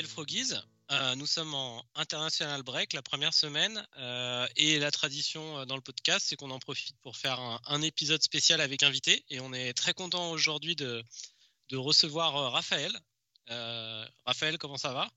[0.00, 0.54] FPL Froggies.
[0.90, 5.76] Euh, nous sommes en international break la première semaine euh, et la tradition euh, dans
[5.76, 9.52] le podcast, c'est qu'on en profite pour faire un, épisode spécial avec invité et on
[9.52, 11.04] est très content aujourd'hui de,
[11.68, 12.92] de, recevoir Raphaël.
[14.24, 15.10] Raphaël, comment ça va?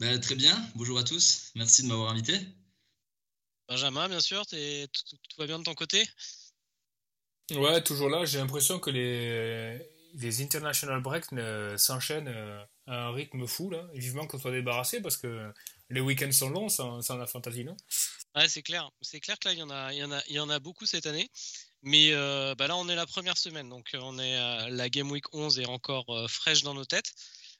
[0.00, 2.38] Bah, Très bien, bonjour à tous, merci de m'avoir invité.
[3.68, 6.08] Benjamin, bien sûr, tout, tout va bien de ton côté?
[7.52, 9.80] Ouais, toujours là, j'ai l'impression que les
[10.14, 11.26] les international breaks
[11.76, 13.86] s'enchaînent euh, un rythme fou là.
[13.94, 15.52] vivement qu'on soit débarrassé parce que
[15.90, 17.76] les week-ends sont longs sans, la fantasy, non?
[18.34, 18.90] Ouais, c'est clair.
[19.00, 21.28] C'est clair que là, il y en a, beaucoup cette année.
[21.82, 25.10] Mais euh, bah là, on est la première semaine, donc euh, on est la Game
[25.10, 27.12] Week 11 est encore fraîche dans nos têtes.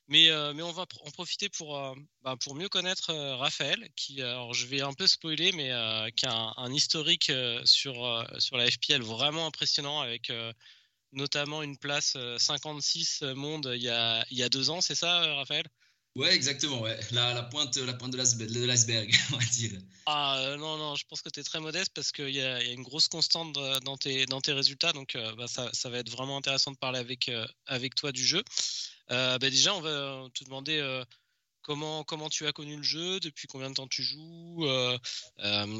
[0.08, 4.92] Mais, on va en profiter pour, bah, mieux connaître Raphaël, qui, alors je vais un
[4.92, 5.70] peu spoiler, mais
[6.16, 7.32] qui a un, historique
[7.64, 10.30] sur la FPL vraiment impressionnant avec
[11.12, 14.94] notamment une place 56 euh, monde il y a, il y a deux ans, c'est
[14.94, 15.64] ça, euh, Raphaël?
[16.16, 16.98] Ouais, exactement, ouais.
[17.12, 19.80] La, la pointe, la pointe de l'iceberg, on va dire.
[20.06, 22.62] Ah euh, non, non, je pense que tu es très modeste parce qu'il y, a
[22.64, 26.36] une grosse constante dans tes, dans tes résultats, donc bah, ça, ça, va être vraiment
[26.36, 27.30] intéressant de parler avec,
[27.66, 28.42] avec toi du jeu.
[29.08, 31.04] Bah, déjà, on va te demander
[31.62, 34.66] comment, comment tu as connu le jeu, depuis combien de temps tu joues,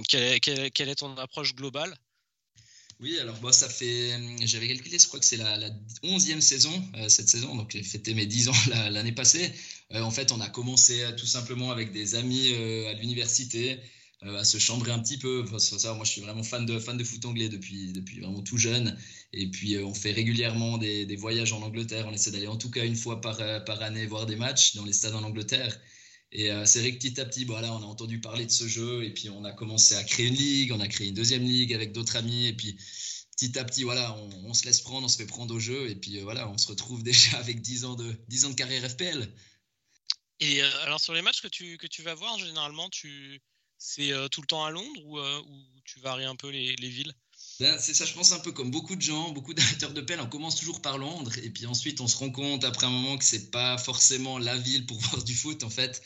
[0.08, 1.92] quelle, quelle, est ton approche globale?
[3.02, 4.12] Oui, alors bon, ça fait,
[4.44, 5.70] j'avais calculé, je crois que c'est la, la
[6.02, 8.54] 11e saison, euh, cette saison, donc j'ai fêté mes 10 ans
[8.90, 9.50] l'année passée.
[9.92, 13.78] Euh, en fait, on a commencé tout simplement avec des amis euh, à l'université
[14.22, 15.46] à se chambrer un petit peu.
[15.48, 18.94] Moi, je suis vraiment fan de, fan de foot anglais depuis, depuis vraiment tout jeune.
[19.32, 22.06] Et puis, on fait régulièrement des, des, voyages en Angleterre.
[22.06, 24.84] On essaie d'aller en tout cas une fois par, par année voir des matchs dans
[24.84, 25.74] les stades en Angleterre.
[26.32, 29.04] Et c'est vrai que petit à petit, voilà, on a entendu parler de ce jeu
[29.04, 31.74] et puis on a commencé à créer une ligue, on a créé une deuxième ligue
[31.74, 32.78] avec d'autres amis et puis
[33.36, 35.96] petit à petit, voilà, on, se laisse prendre, on se fait prendre au jeu et
[35.96, 39.32] puis voilà, on se retrouve déjà avec 10 ans de, 10 ans de carrière FPL.
[40.40, 43.40] Et alors sur les matchs que tu, que tu vas voir, généralement, tu,
[43.80, 47.12] c'est tout le temps à Londres ou, ou tu varies un peu les, les villes?
[47.58, 50.20] Ben, c'est ça, je pense un peu comme beaucoup de gens, beaucoup d'amateurs de pelle,
[50.20, 53.18] on commence toujours par Londres et puis ensuite on se rend compte après un moment
[53.18, 56.00] que c'est pas forcément la ville pour voir du foot en fait.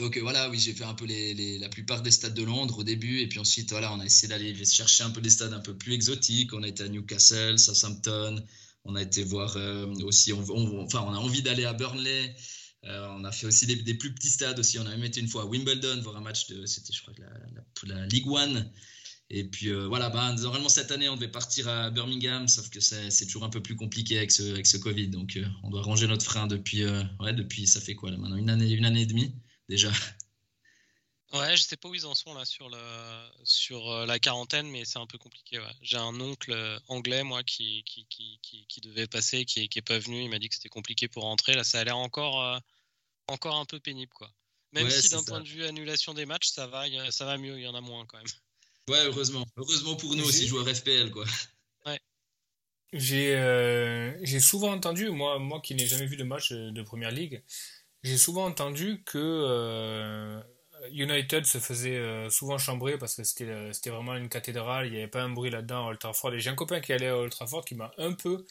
[0.00, 2.84] Donc euh, voilà, oui, j'ai fait un peu la plupart des stades de Londres au
[2.84, 5.60] début, et puis ensuite, voilà, on a essayé d'aller chercher un peu des stades un
[5.60, 6.54] peu plus exotiques.
[6.54, 8.42] On a été à Newcastle, Southampton,
[8.84, 12.34] on a été voir euh, aussi, enfin, on a envie d'aller à Burnley.
[12.86, 14.78] Euh, on a fait aussi des, plus petits stades aussi.
[14.78, 17.14] On a même été une fois à Wimbledon voir un match de, c'était je crois
[17.18, 18.70] la, la, Ligue One.
[19.32, 23.26] Et puis voilà, bah, normalement cette année on devait partir à Birmingham, sauf que c'est
[23.26, 25.08] toujours un peu plus compliqué avec ce, avec ce Covid.
[25.08, 26.84] Donc on doit ranger notre frein depuis,
[27.20, 29.34] ouais, depuis ça fait quoi là maintenant une année, une année et demie
[29.68, 29.92] déjà.
[31.32, 34.68] Ouais, je sais pas où ils en sont là sur, le, sur euh, la quarantaine,
[34.68, 35.60] mais c'est un peu compliqué.
[35.80, 39.82] J'ai un oncle euh, anglais, moi, qui, qui, qui, qui devait passer, qui, qui est
[39.82, 40.22] pas venu.
[40.24, 41.54] Il m'a dit que c'était compliqué pour rentrer.
[41.54, 42.58] Là, ça a l'air encore, euh,
[43.28, 44.32] encore un peu pénible, quoi.
[44.72, 47.62] Même si d'un point de vue annulation des matchs, ça va, ça va mieux, il
[47.62, 48.26] y en a moins quand même.
[48.88, 49.44] Ouais, heureusement.
[49.56, 51.24] Heureusement pour nous aussi, joueurs FPL, quoi.
[51.86, 52.00] Ouais.
[52.92, 57.42] J'ai souvent entendu, moi, moi qui n'ai jamais vu de match de Première Ligue,
[58.02, 60.40] j'ai souvent entendu que euh,
[60.92, 64.92] United se faisait euh, souvent chambrer parce que c'était euh, c'était vraiment une cathédrale, il
[64.92, 66.34] n'y avait pas un bruit là-dedans à Old Trafford.
[66.34, 68.44] Et j'ai un copain qui allait à Old Trafford qui m'a un peu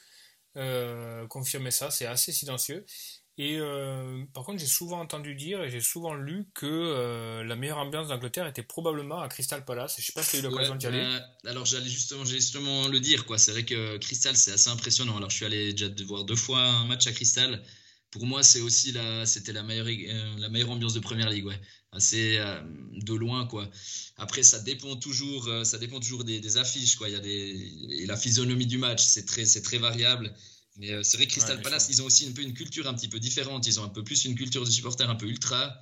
[1.29, 2.85] confirmé ça, c'est assez silencieux.
[3.37, 3.57] Et
[4.33, 8.45] par contre, j'ai souvent entendu dire et j'ai souvent lu que la meilleure ambiance d'Angleterre
[8.45, 9.95] était probablement à Crystal Palace.
[9.97, 11.19] Je sais pas si tu as eu l'occasion d'y aller.
[11.45, 13.37] alors j'allais justement, justement le dire quoi.
[13.37, 15.15] C'est vrai que Crystal c'est assez impressionnant.
[15.15, 17.63] Alors je suis allé déjà voir deux fois un match à Crystal
[18.11, 21.45] pour moi, c'est aussi la, c'était la meilleure, euh, la meilleure ambiance de première ligue,
[21.45, 21.59] ouais.
[21.91, 22.61] Assez euh,
[22.93, 23.69] de loin, quoi.
[24.17, 27.09] Après, ça dépend toujours, euh, ça dépend toujours des, affiches, quoi.
[27.09, 30.33] Il y a des, et la physionomie du match, c'est très, c'est très variable.
[30.77, 33.09] Mais c'est vrai que Crystal Palace, ils ont aussi un peu une culture un petit
[33.09, 33.67] peu différente.
[33.67, 35.75] Ils ont un peu plus une culture de supporters un peu ultra.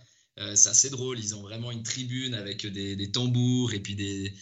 [0.56, 1.19] c'est assez drôle.
[1.19, 4.33] Ils ont vraiment une tribune avec des, des tambours et puis des,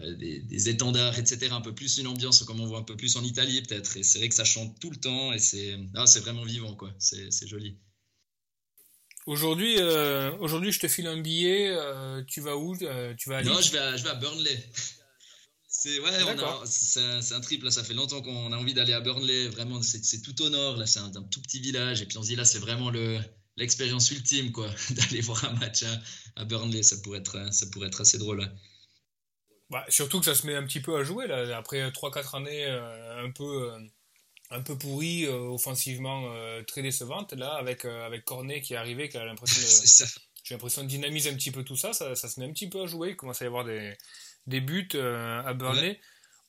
[0.00, 1.48] euh, des, étendards, etc.
[1.52, 3.98] Un peu plus une ambiance comme on voit un peu plus en Italie peut-être.
[3.98, 6.74] Et c'est vrai que ça chante tout le temps et c'est ah, c'est vraiment vivant
[6.74, 6.94] quoi.
[6.98, 7.76] C'est joli.
[9.26, 11.70] Aujourd'hui, euh, aujourd'hui, je te file un billet.
[11.70, 14.70] Euh, tu vas où Tu vas à Non, je vais à, je vais à Burnley.
[15.68, 16.10] C'est ouais,
[16.66, 17.70] c'est un, trip là.
[17.70, 19.48] Ça fait longtemps qu'on a envie d'aller à Burnley.
[19.48, 20.86] Vraiment, c'est tout au nord là.
[20.86, 22.02] C'est un, tout petit village.
[22.02, 23.20] Et puis on se dit là, c'est vraiment le
[23.56, 25.84] l'expérience ultime, quoi, d'aller voir un match
[26.36, 26.82] à, Burnley.
[26.82, 28.50] Ça pourrait être, ça pourrait être assez drôle.
[29.70, 31.56] Bah, surtout que ça se met un petit peu à jouer là.
[31.56, 33.72] Après 3-4 années un peu
[34.52, 36.32] un peu pourries offensivement
[36.66, 40.10] très décevantes là avec avec Cornet qui est arrivé qui a l'impression de,
[40.44, 42.68] j'ai l'impression de dynamiser un petit peu tout ça, ça, ça se met un petit
[42.68, 43.94] peu à jouer il commence à y avoir des,
[44.46, 45.98] des buts à Burnley.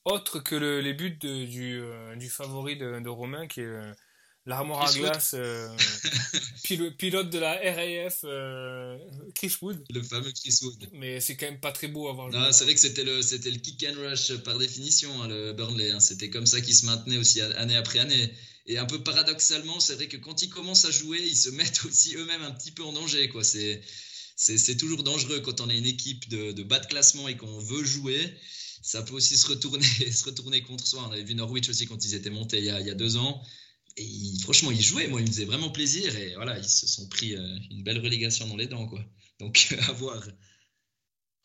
[0.06, 3.94] Autre que les buts du, euh, du, favori de, Romain, qui est euh,
[4.46, 5.70] l'armoire à glace, euh,
[6.98, 8.26] pilote, de la RAF,
[9.36, 9.84] Chris Wood.
[9.90, 10.90] Le fameux Chris Wood.
[10.94, 12.54] Mais c'est quand même pas très beau à voir.
[12.54, 15.92] C'est vrai que c'était le, c'était le kick and rush par définition, hein, le Burnley.
[15.92, 16.00] Hein.
[16.00, 18.34] C'était comme ça qu'il se maintenait aussi année après année.
[18.66, 21.86] Et un peu paradoxalement, c'est vrai que quand ils commencent à jouer, ils se mettent
[21.86, 23.30] aussi eux-mêmes un petit peu en danger.
[23.30, 23.44] Quoi.
[23.44, 23.82] C'est,
[24.36, 27.60] c'est, toujours dangereux quand on est une équipe de, de bas de classement et qu'on
[27.60, 28.34] veut jouer
[28.84, 31.06] ça peut aussi se retourner, se retourner contre soi.
[31.08, 32.96] On avait vu Norwich aussi quand ils étaient montés il y a, il y a
[32.96, 33.42] deux ans.
[33.96, 36.16] Et franchement, ils jouaient, moi, ils me faisaient vraiment plaisir.
[36.16, 39.04] Et voilà, ils se sont pris euh, une belle relégation dans les dents, quoi.
[39.40, 40.24] Donc, à voir.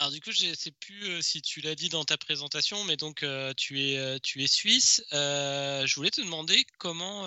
[0.01, 2.85] Alors du coup, je ne sais plus euh, si tu l'as dit dans ta présentation,
[2.85, 5.03] mais donc euh, tu, es, tu es suisse.
[5.11, 7.27] je voulais te demander comment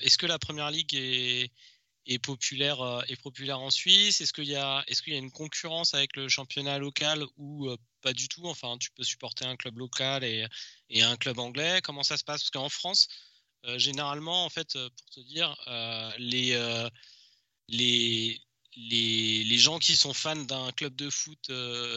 [0.00, 1.50] est-ce que la première ligue est,
[2.06, 4.20] est populaire, est populaire en Suisse?
[4.20, 7.68] Est-ce qu'il y, a, est qu'il y a une concurrence avec le championnat local ou
[8.00, 8.46] pas du tout?
[8.46, 10.46] Enfin, tu peux supporter un club local et,
[10.88, 11.80] et un club anglais.
[11.82, 12.42] Comment ça se passe?
[12.42, 13.08] Parce qu'en France,
[13.76, 15.54] généralement, en fait, pour te dire,
[16.18, 16.88] les,
[17.68, 18.40] les,
[18.90, 21.50] les, les, gens qui sont fans d'un club de foot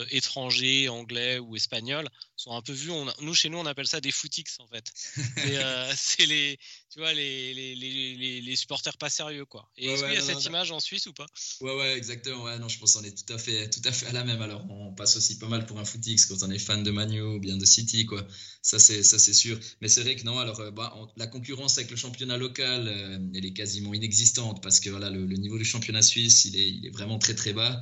[0.10, 2.92] étranger, anglais ou espagnol sont un peu vus.
[2.92, 4.86] On, nous, chez nous, on appelle ça des footix en fait.
[5.96, 6.58] c'est les,
[6.92, 9.70] tu vois, les, les, les, les, supporters pas sérieux, quoi.
[9.78, 11.26] Et est-ce qu'il y a cette image en Suisse ou pas?
[11.62, 12.44] Ouais, ouais, exactement.
[12.44, 14.42] Ouais, non, je pense qu'on est tout à fait, tout à fait à la même.
[14.42, 17.22] Alors, on passe aussi pas mal pour un footix quand on est fan de Manu
[17.22, 18.28] ou bien de City, quoi.
[18.62, 19.58] Ça, c'est, ça, c'est sûr.
[19.80, 20.38] Mais c'est vrai que non.
[20.38, 24.82] Alors, euh, bah, la concurrence avec le championnat local, euh, elle est quasiment inexistante parce
[24.82, 27.82] que voilà, le, niveau du championnat suisse, il est, il est vraiment très, très bas.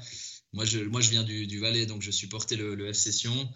[0.53, 3.49] Moi, je, moi, je viens du, du Valais, donc je supportais le, le F Session.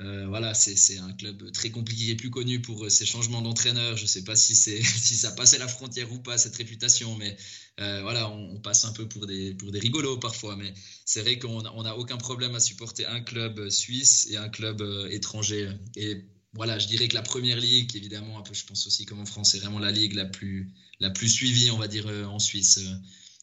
[0.00, 3.96] Euh, voilà, c'est un club très compliqué plus connu pour euh, ses changements d'entraîneur.
[3.98, 7.36] Je ne sais pas si, si ça passait la frontière ou pas, cette réputation, mais
[7.80, 10.56] euh, voilà, on, passe un peu pour des, pour des rigolos parfois.
[10.56, 10.72] Mais
[11.04, 15.70] c'est vrai qu'on n'a aucun problème à supporter un club suisse et un club étranger.
[15.96, 19.20] Et voilà, je dirais que la première ligue, évidemment, un peu, je pense aussi comme
[19.20, 20.70] en France, c'est vraiment la ligue la plus,
[21.00, 22.80] la plus suivie, on va dire, en Suisse.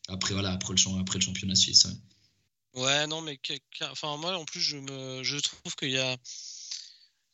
[0.08, 1.88] Après, voilà, après le, après le championnat suisse.
[2.74, 3.40] Ouais, non, mais
[3.82, 6.18] enfin, moi, en plus, je, me, je trouve qu'il y a,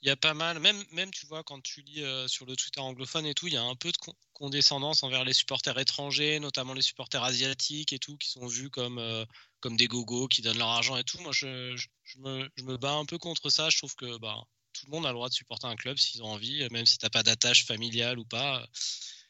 [0.01, 2.55] il y a pas mal, même, même tu vois, quand tu lis euh, sur le
[2.55, 3.97] Twitter anglophone et tout, il y a un peu de
[4.33, 8.99] condescendance envers les supporters étrangers, notamment les supporters asiatiques et tout, qui sont vus comme,
[8.99, 9.25] euh,
[9.61, 11.19] comme des gogos qui donnent leur argent et tout.
[11.21, 13.69] Moi, je, je, me, je, me, bats un peu contre ça.
[13.69, 14.43] Je trouve que bah,
[14.73, 16.97] tout le monde a le droit de supporter un club s'ils ont envie, même si
[16.97, 18.65] tu n'as pas d'attache familiale ou pas.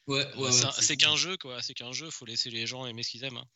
[0.06, 1.62] Ouais, ouais, c'est qu'un jeu, quoi.
[1.62, 3.38] C'est qu'un jeu, faut laisser les gens aimer ce qu'ils aiment.
[3.38, 3.48] Hein.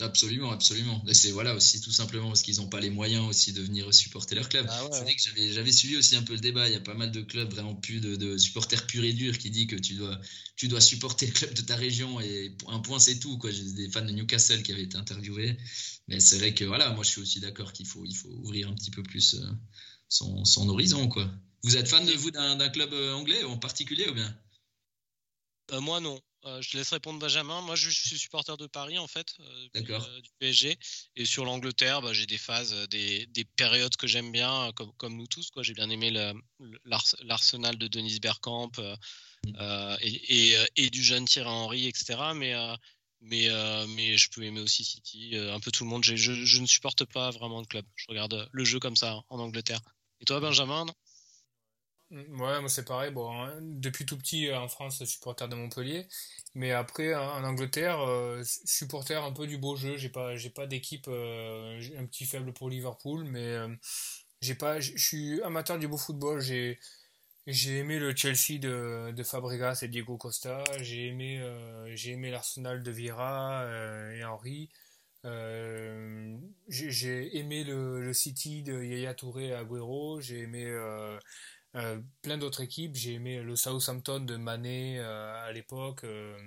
[0.00, 1.04] Absolument, absolument.
[1.12, 4.34] c'est voilà aussi tout simplement parce qu'ils n'ont pas les moyens aussi de venir supporter
[4.34, 4.66] leur club.
[4.68, 5.22] Ah c'est vrai que
[5.52, 6.68] j'avais, suivi aussi un peu le débat.
[6.68, 9.50] Il y a pas mal de clubs vraiment plus de, supporters purs et durs qui
[9.50, 10.18] dit que tu dois,
[10.56, 13.38] tu dois supporter le club de ta région et un point c'est tout.
[13.38, 13.52] Quoi.
[13.52, 15.56] J'ai des fans de Newcastle qui avaient été interviewés.
[16.08, 18.68] Mais c'est vrai que voilà, moi je suis aussi d'accord qu'il faut, il faut ouvrir
[18.68, 19.46] un petit peu plus euh,
[20.08, 21.06] son, son horizon.
[21.06, 21.30] Quoi.
[21.62, 24.36] Vous êtes fan de vous d'un, club euh, anglais en particulier ou bien?
[25.72, 26.20] Moi non.
[26.46, 27.62] Euh, je te laisse répondre Benjamin.
[27.62, 30.78] Moi, je suis supporter de Paris en fait, euh, euh, du, PSG.
[31.16, 35.26] Et sur l'Angleterre, bah, j'ai des phases, des, périodes que j'aime bien, comme, comme, nous
[35.26, 35.50] tous.
[35.62, 36.12] J'ai bien aimé
[36.84, 38.72] l'Arsenal de Denis Bergkamp
[39.46, 39.96] mm.
[40.02, 42.18] et, et, du jeune Thierry Henry, etc.
[42.34, 42.54] Mais
[43.26, 43.48] mais,
[43.88, 46.04] mais je peux aimer aussi City, un peu tout le monde.
[46.04, 47.86] Je, je, ne supporte pas vraiment de club.
[47.96, 49.80] Je regarde le jeu comme ça en Angleterre.
[50.20, 50.84] Et toi, Benjamin
[52.10, 53.10] Ouais, moi c'est pareil.
[53.10, 56.06] Bon, hein, depuis tout petit euh, en France, supporter de Montpellier,
[56.54, 59.96] mais après en Angleterre, euh, supporter un peu du beau jeu.
[59.96, 63.56] J'ai pas, j'ai pas d'équipe, euh, un petit faible pour Liverpool, mais
[64.40, 66.40] j'ai pas, je suis amateur du beau football.
[66.40, 66.78] J'ai,
[67.46, 70.62] j'ai aimé le Chelsea de, de Fabregas et Diego Costa.
[70.80, 71.42] J'ai aimé,
[71.94, 73.66] j'ai aimé l'Arsenal de Vieira
[74.14, 74.70] et Henry.
[76.68, 80.20] j'ai aimé le, le, City de Yaya Touré et Agüero.
[80.20, 80.64] J'ai aimé
[82.22, 82.94] plein d'autres équipes.
[82.94, 86.38] J'ai aimé le Southampton de Mané euh, à l'époque, euh,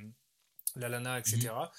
[0.76, 1.50] l'Alana, etc.
[1.50, 1.70] Mhm.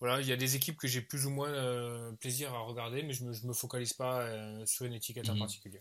[0.00, 3.12] Voilà, il y a des équipes que j'ai plus ou moins plaisir à regarder, mais
[3.12, 4.28] je me, me focalise pas
[4.66, 5.40] sur une étiquette en mhm.
[5.40, 5.80] particulier.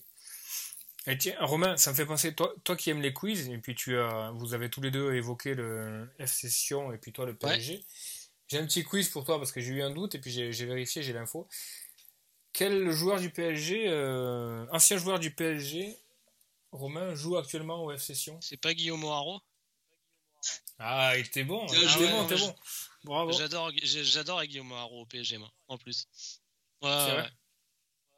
[1.07, 3.75] Et tiens, Romain, ça me fait penser, toi, toi qui aimes les quiz, et puis
[3.75, 7.35] tu as, vous avez tous les deux évoqué le F Session et puis toi le
[7.35, 7.83] PSG.
[8.47, 10.65] J'ai un petit quiz pour toi parce que j'ai eu un doute et puis j'ai
[10.65, 11.49] vérifié, j'ai l'info.
[12.53, 13.89] Quel joueur du PSG,
[14.71, 15.97] ancien joueur du PSG,
[16.73, 18.37] Romain joue actuellement au F Session.
[18.41, 19.39] C'est pas Guillaume Haro
[20.79, 21.65] Ah, il était bon.
[21.67, 22.55] Bien Il bon, non, il était mais bon.
[23.03, 23.31] Bravo.
[23.33, 26.05] J'adore, j'adore Guillaume Haro au PSG, moi, en plus.
[26.81, 27.11] Ouais, C'est ouais.
[27.21, 27.31] vrai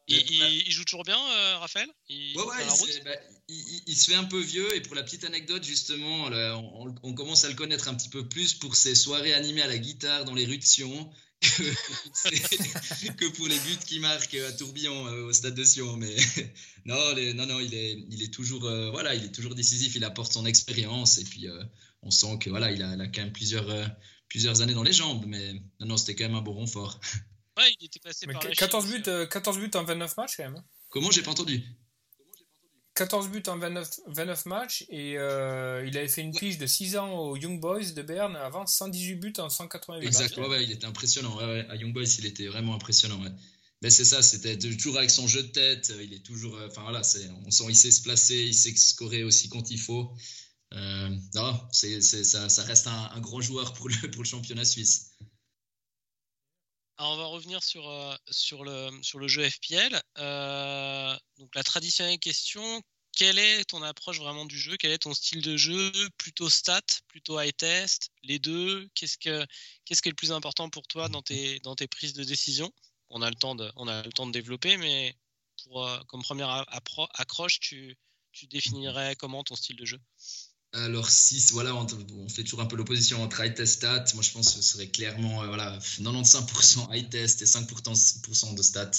[0.07, 0.23] Il, Ouais.
[0.29, 1.89] il- il joue toujours bien, euh, Raphaël?
[2.09, 3.15] Il, Ouais, dans ouais, la il, route se- bah,
[3.47, 6.55] il- il- il se fait un peu vieux et pour la petite anecdote justement, là,
[6.57, 9.67] on, on commence à le connaître un petit peu plus pour ses soirées animées à
[9.67, 11.11] la guitare dans les rues de Sion
[11.57, 15.97] que, que pour les buts qu'il marque à Tourbillon euh, au stade de Sion.
[15.97, 16.15] Mais
[16.85, 19.95] non, les- non, non, il est, il est toujours, euh, voilà, il est toujours décisif.
[19.95, 21.63] Il apporte son expérience et puis euh,
[22.01, 23.85] on sent que voilà, il a, il a quand même plusieurs, euh,
[24.29, 25.25] plusieurs années dans les jambes.
[25.27, 26.99] Mais non, non, c'était quand même un bon renfort.
[27.57, 29.09] Ouais, il était passé Mais par la 14 Chine buts, aussi.
[29.09, 30.55] euh, 14 buts en 29 matchs quand même.
[30.57, 30.65] hein.
[30.89, 31.11] Comment?
[31.11, 31.63] J'ai pas entendu
[32.95, 36.95] 14 buts en 29, 29 matchs et euh, il avait fait une pige de 6
[36.97, 40.37] ans aux Young Boys de Berne avant 118 buts en 188 matchs.
[40.37, 41.37] Ouais, il était impressionnant.
[41.37, 41.65] Ouais, ouais.
[41.69, 43.19] À Young Boys, il était vraiment impressionnant.
[43.81, 45.93] Mais c'est ça, c'était toujours avec son jeu de tête.
[46.01, 46.55] Il est toujours.
[46.55, 47.01] euh, Enfin voilà,
[47.45, 50.13] on sent il sait se placer, il sait scorer aussi quand il faut.
[50.73, 55.11] Euh, non, ça, ça reste un, un grand joueur pour le, pour le championnat suisse.
[56.97, 58.15] On va revenir sur, euh,
[58.63, 60.01] le, jeu FPL.
[60.17, 61.17] Euh,
[61.53, 62.81] la traditionnelle question
[63.15, 64.75] quelle est ton approche vraiment du jeu?
[64.77, 65.91] Quel est ton style de jeu?
[66.17, 68.89] Plutôt stat, plutôt high test Les deux?
[68.93, 69.45] Qu'est-ce que
[69.85, 72.71] qu'est-ce qui est le plus important pour toi dans tes, prises de décision?
[73.09, 75.15] On a, le temps de, développer, mais
[75.71, 76.65] euh, comme première
[77.13, 77.97] accroche, tu
[78.47, 79.99] définirais comment ton style de jeu?
[80.83, 81.87] Alors, si voilà, on,
[82.27, 84.87] fait toujours un peu l'opposition entre high test stat, moi je pense que ce serait
[84.87, 88.91] clairement euh, voilà, 95% high test et 5% de stats.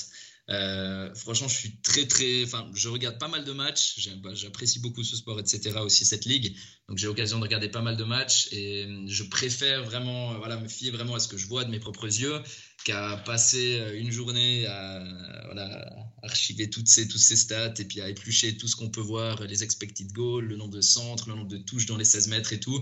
[0.48, 2.44] Euh, franchement, je suis très très.
[2.44, 4.08] Enfin, je regarde pas mal de matchs.
[4.34, 5.78] J'apprécie beaucoup ce sport, etc.
[5.80, 6.56] Aussi cette ligue.
[6.88, 10.38] Donc j'ai l'occasion de regarder pas mal de matchs et euh, je préfère vraiment, euh,
[10.38, 12.40] voilà, me fier vraiment à ce que je vois de mes propres yeux
[12.84, 15.02] qu'à passer une journée à
[15.46, 19.00] voilà, archiver toutes ces, toutes ces stats et puis à éplucher tout ce qu'on peut
[19.00, 22.28] voir, les expected goals, le nombre de centres, le nombre de touches dans les 16
[22.28, 22.80] mètres et tout.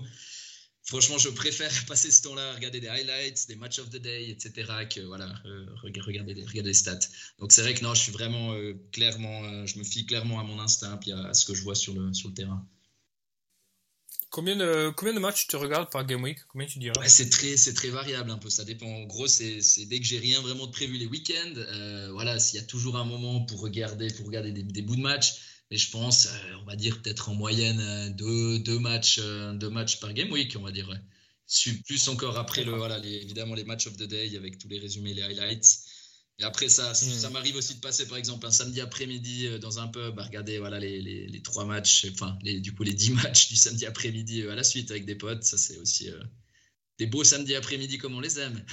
[0.84, 4.30] Franchement, je préfère passer ce temps-là à regarder des highlights, des match of the day,
[4.30, 4.86] etc.
[4.88, 6.98] que voilà, euh, reg- regarder, les, regarder les stats.
[7.38, 10.40] Donc c'est vrai que non, je suis vraiment euh, clairement, euh, je me fie clairement
[10.40, 12.66] à mon instinct puis à, à ce que je vois sur le, sur le terrain.
[14.30, 16.38] Combien de, combien de matchs tu regardes par Game Week?
[16.48, 18.50] Combien tu dirais Ouais, c'est très, c'est très variable un peu.
[18.50, 18.86] Ça dépend.
[18.86, 21.54] En gros, c'est, dès que j'ai rien vraiment de prévu les week-ends.
[22.12, 25.02] voilà, s'il y a toujours un moment pour regarder, pour regarder des, des bouts de
[25.02, 25.34] match.
[25.70, 29.52] Mais je pense, euh, on va dire peut-être en moyenne euh, deux, deux matchs, euh,
[29.54, 30.88] deux matchs par game week, on va dire.
[30.88, 31.00] ouais.
[31.86, 34.78] Plus encore après le, voilà, les, évidemment les matchs of the day avec tous les
[34.78, 35.78] résumés, les highlights.
[36.38, 36.94] Et après ça, Mm.
[36.94, 40.58] ça m'arrive aussi de passer par exemple un samedi après-midi dans un pub à regarder
[40.58, 43.86] voilà les, les, les trois matchs, enfin les, du coup les dix matchs du samedi
[43.86, 45.44] après-midi à la suite avec des potes.
[45.44, 46.22] Ça c'est aussi euh,
[46.98, 48.64] des beaux samedis après-midi comme on les aime.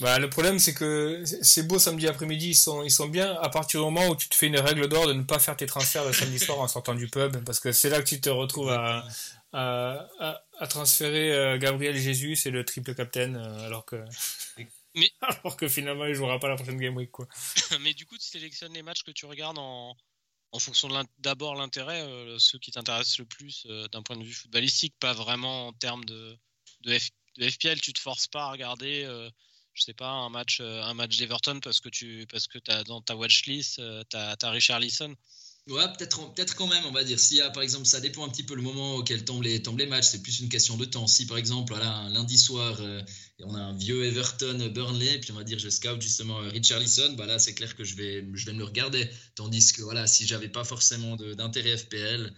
[0.00, 3.48] Bah, le problème, c'est que ces beaux samedi après-midi, ils sont, ils sont bien à
[3.48, 5.66] partir du moment où tu te fais une règle d'or de ne pas faire tes
[5.66, 8.28] transferts le samedi soir en sortant du pub, parce que c'est là que tu te
[8.28, 9.06] retrouves à,
[9.52, 14.04] à, à, à transférer euh, Gabriel Jesus et le triple captain, euh, alors que,
[14.94, 17.26] Mais- alors que finalement, il jouera pas la prochaine game week, quoi.
[17.80, 19.96] Mais du coup, tu sélectionnes les matchs que tu regardes en,
[20.52, 24.24] en fonction de d'abord l'intérêt, euh, ceux qui t'intéressent le plus euh, d'un point de
[24.24, 26.36] vue footballistique, pas vraiment en termes de,
[26.82, 27.80] de, F- de FPL.
[27.80, 29.30] Tu te forces pas à regarder, euh,
[29.76, 32.82] je sais pas, un match, euh, un match d'Everton parce que tu parce que as
[32.84, 35.14] dans ta watchlist, euh, tu as, Richard Leeson.
[35.68, 37.18] Ouais, peut-être peut-être quand même, on va dire.
[37.18, 39.60] S'il y a, par exemple, ça dépend un petit peu le moment auquel tombent les,
[39.62, 41.06] tombent les matchs, c'est plus une question de temps.
[41.08, 43.02] Si, par exemple, voilà, un lundi soir, euh,
[43.42, 47.26] on a un vieux Everton Burnley, puis on va dire, je scout justement Richarlison, bah
[47.26, 49.10] là, c'est clair que je vais, je vais me le regarder.
[49.34, 52.32] Tandis que, voilà, si j'avais pas forcément d'intérêt FPL,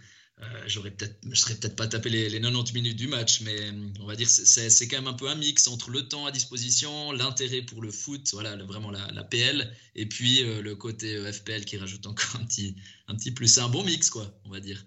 [0.67, 3.73] j'aurais peut-être, je serais peut-être pas tapé les, les 90 minutes du match, mais euh,
[4.01, 6.31] on va dire, c'est- c'est quand même un peu un mix entre le temps à
[6.33, 10.77] disposition, l'intérêt pour le foot, voilà, le- vraiment la, la PL, et puis euh, le
[10.77, 12.77] côté euh, FPL qui rajoute encore un petit,
[13.09, 13.49] un petit plus.
[13.49, 14.85] C'est un bon mix, quoi, on va dire.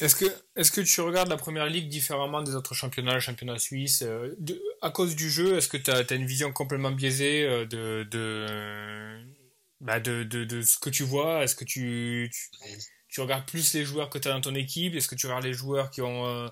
[0.00, 3.58] Est-ce que, est-ce que tu regardes la première ligue différemment des autres championnats, le championnat
[3.58, 7.44] suisse euh, de- À cause du jeu, est-ce que tu as, une vision complètement biaisée
[7.44, 9.24] euh, de, de,
[9.80, 11.44] bah de, de, de ce que tu vois?
[11.44, 12.50] Est-ce que tu, tu,
[13.16, 15.44] tu regardes plus les joueurs que tu as dans ton équipe Est-ce que tu regardes
[15.44, 16.48] les joueurs qui ont euh,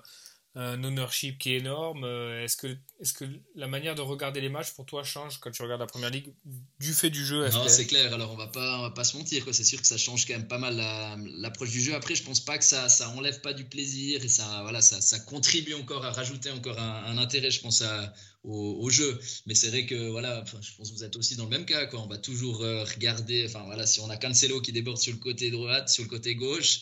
[0.55, 2.67] un ownership qui est énorme Euh, Est-ce que,
[3.01, 5.85] est-ce que la manière de regarder les matchs pour toi change quand tu regardes la
[5.87, 6.33] première ligue
[6.79, 8.13] du fait du jeu Non, c'est clair.
[8.13, 9.43] Alors, on va pas, on va pas se mentir.
[9.51, 11.93] C'est sûr que ça change quand même pas mal la- l'approche du jeu.
[11.93, 15.01] Après, je pense pas que ça, ça enlève pas du plaisir et ça, voilà, ça,
[15.01, 19.19] ça contribue encore à rajouter encore un, un intérêt, je pense, à, au, au jeu.
[19.47, 21.65] Mais c'est vrai que, voilà, enfin, je pense que vous êtes aussi dans le même
[21.65, 21.85] cas.
[21.87, 21.99] Quoi.
[22.01, 23.45] On va toujours euh, regarder.
[23.49, 26.35] Enfin, voilà, si on a Cancelo qui déborde sur le côté droite, sur le côté
[26.35, 26.79] gauche.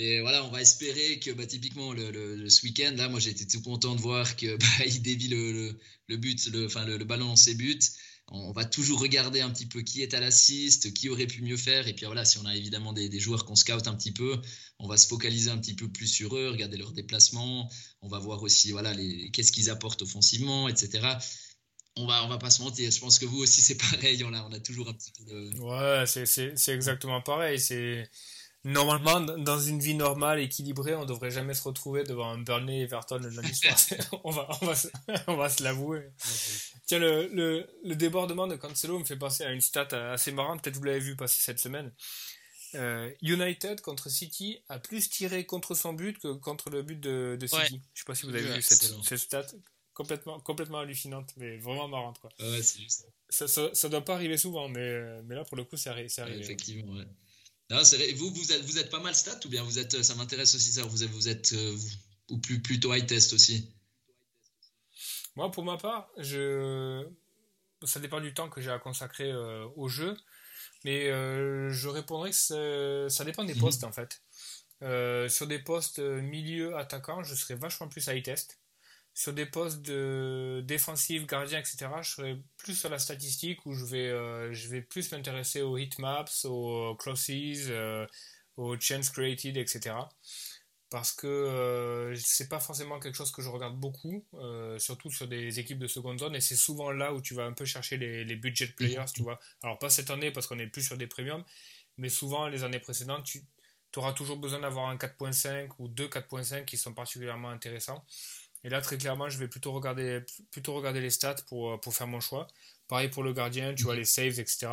[0.00, 3.60] Et voilà, on va espérer que bah, typiquement le, ce week-end, là, moi été tout
[3.62, 4.66] content de voir qu'il bah,
[5.00, 5.76] dévie le,
[6.06, 7.80] le, but, le, enfin, le, ballon dans ses buts.
[8.28, 11.56] On, va toujours regarder un petit peu qui est à l'assist, qui aurait pu mieux
[11.56, 11.88] faire.
[11.88, 14.40] Et puis voilà, si on a évidemment des, des joueurs qu'on scout un petit peu,
[14.78, 17.68] on va se focaliser un petit peu plus sur eux, regarder leurs déplacements.
[18.00, 18.94] On va voir aussi voilà,
[19.32, 21.18] qu'est-ce qu'ils apportent offensivement, etc
[21.96, 22.90] on va, on va pas se mentir.
[22.90, 24.22] Je pense que vous aussi, c'est pareil.
[24.22, 25.58] On a, on a toujours un petit peu de...
[25.58, 27.58] Ouais, c'est exactement pareil.
[27.58, 28.08] C'est
[28.68, 33.18] normalement dans une vie normale équilibrée, on devrait jamais se retrouver devant un Burnley Everton
[33.18, 33.76] le lundi soir.
[34.24, 34.74] on va, on va,
[35.26, 36.10] on va se l'avouer.
[36.86, 40.62] Tiens, le, le, le, débordement de Cancelo me fait penser à une stat assez marrante.
[40.62, 41.92] Peut-être vous l'avez vu passer cette semaine.
[42.74, 47.38] Euh, United contre City a plus tiré contre son but que contre le but de,
[47.40, 47.74] de City.
[47.74, 47.80] Ouais.
[47.94, 49.46] Je sais pas si vous avez vu cette, cette stat
[49.94, 52.18] complètement, complètement hallucinante, mais vraiment marrante.
[52.18, 52.30] Quoi.
[52.38, 53.48] Ouais, c'est juste ça.
[53.48, 56.08] Ça, ça, doit pas arriver souvent, mais, mais là, pour le coup, c'est arrivé.
[56.38, 57.06] Effectivement, ouais.
[57.70, 58.12] Non, vrai.
[58.12, 60.72] Vous, vous êtes, vous êtes pas mal stat ou bien vous êtes, ça m'intéresse aussi
[60.72, 61.76] ça, vous êtes, vous êtes euh,
[62.30, 63.70] ou plus, plutôt high test aussi?
[65.36, 67.06] Moi, pour ma part, je...
[67.84, 70.16] ça dépend du temps que j'ai à consacrer euh, au jeu,
[70.84, 73.60] mais euh, je répondrais que ça dépend des mhm.
[73.60, 74.22] postes en fait.
[75.28, 78.58] sur des postes milieu attaquant, je serais vachement plus high test
[79.18, 83.84] sur des postes de défensif, gardien, etc., je serai plus sur la statistique où je
[83.84, 88.06] vais, euh, je vais plus m'intéresser aux heatmaps, aux crosses, euh,
[88.56, 89.96] aux chances created, etc.
[90.88, 94.24] Parce que euh, c'est pas forcément quelque chose que je regarde beaucoup,
[94.78, 97.54] surtout sur des équipes de seconde zone, et c'est souvent là où tu vas un
[97.54, 99.40] peu chercher les, les budget players, tu vois.
[99.64, 101.42] Alors pas cette année parce qu'on est plus sur des premiums,
[101.96, 103.42] mais souvent les années précédentes, tu
[103.96, 108.04] auras toujours besoin d'avoir un 4.5 ou deux 4.5 qui sont particulièrement intéressants.
[108.64, 112.06] Et là, très clairement, je vais plutôt regarder, plutôt regarder les stats pour, pour faire
[112.06, 112.46] mon choix.
[112.88, 114.68] Pareil pour le gardien, tu vois, les saves, etc.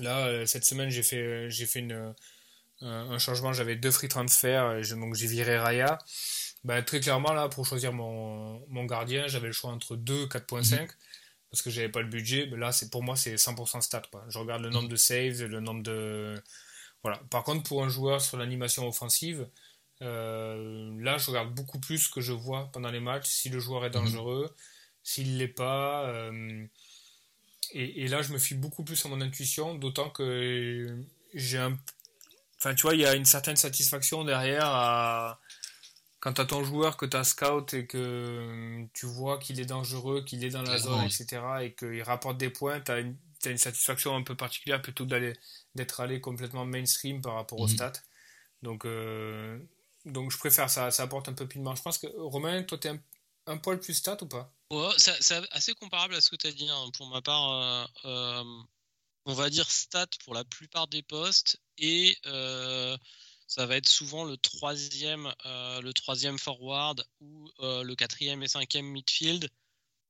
[0.00, 2.14] Là, euh, cette semaine, j'ai fait, j'ai fait une,
[2.80, 3.52] un changement.
[3.52, 5.98] J'avais deux free transferts, donc j'ai viré Raya.
[6.64, 10.80] Ben, très clairement, là, pour choisir mon, mon gardien, j'avais le choix entre 2 4.5
[10.80, 10.88] mhm.
[11.50, 12.48] parce que j'avais pas le budget.
[12.50, 14.02] Mais là, c'est, pour moi, c'est 100% stats.
[14.10, 14.24] Quoi.
[14.28, 16.42] Je regarde le nombre de saves, le nombre de.
[17.02, 17.18] Voilà.
[17.30, 19.46] Par contre, pour un joueur sur l'animation offensive,
[20.02, 23.60] euh, là, je regarde beaucoup plus ce que je vois pendant les matchs, si le
[23.60, 24.04] joueur est mhm.
[24.04, 24.54] dangereux,
[25.02, 26.06] s'il l'est pas.
[26.08, 26.66] Euh,
[27.72, 31.76] et, là, je me fie beaucoup plus à mon intuition, d'autant que j'ai un.
[32.58, 35.40] Enfin, tu vois, il y a une certaine satisfaction derrière à.
[36.20, 39.66] Quand tu as ton joueur que tu as scout et que tu vois qu'il est
[39.66, 43.58] dangereux, qu'il est dans la zone, etc., et qu'il rapporte des points, tu as, une
[43.58, 45.34] satisfaction un peu particulière plutôt d'aller
[45.74, 47.74] d'être allé complètement mainstream par rapport aux mhm.
[47.74, 48.02] stats.
[48.62, 49.58] Donc, euh,
[50.04, 52.78] donc je préfère ça, ça apporte un peu plus de Je pense que Romain, toi,
[52.78, 53.00] tu es
[53.46, 54.52] un, poil plus stat ou pas?
[54.98, 56.68] C'est assez comparable à ce que tu as dit.
[56.68, 56.90] Hein.
[56.96, 58.62] Pour ma part, euh, euh,
[59.24, 62.96] on va dire stat pour la plupart des postes et euh,
[63.46, 69.48] ça va être souvent le troisième, le troisième forward ou le quatrième et cinquième midfield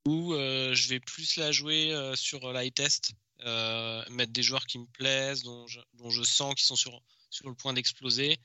[0.06, 3.12] où je vais plus la jouer sur l'high test,
[4.10, 8.38] mettre des joueurs qui me plaisent, dont je, sens qu'ils sont sur le point d'exploser.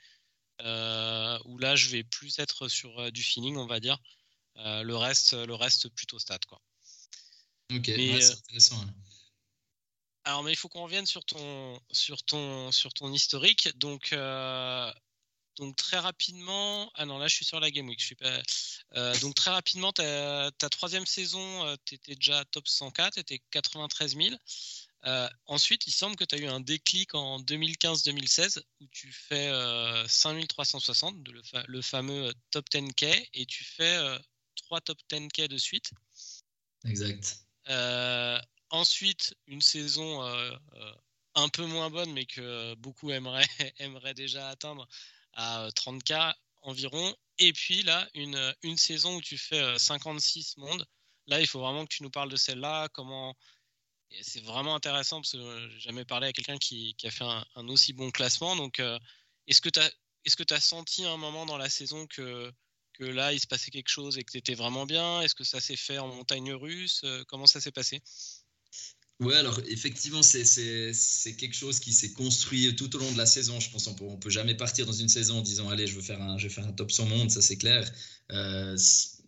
[0.61, 3.97] Euh, où là je vais plus être sur euh, du feeling, on va dire.
[4.57, 6.61] Euh, le reste, le reste plutôt stat quoi.
[7.73, 8.83] Ok, c'est intéressant.
[10.25, 13.69] Alors, mais il faut qu'on revienne sur ton, sur ton, sur ton historique.
[13.77, 14.13] Donc,
[15.57, 18.41] donc très rapidement, ah non là je suis sur la Game Week, je suis pas.
[19.21, 24.15] donc très rapidement, ta, ta troisième saison, tu étais déjà top 104, tu étais 93
[24.17, 24.35] 000.
[25.05, 29.49] Euh, ensuite, il semble que tu as eu un déclic en 2015-2016 où tu fais
[30.07, 33.97] 5360, euh, le, fameux euh, top 10K, et tu fais
[34.57, 35.91] 3 top 10K de suite.
[36.85, 37.45] Exact.
[38.69, 40.21] ensuite, une saison
[41.35, 44.87] un peu moins bonne, mais que beaucoup aimeraient, aimeraient déjà atteindre
[45.33, 47.15] à 30K environ.
[47.37, 50.85] Et puis là, une, une saison où tu fais 56 mondes.
[51.27, 53.35] Là, il faut vraiment que tu nous parles de celle-là, comment
[54.21, 57.93] c'est vraiment intéressant parce que j'ai jamais parlé à quelqu'un qui, a fait un, aussi
[57.93, 58.55] bon classement.
[58.55, 58.97] Donc, euh,
[59.47, 62.51] est-ce que tu as, senti un moment dans la saison que,
[62.99, 65.21] là, il se passait quelque chose et que tu étais vraiment bien?
[65.21, 67.01] Est-ce que ça s'est fait en montagne russe?
[67.03, 68.01] Euh, Comment ça s'est passé?
[69.19, 73.59] Ouais, alors effectivement, c'est quelque chose qui s'est construit tout au long de la saison.
[73.59, 75.95] Je pense qu'on peut, on peut jamais partir dans une saison en disant allez, je
[75.95, 77.91] veux faire un, vais faire un top 100 monde, ça c'est clair.
[78.31, 78.77] Euh,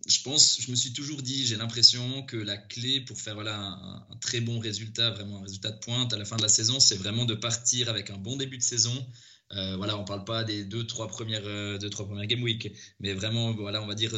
[0.06, 3.56] je pense, je me suis toujours dit, j'ai l'impression que la clé pour faire voilà,
[3.56, 6.80] un, très bon résultat, vraiment un résultat de pointe à la fin de la saison,
[6.80, 9.06] c'est vraiment de partir avec un bon début de saison.
[9.52, 12.72] Euh, voilà, on parle pas des deux, trois premières, euh, deux, trois premières game week,
[13.00, 14.12] mais vraiment, voilà, on va dire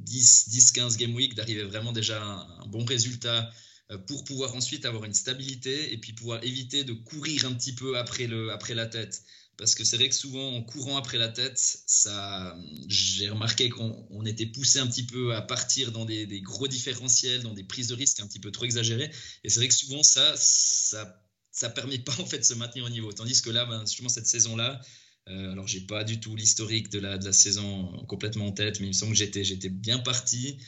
[0.00, 3.50] 10, 10 15 game week, d'arriver vraiment déjà à un, bon résultat
[3.90, 7.74] euh, pour pouvoir ensuite avoir une stabilité et puis pouvoir éviter de courir un petit
[7.74, 9.22] peu après, le, après la tête
[9.62, 14.26] parce que c'est vrai que souvent en courant après la tête, ça, j'ai remarqué qu'on
[14.26, 17.94] était poussé un petit peu à partir dans des, gros différentiels, dans des prises de
[17.94, 19.08] risque un petit peu trop exagérées.
[19.44, 22.84] Et c'est vrai que souvent ça, ça, ça permet pas en fait de se maintenir
[22.84, 23.12] au niveau.
[23.12, 24.80] Tandis que là, ben, justement cette saison-là,
[25.28, 28.80] euh, alors j'ai pas du tout l'historique de la, de la saison complètement en tête,
[28.80, 30.58] mais il me semble que j'étais, j'étais bien parti.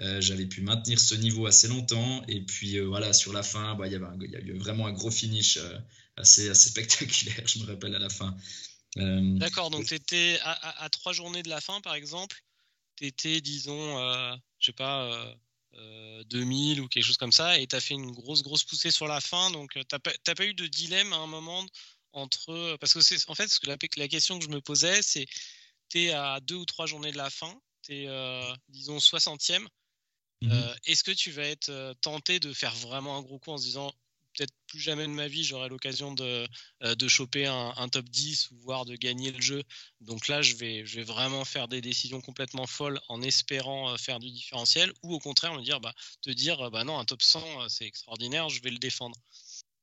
[0.00, 2.22] Euh, j'avais pu maintenir ce niveau assez longtemps.
[2.28, 4.58] Et puis euh, voilà, sur la fin, bah, il, y avait il y a eu
[4.58, 5.78] vraiment un gros finish euh,
[6.16, 8.36] assez, assez spectaculaire, je me rappelle à la fin.
[8.96, 12.40] D'accord, donc tu étais à, trois journées de la fin, par exemple,
[12.96, 13.98] tu étais, disons,
[14.60, 15.34] je sais pas,
[16.26, 19.08] 2000 ou quelque chose comme ça, et tu as fait une grosse, grosse poussée sur
[19.08, 19.50] la fin.
[19.50, 21.66] Donc tu n'as pas, pas, eu de dilemme à un moment
[22.12, 22.76] entre.
[22.76, 25.26] Parce que c'est en fait, ce que la, la question que je me posais, c'est
[25.88, 29.66] tu es à deux ou trois journées de la fin, tu es, disons, 60e.
[30.44, 33.50] Mmh euh, est-ce que tu vas être euh, tenté de faire vraiment un gros coup
[33.50, 33.94] en se disant
[34.36, 36.46] peut-être plus jamais de ma vie j'aurai l'occasion de,
[36.82, 39.62] euh, de choper un, top 10 ou voire de gagner le jeu.
[40.00, 44.20] Donc là, je vais, je vais vraiment faire des décisions complètement folles en espérant faire
[44.20, 47.68] du différentiel ou au contraire me dire, bah, te dire bah non, un top 100
[47.68, 49.16] c'est extraordinaire, je vais le défendre.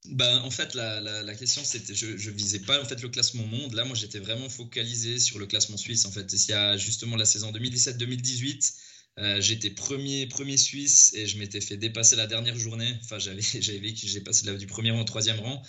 [0.06, 3.46] Bah, en fait, la, la, question, c'était, je, je visais pas en fait le classement
[3.46, 3.74] monde.
[3.74, 6.06] Là, moi, j'étais vraiment focalisé sur le classement suisse.
[6.06, 8.74] En fait, il y a justement la saison 2017-2018
[9.20, 12.98] euh, j'étais premier, premier Suisse et je m'étais fait dépasser la dernière journée.
[13.04, 15.62] Enfin, j'avais, j'avais j'ai passé du premier rang au troisième rang.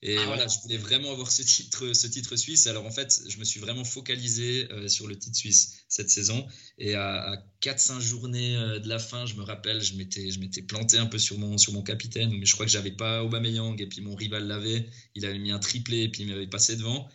[0.00, 2.68] Et ah voilà, je voulais vraiment avoir ce titre, ce titre suisse.
[2.68, 6.46] Alors en fait, je me suis vraiment focalisé euh, sur le titre suisse cette saison.
[6.78, 10.62] Et à, 4-5 journées euh, de la fin, je me rappelle, je m'étais, je m'étais
[10.62, 12.30] planté un peu sur mon, sur mon capitaine.
[12.30, 14.88] Mais je crois que j'avais pas Aubameyang et puis mon rival l'avait.
[15.16, 17.08] Il avait mis un triplé et puis il m'avait passé devant.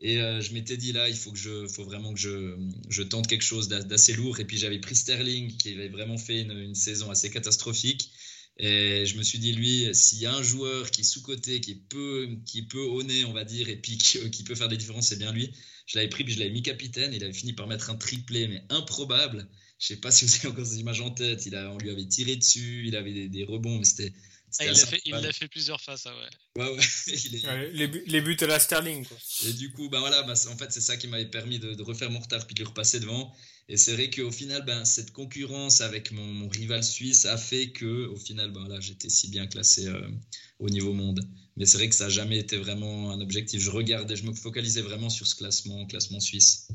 [0.00, 2.56] Et euh, je m'étais dit là, il faut, que je, faut vraiment que je,
[2.88, 4.40] je tente quelque chose d'assez lourd.
[4.40, 8.10] Et puis j'avais pris Sterling qui avait vraiment fait une, saison assez catastrophique.
[8.56, 11.74] Et je me suis dit, lui, s'il y a un joueur qui est sous-côté, qui
[11.76, 15.08] peut, qui peut honner, on va dire, et puis qui, qui peut faire des différences,
[15.08, 15.50] c'est bien lui.
[15.86, 17.12] Je l'avais pris, puis je l'avais mis capitaine.
[17.12, 19.48] Il avait fini par mettre un triplé, mais improbable.
[19.78, 21.44] Je sais pas si vous avez encore ces images en tête.
[21.46, 24.12] Il a, on lui avait tiré dessus, il avait des, des rebonds, mais c'était
[24.58, 26.62] ah, il l'a fait, il fait, plusieurs fois, ça, ouais.
[26.62, 27.70] ouais, ouais.
[27.72, 29.16] les, les, buts à la Sterling, quoi.
[29.46, 32.10] Et du coup, ben voilà, bah, en fait, c'est ça qui m'avait permis de, refaire
[32.10, 33.32] mon retard puis de lui repasser devant.
[33.68, 37.70] Et c'est vrai qu'au final, ben, cette concurrence avec mon, mon, rival suisse a fait
[37.70, 40.10] que, au final, ben, là, j'étais si bien classé euh,
[40.58, 41.20] au niveau monde.
[41.56, 43.60] Mais c'est vrai que ça n'a jamais été vraiment un objectif.
[43.60, 46.68] Je regardais, je me focalisais vraiment sur ce classement, classement suisse.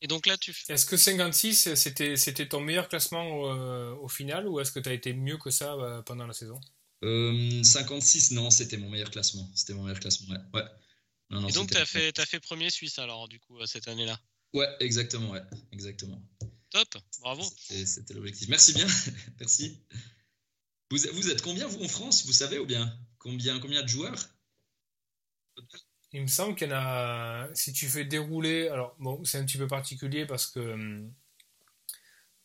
[0.00, 0.54] Et donc là, tu.
[0.68, 4.78] Est-ce que 56, c'était, c'était ton meilleur classement au, euh, au final, ou est-ce que
[4.78, 5.76] tu as été mieux que ça
[6.06, 6.60] pendant la saison?
[7.02, 9.48] 56, euh, non, c'était mon meilleur classement.
[9.54, 10.62] C'était mon meilleur classement, ouais.
[11.48, 14.18] Et donc, tu as fait, as fait premier Suisse alors, du coup, euh, cette année-là
[14.54, 16.22] Ouais, exactement, ouais, exactement.
[16.70, 17.42] Top, bravo.
[17.58, 18.48] C'était l'objectif.
[18.48, 18.86] Merci bien,
[19.40, 19.78] merci.
[20.90, 22.98] Vous, vous, êtes combien, vous, en France, vous savez, ou bien?
[23.18, 24.30] Combien, combien de joueurs?
[26.12, 27.48] Il me semble qu'il y en a.
[27.54, 28.68] Si tu fais dérouler.
[28.68, 31.12] Alors, bon, c'est un petit peu particulier parce que hum,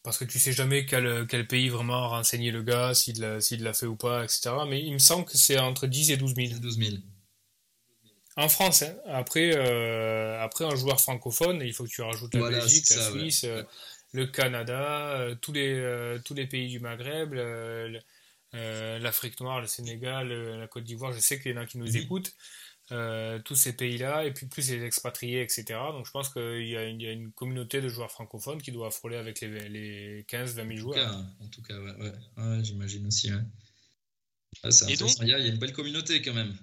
[0.03, 3.73] parce que tu sais jamais quel, quel pays vraiment a renseigné le gars, s'il l'a
[3.73, 4.51] fait ou pas, etc.
[4.67, 6.59] Mais il me semble que c'est entre 10 et 12 000.
[6.59, 6.97] 12 000.
[8.35, 8.95] En France, hein.
[9.07, 13.43] après, euh, après un joueur francophone, il faut que tu rajoutes la Belgique, la Suisse,
[13.43, 13.63] euh,
[14.11, 17.35] le Canada, euh, tous, les, tous les pays du Maghreb,
[18.53, 21.13] l'Afrique noire, le Sénégal, la Côte d'Ivoire.
[21.13, 22.35] Je sais qu'il y en a qui nous écoutent.
[22.93, 25.65] Euh, tous ces pays-là, et puis plus les expatriés, etc.
[25.91, 29.41] Donc je pense qu'il y, a une communauté de joueurs francophones qui doit frôler avec
[29.41, 31.25] les, les 15-20 000 joueurs.
[31.39, 32.63] En tout cas, ouais, ouais.
[32.63, 33.31] j'imagine aussi.
[34.61, 36.55] Ah, et donc, il y a une belle communauté quand même.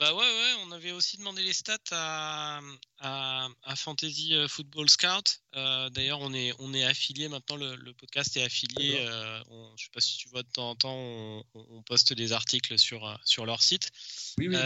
[0.00, 2.60] Bah ouais, ouais, on avait aussi demandé les stats à,
[2.98, 5.40] à, Fantasy euh, Football Scout.
[5.54, 8.96] Euh, d'ailleurs, on est, on est affilié maintenant, le, podcast est affilié.
[8.98, 9.40] Euh,
[9.76, 13.20] je sais pas si tu vois de temps en temps, on, poste des articles sur,
[13.24, 13.90] sur leur site.
[14.38, 14.56] Oui, oui.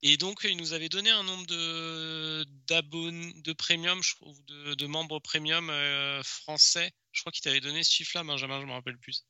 [0.00, 4.86] et donc, ils nous avaient donné un nombre de, de premium, je trouve, de, de
[4.86, 5.70] membres premium
[6.22, 6.90] français.
[7.12, 9.24] Je crois qu'ils t'avaient donné ce chiffre-là, Benjamin, je me rappelle plus.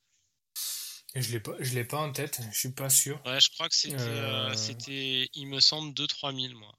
[1.18, 3.20] Je l'ai pas, je l'ai pas en tête, je suis pas sûr.
[3.24, 6.74] Ouais, je crois que c'était, euh, euh, c'était il me semble 2-3 000 moi.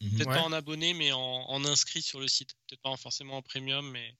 [0.00, 0.10] Mhm.
[0.10, 2.54] Peut-être pas en abonné, mais en, inscrit sur le site.
[2.66, 4.16] Peut-être pas forcément en premium, mais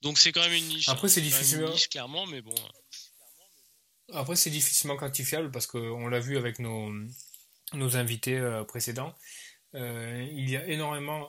[0.00, 0.88] donc c'est quand même une niche.
[0.88, 1.70] Après, c'est difficilement.
[1.70, 2.54] niche clairement, mais bon.
[4.12, 6.92] Après, c'est difficilement quantifiable parce qu'on l'a vu avec nos,
[7.74, 9.14] nos invités euh, précédents.
[9.74, 11.28] il y a énormément.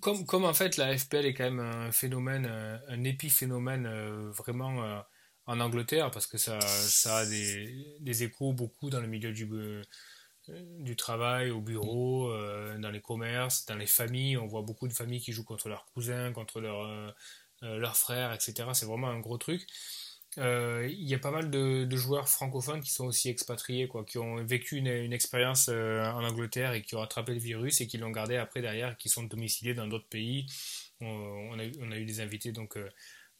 [0.00, 2.46] Comme, comme en fait la FPL est quand même un phénomène,
[2.88, 3.86] un épiphénomène
[4.30, 5.02] vraiment
[5.46, 9.48] en Angleterre parce que ça, ça a des, des échos beaucoup dans le milieu du,
[9.52, 9.82] euh,
[10.48, 14.36] du travail, au bureau, euh, dans les commerces, dans les familles.
[14.36, 16.82] On voit beaucoup de familles qui jouent contre leurs cousins, contre leurs,
[17.62, 18.68] euh, leurs frères, etc.
[18.74, 19.66] C'est vraiment un gros truc.
[20.38, 24.18] euh, il y a pas mal de, joueurs francophones qui sont aussi expatriés, quoi, qui
[24.18, 27.98] ont vécu une, expérience euh, en Angleterre et qui ont attrapé le virus et qui
[27.98, 30.46] l'ont gardé après derrière, qui sont domiciliés dans d'autres pays.
[31.00, 31.64] On, a,
[31.96, 32.88] eu des invités donc euh,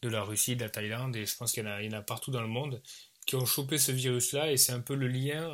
[0.01, 2.41] de la Russie, de la Thaïlande et je pense qu'il y, en a partout dans
[2.41, 2.81] le monde
[3.25, 5.49] qui ont chopé ce virus-là et c'est un peu le lien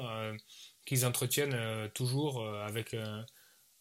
[0.85, 2.95] qu'ils entretiennent toujours avec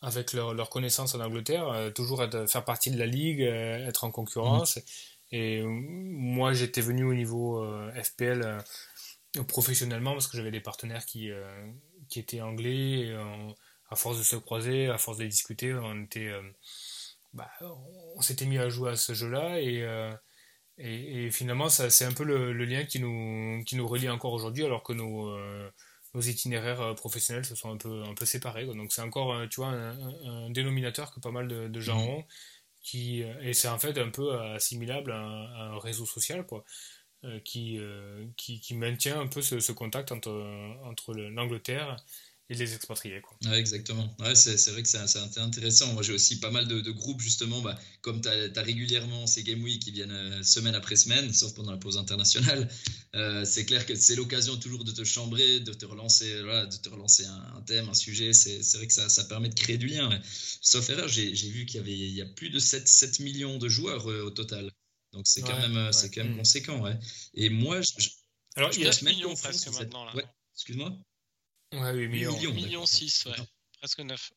[0.00, 4.76] avec leur, leur, connaissance en Angleterre, toujours faire partie de la ligue, être en concurrence.
[4.76, 4.80] Mmh.
[5.32, 10.60] Et euh, moi, j'étais venu au niveau euh, FPL euh, professionnellement parce que j'avais des
[10.60, 11.30] partenaires qui,
[12.08, 13.08] qui étaient anglais.
[13.08, 13.16] Et
[13.90, 16.30] à force de se croiser, à force de discuter, on était,
[17.32, 17.50] bah,
[18.14, 19.82] on s'était mis à jouer à ce jeu-là et,
[20.78, 24.82] et, finalement, c'est un peu le, lien qui nous, qui nous relie encore aujourd'hui, alors
[24.82, 25.36] que nos,
[26.14, 28.66] nos itinéraires professionnels se sont un peu, un peu séparés.
[28.66, 32.08] Donc c'est encore, tu vois, un, dénominateur que pas mal de, de gens mmh.
[32.08, 32.24] ont
[32.82, 36.64] qui, euh, et c'est en fait un peu assimilable à un, réseau social, quoi,
[37.24, 40.30] euh, qui, euh, qui, qui, maintient un peu ce, ce contact entre,
[40.84, 41.96] entre l'Angleterre
[42.52, 43.20] et les.
[43.20, 43.36] Quoi.
[43.44, 44.14] Ouais, exactement.
[44.20, 45.92] Ouais, c'est, vrai que c'est, intéressant.
[45.92, 49.62] Moi, j'ai aussi pas mal de, groupes, justement, bah, comme tu as, régulièrement ces Game
[49.62, 52.68] Week qui viennent semaine après semaine, sauf pendant la pause internationale.
[53.44, 56.88] c'est clair que c'est l'occasion toujours de te chambrer, de te relancer, voilà, de te
[56.88, 58.32] relancer un, thème, un sujet.
[58.32, 60.10] C'est, vrai que ça, ça, permet de créer du lien.
[60.60, 63.58] Sauf erreur, j'ai, vu qu'il y avait il y a plus de 7, 7 millions
[63.58, 64.70] de joueurs au total.
[65.12, 66.38] Donc c'est quand, même, quand même mm.
[66.38, 66.84] conséquent.
[67.34, 68.08] Et moi, je,
[68.56, 70.04] Alors, il y a 9 millions presque maintenant.
[70.06, 70.12] Là.
[70.54, 70.96] Excuse-moi.
[71.72, 72.38] Ouais, 8 millions.
[72.38, 73.36] 8 millions, 6, ouais.
[73.78, 74.32] presque 9.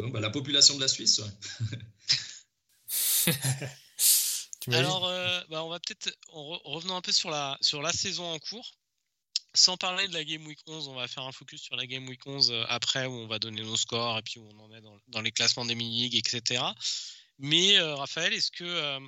[0.00, 1.30] bah, la population de la Suisse, ouais.
[4.72, 8.38] Alors, euh, bah, on va peut-être, revenons un peu sur la, sur la saison en
[8.38, 8.72] cours.
[9.52, 12.06] Sans parler de la Game Week 11, on va faire un focus sur la Game
[12.06, 14.72] Week 11 euh, après, où on va donner nos scores et puis où on en
[14.72, 16.62] est dans, les classements des mini-ligues, etc.
[17.38, 19.00] Mais euh, Raphaël, est-ce que,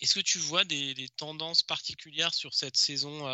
[0.00, 3.26] est-ce que tu vois des, des, tendances particulières sur cette saison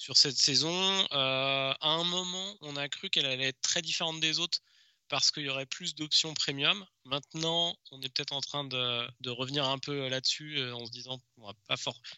[0.00, 0.72] sur cette saison.
[1.12, 4.60] Euh, à un moment, on a cru qu'elle allait être très différente des autres
[5.08, 6.86] parce qu'il y aurait plus d'options premium.
[7.04, 11.20] Maintenant, on est peut-être en train de, revenir un peu là-dessus euh, en se disant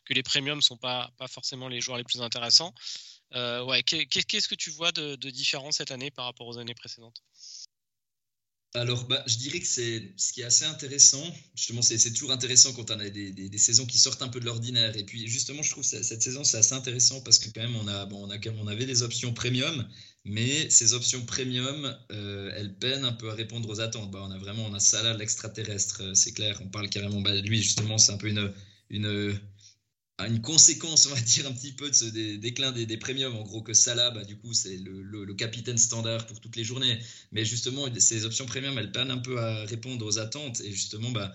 [0.04, 2.72] que les premiums sont pas, forcément les joueurs les plus intéressants.
[3.34, 7.20] Euh, ouais, qu'est-ce que tu vois de différent cette année par rapport aux années précédentes?
[8.74, 11.22] Alors, bah, je dirais que c'est ce qui est assez intéressant.
[11.54, 14.46] Justement, c'est toujours intéressant quand on a des, des, saisons qui sortent un peu de
[14.46, 14.96] l'ordinaire.
[14.96, 17.76] Et puis, justement, je trouve que cette saison, c'est assez intéressant parce que quand même,
[17.76, 19.86] on, a, bon, on, a, on avait des options premium,
[20.24, 24.10] mais ces options premium, euh, elles peinent un peu à répondre aux attentes.
[24.10, 26.58] Bah, on a vraiment, on a Salah, l'extraterrestre, euh, c'est clair.
[26.64, 28.54] On parle carrément, bah, lui, justement, c'est un peu une,
[28.88, 29.38] une
[30.28, 32.04] une conséquence, on va dire, un petit peu de ce
[32.36, 33.36] déclin des, premiums.
[33.36, 36.98] En gros, que Salah, bah, du coup, c'est le, capitaine standard pour toutes les journées.
[37.32, 40.60] Mais justement, ces options premium, elles peinent un peu à répondre aux attentes.
[40.60, 41.32] Et justement, bah,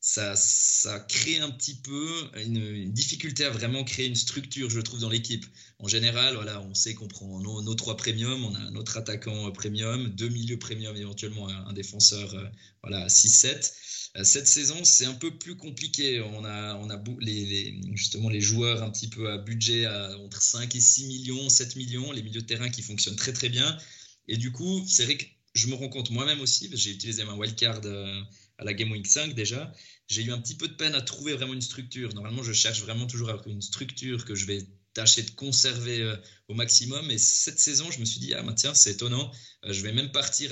[0.00, 5.00] ça, ça crée un petit peu une, difficulté à vraiment créer une structure, je trouve,
[5.00, 5.46] dans l'équipe.
[5.78, 9.50] En général, voilà, on sait qu'on prend nos, trois premiums, on a un autre attaquant
[9.52, 12.44] premium, deux milieux premium, éventuellement un, défenseur, euh,
[12.82, 13.72] voilà, 6-7.
[14.16, 16.20] Euh, cette saison, c'est un peu plus compliqué.
[16.20, 20.74] On a, on a les, justement les joueurs un petit peu à budget entre 5
[20.74, 23.76] et 6 millions, 7 millions, les milieux de terrain qui fonctionnent très très bien.
[24.28, 25.24] Et du coup, c'est vrai que
[25.54, 28.20] je me rends compte moi-même aussi, j'ai utilisé ma wildcard euh,
[28.58, 29.72] à la Game Week 5 déjà,
[30.08, 32.12] j'ai eu un petit peu de peine à trouver vraiment une structure.
[32.14, 36.16] Normalement, je cherche vraiment toujours une structure que je vais tâcher de conserver euh,
[36.48, 37.10] au maximum.
[37.10, 39.30] Et cette saison, je me suis dit, ah bah, tiens, c'est étonnant,
[39.68, 40.50] je vais même partir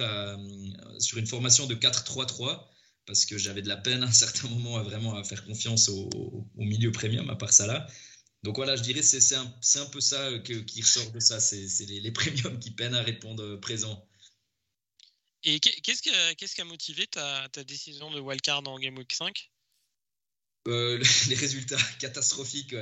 [0.99, 2.65] sur une formation de 4-3-3
[3.13, 5.91] parce que j'avais de la peine à un certain moment à vraiment à faire confiance
[5.91, 7.87] au, milieu premium, à part ça là.
[8.43, 12.01] Donc voilà, je dirais c'est un, un, peu ça qui ressort de ça, c'est les,
[12.01, 14.03] les premiums qui peinent à répondre présent.
[15.45, 16.03] Et qu'est-ce
[16.55, 19.51] qui a, motivé ta, ta, décision de wildcard en Game Week 5
[20.69, 22.75] euh, les résultats catastrophiques.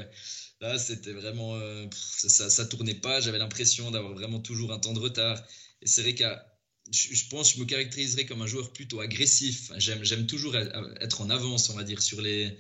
[0.61, 1.57] Là, c'était vraiment.
[1.57, 3.21] Euh, ça, ça, tournait pas.
[3.21, 5.43] J'avais l'impression d'avoir vraiment toujours un temps de retard.
[5.81, 6.50] Et c'est vrai qu'à.
[6.90, 9.70] Je, pense que je me caractériserais comme un joueur plutôt agressif.
[9.79, 12.57] J'aime toujours être en avance, on va dire, sur les,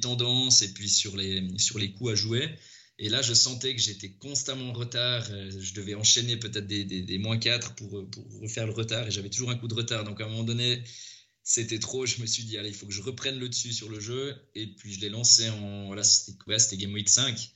[0.00, 2.48] tendances et puis sur les, coups à jouer.
[3.00, 5.24] Et là, je sentais que j'étais constamment en retard.
[5.30, 8.04] Euh, je devais enchaîner peut-être des, moins 4 pour,
[8.42, 9.06] refaire le retard.
[9.06, 10.02] Et j'avais toujours un coup de retard.
[10.02, 10.82] Donc, à un moment donné,
[11.44, 12.06] c'était trop.
[12.06, 14.36] Je me suis dit, allez, il faut que je reprenne le dessus sur le jeu.
[14.56, 15.86] Et puis, je l'ai lancé en.
[15.86, 17.52] Voilà, c'était Game Week 5.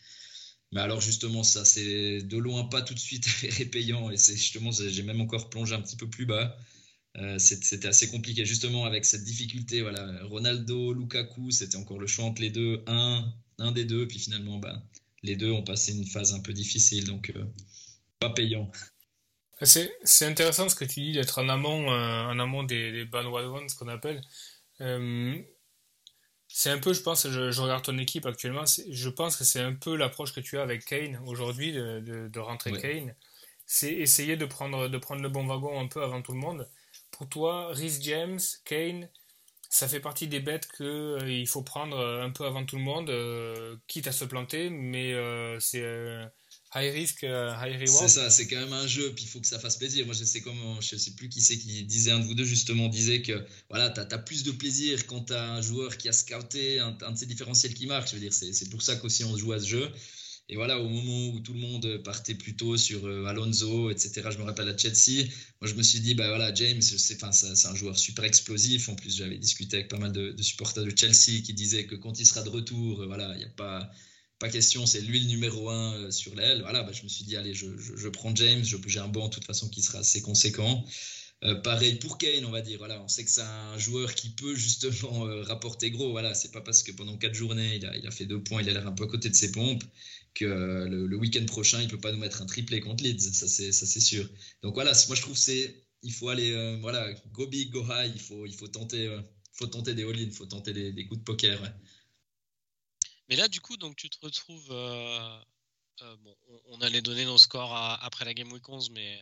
[0.72, 3.26] Mais alors, justement, ça, c'est de loin pas tout de suite
[3.72, 4.10] payant.
[4.10, 6.56] Et c'est justement, j'ai même encore plongé un petit peu plus bas.
[7.18, 9.82] Euh, c'était assez compliqué, justement, avec cette difficulté.
[9.82, 12.82] Voilà, Ronaldo, Lukaku, c'était encore le choix entre les deux.
[12.86, 14.08] Un, un des deux.
[14.08, 14.82] Puis finalement, bah
[15.22, 17.44] les deux ont passé une phase un peu difficile, donc euh,
[18.18, 18.70] pas payant.
[19.62, 23.76] C'est intéressant ce que tu dis d'être en amont, euh, en amont des, des ce
[23.76, 24.20] qu'on appelle.
[24.80, 25.40] Euh,
[26.54, 29.74] C'est un peu, je pense, je, regarde ton équipe actuellement, je pense que c'est un
[29.74, 33.14] peu l'approche que tu as avec Kane aujourd'hui, de, de, rentrer Kane.
[33.66, 36.68] C'est essayer de prendre, de prendre le bon wagon un peu avant tout le monde.
[37.10, 39.08] Pour toi, Rhys James, Kane,
[39.70, 43.08] ça fait partie des bêtes qu'il euh, faut prendre un peu avant tout le monde,
[43.08, 45.82] euh, quitte à se planter, mais euh, c'est
[46.74, 47.88] high risk, high reward.
[47.88, 50.06] C'est ça, c'est quand même un jeu, puis il faut que ça fasse plaisir.
[50.06, 52.44] Moi, je sais comment, je sais plus qui c'est qui disait, un de vous deux
[52.44, 56.08] justement, disait que voilà, tu as, plus de plaisir quand tu as un joueur qui
[56.08, 58.10] a scouté, un, de ces différentiels qui marche.
[58.10, 59.92] Je veux dire, c'est pour ça qu'aussi on joue à ce jeu.
[60.48, 64.38] Et voilà, au moment où tout le monde partait plutôt sur euh, Alonso, etc., je
[64.38, 65.24] me rappelle à Chelsea,
[65.60, 68.88] moi je me suis dit, bah voilà, James, c'est un joueur super explosif.
[68.88, 72.18] En plus, j'avais discuté avec pas mal de, supporters de Chelsea qui disaient que quand
[72.18, 73.90] il sera de retour, euh, voilà, il n'y a pas,
[74.42, 76.60] pas question, c'est lui le numéro un euh, sur l'aile.
[76.62, 79.34] Voilà, bah, je me suis dit, allez, je, je, prends James, j'ai un banc de
[79.34, 80.84] toute façon qui sera assez conséquent.
[81.64, 82.78] pareil pour Kane, on va dire.
[82.78, 86.10] Voilà, on sait que c'est un joueur qui peut justement rapporter gros.
[86.10, 88.72] Voilà, c'est pas parce que pendant quatre journées il a, fait deux points, il a
[88.72, 89.84] l'air un peu à côté de ses pompes
[90.34, 93.48] que euh, le, week-end prochain, il peut pas nous mettre un triplé contre Leeds, ça
[93.48, 94.28] c'est ça c'est sûr.
[94.62, 98.10] Donc voilà, moi je trouve c'est il faut aller euh, voilà go big go high,
[98.14, 99.20] il faut il faut tenter euh,
[99.52, 101.60] faut tenter des all-in, faut tenter des, coups de poker.
[103.28, 108.24] Mais là du coup donc tu te retrouves bon, on, allait donner nos scores après
[108.24, 109.20] la Game Week 11, mais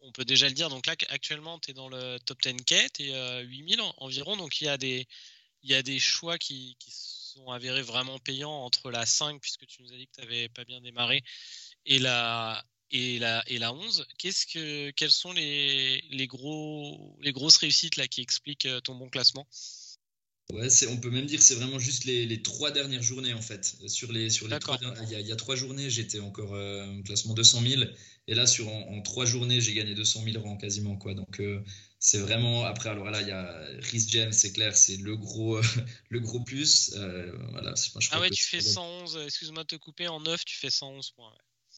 [0.00, 0.68] on, peut déjà le dire.
[0.68, 4.36] Donc là, actuellement, tu es dans le top 10K, tu es 8000 environ.
[4.36, 5.06] Donc il y a des,
[5.70, 6.90] a choix qui, qui
[7.38, 10.48] sont avérés vraiment payants entre la 5, puisque tu nous as dit que tu n'avais
[10.48, 11.22] pas bien démarré,
[11.86, 14.06] et la, et la, et la 11.
[14.18, 18.94] Qu'est-ce que, quelles sont les, les, gros, les grosses réussites là, qui expliquent euh, ton
[18.94, 19.46] bon classement?
[20.54, 23.42] Ouais, on peut même dire que c'est vraiment juste les, les, trois dernières journées en
[23.42, 23.76] fait.
[23.86, 26.54] Sur les, sur les trois, il, y a, il y a trois journées, j'étais encore
[26.54, 27.82] euh, classement 200 000.
[28.28, 30.96] Et là, sur, en, trois journées, j'ai gagné 200 000 rangs quasiment.
[30.96, 31.12] Quoi.
[31.12, 31.60] Donc, euh,
[31.98, 32.64] c'est vraiment.
[32.64, 35.60] Après, alors là, il y a Rhys James, c'est clair, c'est le gros,
[36.08, 36.94] le gros plus.
[36.96, 37.74] Euh, voilà,
[38.12, 41.32] ah ouais, tu fais 111, excuse-moi de te couper, en 9, tu fais 111 points.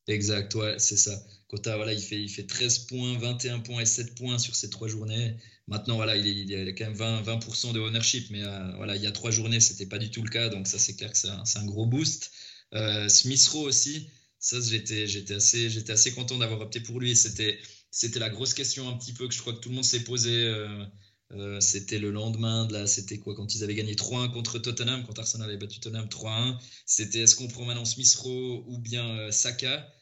[0.07, 1.21] Exact, ouais, c'est ça.
[1.51, 4.71] Kota, voilà, il fait, il fait 13 points, 21 points et 7 points sur ces
[4.71, 5.35] trois journées.
[5.67, 8.95] Maintenant, voilà, il, est, il a quand même 20, 20 de ownership, mais euh, voilà,
[8.95, 11.11] il y a trois journées, c'était pas du tout le cas, donc ça, c'est clair
[11.11, 12.31] que c'est un, gros boost.
[12.75, 14.09] Euh, Smith aussi,
[14.39, 17.17] ça, j'étais, assez, assez content d'avoir opté pour lui.
[17.17, 17.59] C'était,
[18.15, 20.31] la grosse question un petit peu que je crois que tout le monde s'est posé.
[20.31, 20.85] Euh,
[21.33, 25.05] euh, c'était le lendemain de là, c'était quoi quand ils avaient gagné 3-1 contre Tottenham,
[25.05, 26.57] quand Arsenal avait battu Tottenham 3-1.
[26.87, 29.93] C'était est-ce qu'on prend maintenant Smith Rowe ou bien Saka?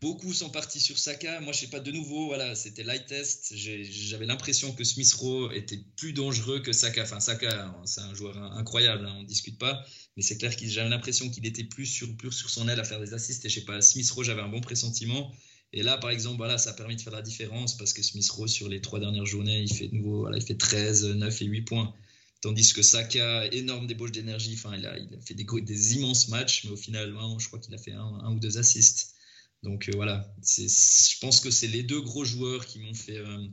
[0.00, 1.40] Beaucoup sont partis sur Saka.
[1.40, 2.26] Moi, je sais pas de nouveau.
[2.26, 3.52] Voilà, c'était light test.
[3.54, 7.02] J'avais l'impression que Smith Rowe était plus dangereux que Saka.
[7.02, 9.06] Enfin, Saka, c'est un joueur incroyable.
[9.06, 9.84] Hein, on ne discute pas.
[10.16, 13.00] Mais c'est clair que j'avais l'impression qu'il était plus sur, sur son aile à faire
[13.00, 13.44] des assists.
[13.44, 15.32] Et je sais pas, Smith Rowe, j'avais un bon pressentiment.
[15.72, 18.28] Et là, par exemple, voilà, ça a permis de faire la différence parce que Smith
[18.30, 21.42] Rowe, sur les trois dernières journées, il fait de nouveau, voilà, il fait 13, 9
[21.42, 21.94] et 8 points.
[22.40, 26.76] Tandis que Saka, énorme débauche d'énergie, enfin, il a, fait des, immenses matchs, mais au
[26.76, 29.15] final, je crois qu'il a fait un, ou deux assists.
[29.62, 33.48] Donc euh, voilà, je pense que c'est les deux gros joueurs qui m'ont fait, euh,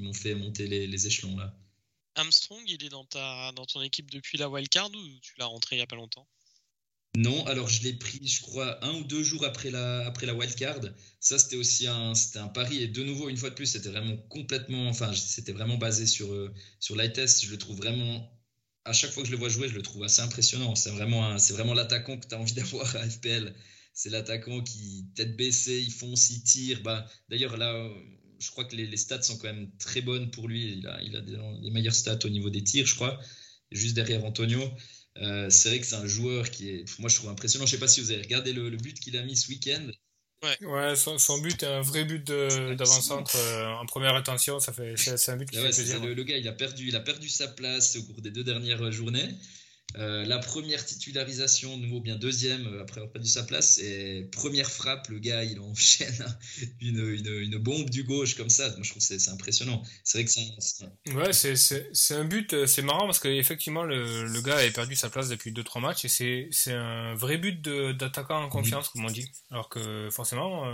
[0.00, 1.54] m'ont fait monter les, les, échelons là.
[2.14, 5.76] Armstrong, il est dans, ta, dans ton équipe depuis la wildcard ou tu l'as rentré
[5.76, 6.26] il n'y a pas longtemps?
[7.16, 10.34] Non, alors je l'ai pris, je crois, un ou deux jours après la, après la
[10.34, 10.80] wildcard.
[11.20, 12.82] Ça, c'était aussi un, c'était un pari.
[12.82, 16.32] Et de nouveau, une fois de plus, c'était vraiment complètement, enfin, c'était vraiment basé sur,
[16.32, 17.44] euh, sur test.
[17.44, 18.28] Je le trouve vraiment,
[18.84, 20.74] à chaque fois que je le vois jouer, je le trouve assez impressionnant.
[20.74, 23.54] C'est vraiment, c'est vraiment l'attaquant que tu as envie d'avoir à FPL.
[23.94, 26.82] C'est l'attaquant qui, tête baissée, il fonce, il tire.
[26.82, 27.88] Bah, D'ailleurs, là,
[28.38, 30.78] je crois que les, les, stats sont quand même très bonnes pour lui.
[30.78, 33.20] Il a, il a des, les meilleures stats au niveau des tirs, je crois.
[33.70, 34.62] Juste derrière Antonio.
[35.22, 37.66] Euh, c'est vrai que c'est un joueur qui est, moi je trouve impressionnant.
[37.66, 39.86] Je sais pas si vous avez regardé le, but qu'il a mis ce week-end.
[40.42, 44.60] Ouais, ouais son, but est un vrai but d'avant-centre euh, en première intention.
[44.60, 46.04] Ça fait, c'est un but qui fait plaisir.
[46.04, 48.90] le, gars, il a perdu, il a perdu sa place au cours des deux dernières
[48.90, 49.28] journées.
[49.96, 53.78] Euh, la première titularisation, nouveau bien deuxième euh, après avoir perdu sa place.
[53.78, 56.26] Et première frappe, le gars, il enchaîne
[56.80, 58.68] une, une, une bombe du gauche comme ça.
[58.70, 59.82] Moi, je trouve que c'est impressionnant.
[60.02, 64.26] C'est vrai que c'est un, Ouais, c'est un but, euh, c'est marrant parce qu'effectivement, le,
[64.26, 68.42] le gars avait perdu sa place depuis 2-3 matchs et c'est un vrai but d'attaquant
[68.42, 69.30] en confiance, comme on dit.
[69.50, 70.64] Alors que forcément,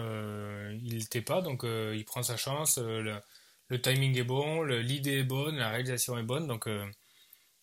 [0.83, 2.79] il n'était pas, donc il prend sa chance.
[2.79, 3.20] Le,
[3.68, 6.46] le timing est bon, l'idée est bonne, la réalisation est bonne.
[6.46, 6.68] Donc.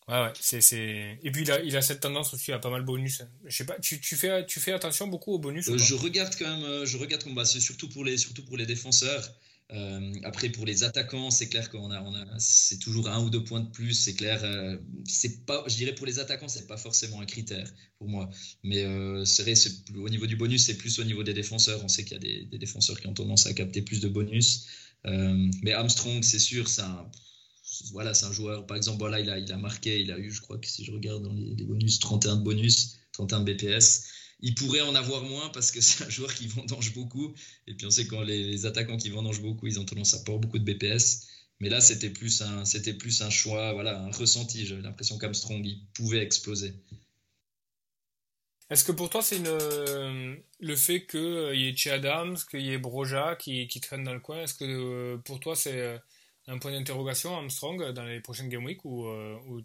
[0.08, 1.18] Ouais, ouais, c'est, c'est...
[1.22, 3.22] Et puis il a, il a cette tendance aussi à pas mal bonus.
[3.44, 6.34] Je sais pas, tu, tu, fais, tu fais attention beaucoup aux bonus euh, Je regarde
[6.38, 9.34] quand même, euh, je regarde comme c'est surtout pour les, surtout pour les défenseurs.
[9.70, 13.28] Euh, après pour les attaquants, c'est clair qu'on a, on a, c'est toujours un ou
[13.28, 14.40] deux points de plus, c'est clair.
[15.04, 18.30] c'est pas, je dirais pour les attaquants, c'est pas forcément un critère pour moi.
[18.62, 18.86] Mais
[19.26, 21.84] c'est vrai, c'est, au niveau du bonus, c'est plus au niveau des défenseurs.
[21.84, 24.08] On sait qu'il y a des, des défenseurs qui ont tendance à capter plus de
[24.08, 24.68] bonus.
[25.04, 27.10] mais Armstrong, c'est sûr, c'est un
[27.92, 30.30] voilà, c'est un joueur, par exemple, voilà, il a, il a marqué, il a eu,
[30.30, 34.04] je crois que si je regarde dans les, bonus, 31 de bonus, 31 de BPS.
[34.40, 37.34] Il pourrait en avoir moins parce que c'est un joueur qui vendange beaucoup.
[37.66, 40.36] Et puis on sait quand les, attaquants qui vendangent beaucoup, ils ont tendance à pas
[40.36, 41.26] beaucoup de BPS.
[41.60, 44.64] Mais là, c'était plus un, c'était plus un choix, voilà, un ressenti.
[44.64, 46.74] J'avais l'impression qu'Armstrong, il pouvait exploser.
[48.70, 52.72] Est-ce que pour toi, c'est le fait qu'il euh, y ait Che Adams, qu'il y
[52.72, 55.98] ait Broja qui, qui traîne dans le coin, est-ce que euh, pour toi, c'est euh,
[56.48, 59.06] un point d'interrogation Armstrong dans les prochaines Game Week ou,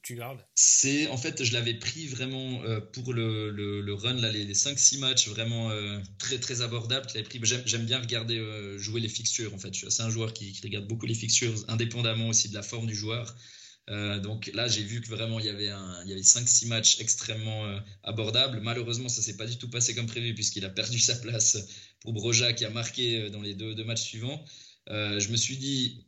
[0.04, 0.46] tu gardes?
[0.54, 2.62] C'est en fait, je l'avais pris vraiment
[2.92, 5.72] pour le, le, run, là, les, 5-6 matchs vraiment
[6.20, 7.08] très très abordables.
[7.66, 8.38] J'aime bien regarder
[8.78, 9.74] jouer les fixtures en fait.
[9.74, 13.36] Je un joueur qui, regarde beaucoup les fixtures, indépendamment aussi de la forme du joueur.
[13.90, 17.66] Euh, donc là, j'ai vu que vraiment il y avait, y avait 5-6 matchs extrêmement
[17.66, 18.62] euh, abordables.
[18.62, 21.58] Malheureusement, ça s'est pas du tout passé comme prévu puisqu'il a perdu sa place
[22.00, 24.44] pour Broja qui a marqué euh, dans les deux matchs suivants.
[24.88, 26.06] je me suis dit,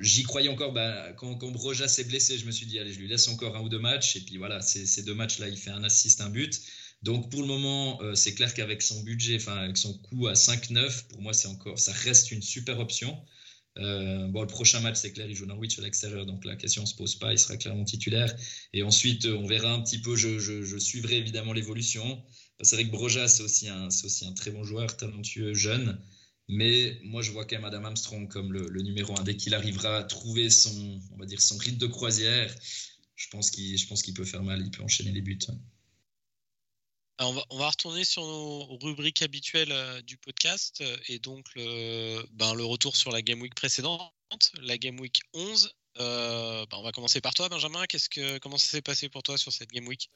[0.00, 0.72] j'y croyais encore.
[0.72, 3.60] Bah, quand, Broja s'est blessé, je me suis dit, allez, je lui laisse encore un
[3.60, 4.16] ou deux matchs.
[4.16, 6.60] Et puis voilà, ces, deux matchs-là, il fait un assist, un but.
[7.02, 11.08] Donc pour le moment, c'est clair qu'avec son budget, enfin avec son coût à 5-9,
[11.08, 13.22] pour moi, c'est encore, ça reste une super option.
[13.78, 16.82] Euh, bon, le prochain match, c'est clair, il joue Norwich à l'extérieur, donc la question
[16.82, 18.34] ne se pose pas, il sera clairement titulaire.
[18.72, 22.22] Et ensuite, on verra un petit peu, je, suivrai évidemment l'évolution.
[22.62, 23.68] C'est vrai que Broja, c'est aussi,
[24.04, 25.98] aussi un très bon joueur, talentueux, jeune.
[26.48, 29.22] Mais moi, je vois quand même Adam Armstrong comme le, le numéro un.
[29.22, 32.54] Dès qu'il arrivera à trouver son, on va dire, son rythme de croisière,
[33.16, 35.38] je pense qu'il peut faire mal, il peut enchaîner les buts
[37.20, 41.46] on, va, on, va, retourner sur nos rubriques habituelles euh, du podcast euh, et donc
[41.54, 44.12] le, ben, le, retour sur la Game Week précédente,
[44.60, 45.72] la Game Week 11.
[46.00, 47.86] Euh, ben, on va commencer par toi, Benjamin.
[47.86, 50.10] Qu'est-ce que, comment ça s'est passé pour toi sur cette Game Week?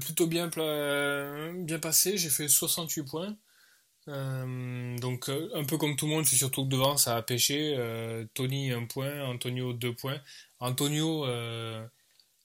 [0.00, 2.18] Plutôt bien, bien passé.
[2.18, 3.38] J'ai fait 68 points.
[4.06, 7.76] Donc un peu comme tout le monde, c'est surtout devant ça a pêché.
[8.34, 10.20] Tony un point, Antonio deux points.
[10.58, 11.24] Antonio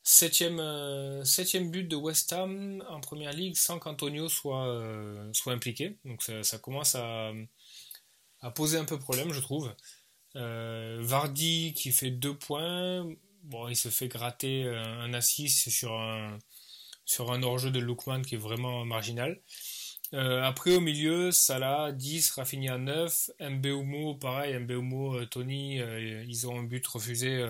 [0.10, 1.24] Septième, euh,
[1.70, 5.98] but de West Ham en première ligue sans qu'Antonio soit, euh, impliqué.
[6.06, 7.34] Donc ça, commence à,
[8.56, 9.76] poser un peu problème, je trouve.
[10.38, 13.06] Euh, Vardy qui fait deux points.
[13.44, 16.40] Bon, il se fait gratter un, assist sur un,
[17.04, 19.42] sur un hors-jeu de Lookman qui est vraiment marginal.
[20.14, 26.86] Après, au milieu, Salah 10, Rafinha 9, Mbeumo, pareil, Mbeumo, Tony, ils ont un but
[26.88, 27.46] refusé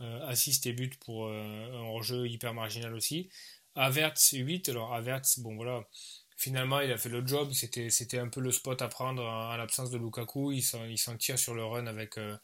[0.00, 3.28] euh, assist et but pour euh, un hors-jeu hyper marginal aussi.
[3.74, 5.88] Averts 8, alors Averts, bon voilà,
[6.36, 9.90] finalement il a fait le job, c'était, un peu le spot à prendre en, l'absence
[9.90, 12.36] de Lukaku, il s'en, tire sur le run avec euh,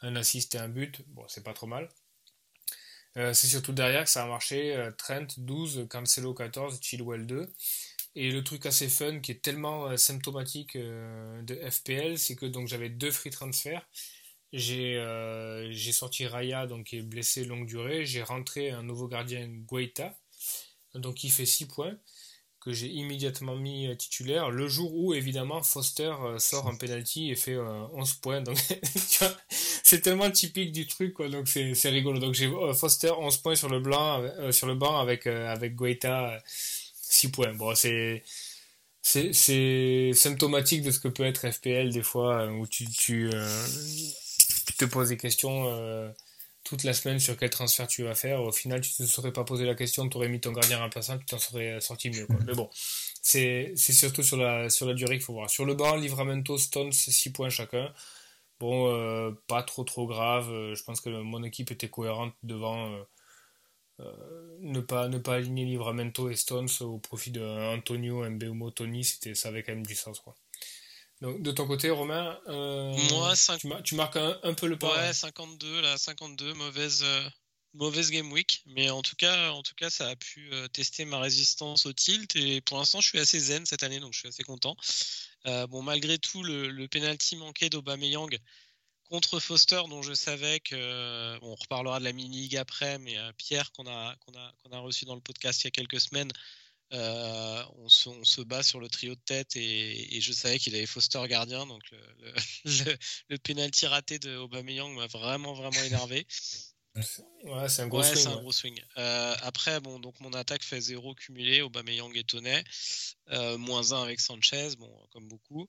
[0.00, 1.90] un assist et un but, bon c'est pas trop mal.
[3.14, 7.52] c'est surtout derrière que ça a marché, Trent 12, Cancelo 14, Chilwell 2.
[8.14, 12.90] Et le truc assez fun qui est tellement symptomatique de FPL, c'est que donc j'avais
[12.90, 13.86] deux free transferts
[14.54, 18.04] euh, j'ai sorti Raya, donc qui est blessé longue durée.
[18.04, 20.14] J'ai rentré un nouveau gardien, Guaita,
[20.94, 21.96] donc il fait 6 points,
[22.60, 24.50] que j'ai immédiatement mis euh, titulaire.
[24.50, 28.42] Le jour où, évidemment, Foster euh, sort un penalty et fait 11 points.
[28.42, 28.58] Donc,
[29.48, 31.28] c'est tellement typique du truc, quoi.
[31.28, 32.18] Donc, c'est rigolo.
[32.20, 36.42] Donc, j'ai Foster 11 points sur le, blanc, sur le banc avec, avec Guaita
[37.12, 37.54] 6 points.
[37.54, 38.22] Bon, c'est
[39.02, 43.30] c'est symptomatique de ce que peut être FPL des fois où tu, tu
[44.66, 46.10] tu te poses des questions euh,
[46.64, 48.42] toute la semaine sur quel transfert tu vas faire.
[48.42, 50.78] Au final, tu ne te serais pas posé la question, tu aurais mis ton gardien
[50.78, 52.26] remplaçant, tu t'en serais sorti mieux.
[52.46, 52.70] Mais bon,
[53.22, 55.50] c'est surtout sur la, sur la durée qu'il faut voir.
[55.50, 57.92] Sur le banc, Livramento, Stones, 6 points chacun.
[58.60, 60.50] Bon, euh, pas trop trop grave.
[60.50, 62.96] Euh, je pense que mon équipe était cohérente devant.
[64.60, 69.34] Ne pas ne pas aligner Livramento et Stones au profit de Antonio, Mbeumo, Tony, c'était
[69.34, 70.34] ça avait quand même du sens quoi.
[71.22, 75.06] Donc, de ton côté, Romain, euh, Moi, tu, marques un, peu le pas.
[75.06, 77.22] Ouais, 52, là, 52, mauvaise, euh,
[77.74, 78.64] mauvaise game week.
[78.66, 81.92] Mais en tout cas, en tout cas ça a pu euh, tester ma résistance au
[81.92, 82.34] tilt.
[82.34, 84.76] Et pour l'instant, je suis assez zen cette année, donc je suis assez content.
[85.44, 88.36] bon, malgré tout, le, le penalty manqué d'Aubameyang
[89.12, 91.38] contre Foster, dont je savais que.
[91.42, 95.04] on reparlera de la mini-league après, mais Pierre, qu'on a, qu'on a, qu'on a reçu
[95.04, 96.32] dans le podcast il y a quelques semaines,
[96.92, 101.22] euh, on, se, bat sur le trio de tête et, je savais qu'il avait Foster
[101.26, 101.82] gardien, donc
[102.64, 102.96] le,
[103.30, 106.26] le, penalty raté de Aubameyang m'a vraiment vraiment énervé.
[107.44, 108.26] Ouais, c'est un gros swing.
[108.26, 108.78] Un gros swing.
[108.98, 112.62] Euh, après, bon, donc mon attaque fait 0 cumulé, Aubameyang et Tonnet,
[113.30, 115.66] euh, moins 1 avec Sanchez, bon, comme beaucoup.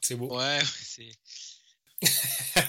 [0.00, 0.36] c'est beau.
[0.36, 1.12] Ouais, c'est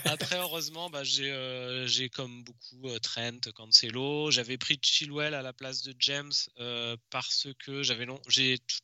[0.06, 4.32] Après, heureusement, bah, euh, j'ai comme beaucoup euh, Trent, Cancelo.
[4.32, 8.08] J'avais pris Chilwell à la place de James euh, parce que j'avais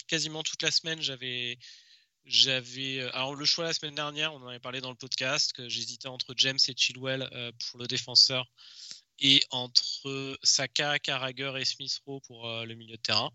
[0.07, 1.57] quasiment toute la semaine, j'avais
[2.25, 3.01] j'avais.
[3.13, 6.07] Alors, le choix la semaine dernière, on en avait parlé dans le podcast, que j'hésitais
[6.07, 7.29] entre James et Chilwell
[7.59, 8.45] pour le défenseur
[9.19, 13.31] et entre Saka, Carragher et Smith Rowe pour le milieu de terrain.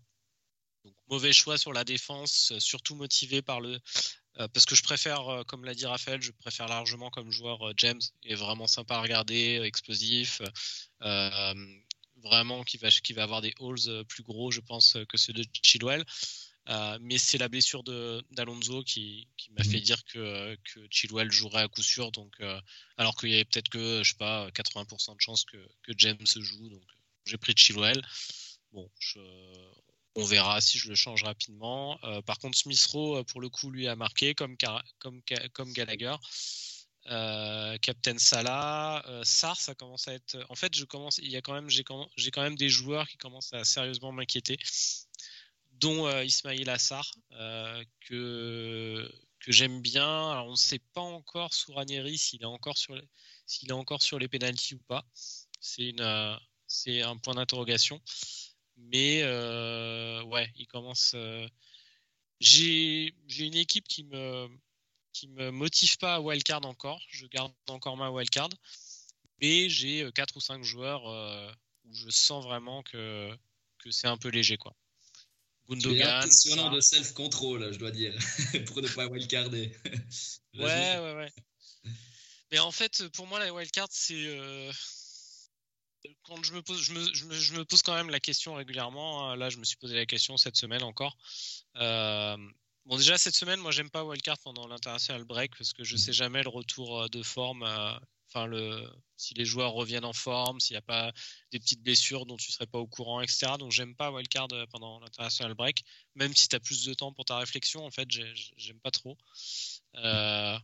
[0.83, 3.79] Donc, mauvais choix sur la défense, surtout motivé par le.
[4.35, 8.31] Parce que je préfère, comme l'a dit Raphaël, je préfère largement comme joueur James, il
[8.31, 10.41] est vraiment sympa à regarder, explosif,
[12.23, 15.43] vraiment qui va, qui va avoir des holes plus gros, je pense, que ceux de
[15.61, 16.05] Chilwell.
[16.69, 17.83] Euh, mais c'est la blessure
[18.31, 19.83] d'Alonso qui, qui m'a fait mhm.
[19.83, 22.11] dire que, que, Chilwell jouerait à coup sûr.
[22.11, 22.59] Donc, euh,
[22.97, 26.19] alors qu'il y avait peut-être que, je sais pas, 80% de chances que, que, James
[26.25, 26.69] joue.
[26.69, 26.83] Donc,
[27.25, 28.01] j'ai pris Chilwell.
[28.71, 28.89] Bon,
[30.15, 31.99] on verra si je le change rapidement.
[32.03, 34.55] Euh, par contre, Smith Rowe, pour le coup, lui a marqué comme,
[35.73, 36.15] Gallagher.
[37.81, 40.37] Captain Salah, Sar, ça commence à être.
[40.49, 41.19] En fait, je commence.
[41.43, 44.57] Quand même, j'ai quand, même des joueurs qui commencent à sérieusement m'inquiéter
[45.81, 49.11] dont euh, Ismail Assar, euh, que,
[49.47, 50.41] j'aime bien.
[50.43, 53.07] On ne sait pas encore sous Ranieri s'il est encore sur les,
[53.47, 55.03] s'il est encore sur les pénalties ou pas.
[55.79, 56.37] Euh,
[56.67, 57.99] c'est un point d'interrogation.
[58.89, 59.23] Mais
[60.23, 61.15] ouais, il commence.
[62.39, 64.47] j'ai, j'ai une équipe qui me
[65.13, 67.01] qui me motive pas à wildcard encore.
[67.09, 68.49] Je garde encore ma wildcard,
[69.41, 71.03] mais j'ai quatre ou cinq joueurs
[71.85, 73.29] où je sens vraiment que
[73.79, 74.75] que c'est un peu léger quoi.
[75.69, 76.07] Gundogan.
[76.17, 78.13] impressionnant de self-control, je dois dire,
[78.67, 79.75] pour ne pas wildcarder.
[80.55, 81.31] ouais, ouais, ouais.
[82.51, 84.13] Mais en fait, pour moi, la wildcard, c'est.
[84.13, 84.71] Euh,
[86.23, 86.93] quand je me, pose, je,
[87.53, 89.29] me, pose quand même la question régulièrement.
[89.29, 89.35] Hein.
[89.35, 91.17] Là, je me suis posé la question cette semaine encore.
[91.77, 92.37] Euh,
[92.85, 96.13] bon, déjà, cette semaine, moi, j'aime pas wildcard pendant l'international break parce que je sais
[96.13, 97.63] jamais le retour euh, de forme
[98.33, 101.11] enfin le, si les joueurs reviennent en forme, s'il n'y a pas
[101.51, 103.53] des petites blessures dont tu ne serais pas au courant, etc.
[103.59, 105.83] Donc j'aime pas wildcard euh, pendant l'international break,
[106.15, 109.17] même si tu as plus de temps pour ta réflexion, en fait, j'aime pas trop.
[109.95, 110.57] Euh,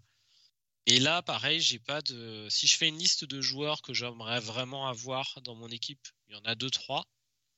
[0.87, 2.47] et là, pareil, j'ai pas de.
[2.49, 6.35] Si je fais une liste de joueurs que j'aimerais vraiment avoir dans mon équipe, il
[6.35, 7.05] y en a deux, trois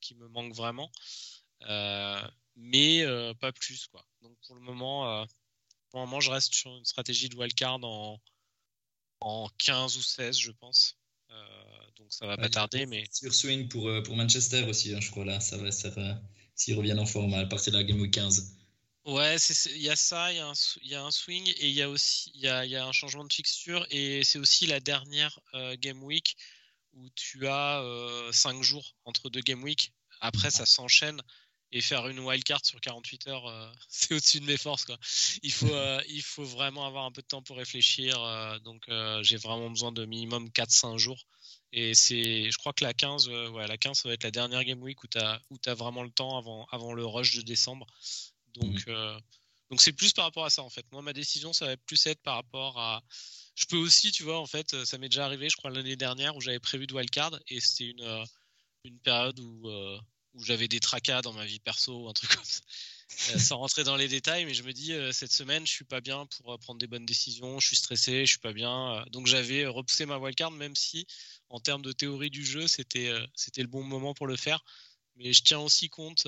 [0.01, 0.91] qui me manquent vraiment,
[1.67, 2.21] euh,
[2.55, 3.05] mais
[3.39, 4.05] pas plus, quoi.
[4.21, 5.25] Donc pour le moment,
[5.89, 8.19] pour le moment, je reste sur une stratégie de wildcard en
[9.21, 10.97] en 15 ou 16, je pense.
[11.31, 11.45] Euh,
[11.97, 12.85] donc ça va pas tarder.
[12.85, 13.05] Mais...
[13.11, 16.21] Sur swing pour, euh, pour Manchester aussi, hein, je crois, là, ça va, ça va
[16.55, 18.57] s'ils reviennent en forme à partir de la Game Week 15.
[19.09, 21.89] Ouais, il y a ça, il y, y, a un swing et il y a
[21.89, 25.75] aussi y a, y a un changement de fixture et c'est aussi la dernière euh,
[25.79, 26.35] Game Week
[26.93, 27.83] où tu as
[28.31, 29.93] 5 jours entre deux Game Week.
[30.21, 31.21] Après, ça s'enchaîne
[31.71, 34.85] et faire une wildcard sur 48 heures, euh, c'est au-dessus de mes forces.
[34.85, 34.97] Quoi.
[35.43, 38.21] Il, faut, euh, il faut vraiment avoir un peu de temps pour réfléchir.
[38.21, 38.85] Euh, donc,
[39.21, 41.25] j'ai vraiment besoin de minimum 4-5 jours.
[41.71, 44.63] Et c'est, je crois que la 15, ouais, la 15, ça va être la dernière
[44.63, 47.85] game week où tu as, as vraiment le temps avant, avant le rush de décembre.
[48.53, 49.19] Donc, mmh.
[49.69, 50.85] donc c'est plus par rapport à ça, en fait.
[50.91, 53.03] Moi, ma décision, ça va plus être par rapport à.
[53.55, 56.35] Je peux aussi, tu vois, en fait, ça m'est déjà arrivé, je crois, l'année dernière
[56.35, 58.25] où j'avais prévu de wildcard et c'était une,
[58.85, 59.69] une période où
[60.33, 62.61] où j'avais des tracas dans ma vie perso ou un truc comme ça.
[63.33, 65.85] Euh, sans rentrer dans les détails, mais je me dis euh, cette semaine je suis
[65.85, 69.03] pas bien pour euh, prendre des bonnes décisions, je suis stressé, je suis pas bien.
[69.11, 71.07] donc j'avais repoussé ma wildcard, même si
[71.49, 74.63] en termes de théorie du jeu c'était c'était le bon moment pour le faire.
[75.15, 76.27] Mais je tiens aussi compte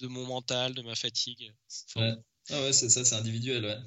[0.00, 1.52] de mon mental, de ma fatigue.
[1.96, 2.14] Ah
[2.50, 3.78] ouais, c'est ça, c'est individuel, ouais.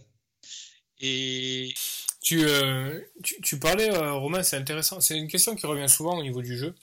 [0.99, 1.73] Et
[2.21, 2.43] tu,
[3.23, 4.99] tu, tu, parlais, Romain, c'est intéressant.
[4.99, 6.75] C'est une question qui revient souvent au niveau du jeu.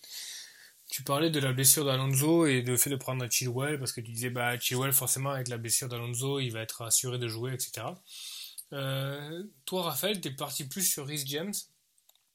[0.95, 4.13] Tu parlais de la blessure d'Alonso et de fait de prendre Chilwell parce que tu
[4.13, 7.87] disais bah Chilwell forcément avec la blessure d'Alonso il va être assuré de jouer etc.
[8.73, 11.53] Euh, toi Raphaël t'es parti plus sur Rhys James.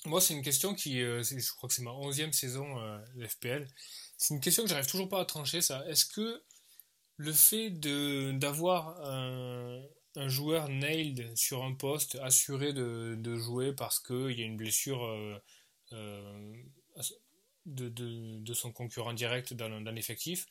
[0.06, 3.28] Moi c'est une question qui euh, je crois que c'est ma onzième saison euh, de
[3.28, 3.66] FPL.
[4.18, 5.86] C'est une question que j'arrive toujours pas à trancher ça.
[5.88, 6.44] Est-ce que
[7.20, 9.82] le fait de d'avoir un,
[10.28, 15.00] joueur nailed sur un poste assuré de, jouer parce qu'il y a une blessure
[17.66, 20.48] de, de, son concurrent direct dans, dans l'effectif.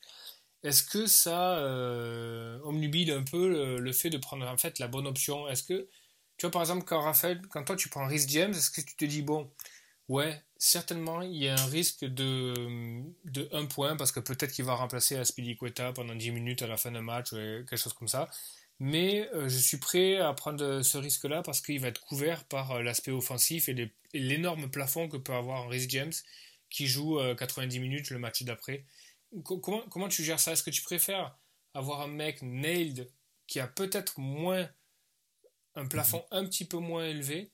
[0.63, 5.07] Est-ce que ça euh, omnubile un peu le, fait de prendre en fait la bonne
[5.07, 5.49] option?
[5.49, 5.89] Est-ce que,
[6.37, 8.97] tu vois, par exemple, quand Raphaël, quand toi tu prends Rhys James, est-ce que tu
[8.97, 9.51] te dis, bon,
[10.09, 14.65] ouais, certainement il y a un risque de, de 1 point parce que peut-être qu'il
[14.65, 18.09] va remplacer Aspilicueta pendant 10 minutes à la fin d'un match ou quelque chose comme
[18.09, 18.29] ça.
[18.81, 22.73] Mais euh, je suis prêt à prendre ce risque-là parce qu'il va être couvert par
[22.73, 26.13] euh, l'aspect offensif et l'énorme plafond que peut avoir Rhys James
[26.71, 28.85] qui joue 90 euh, minutes le match d'après.
[29.43, 30.53] Comment, comment tu gères ça?
[30.53, 31.37] Est-ce que tu préfères
[31.75, 33.11] avoir un mec nailed
[33.47, 34.69] qui a peut-être moins
[35.75, 37.51] un plafond un petit peu moins élevé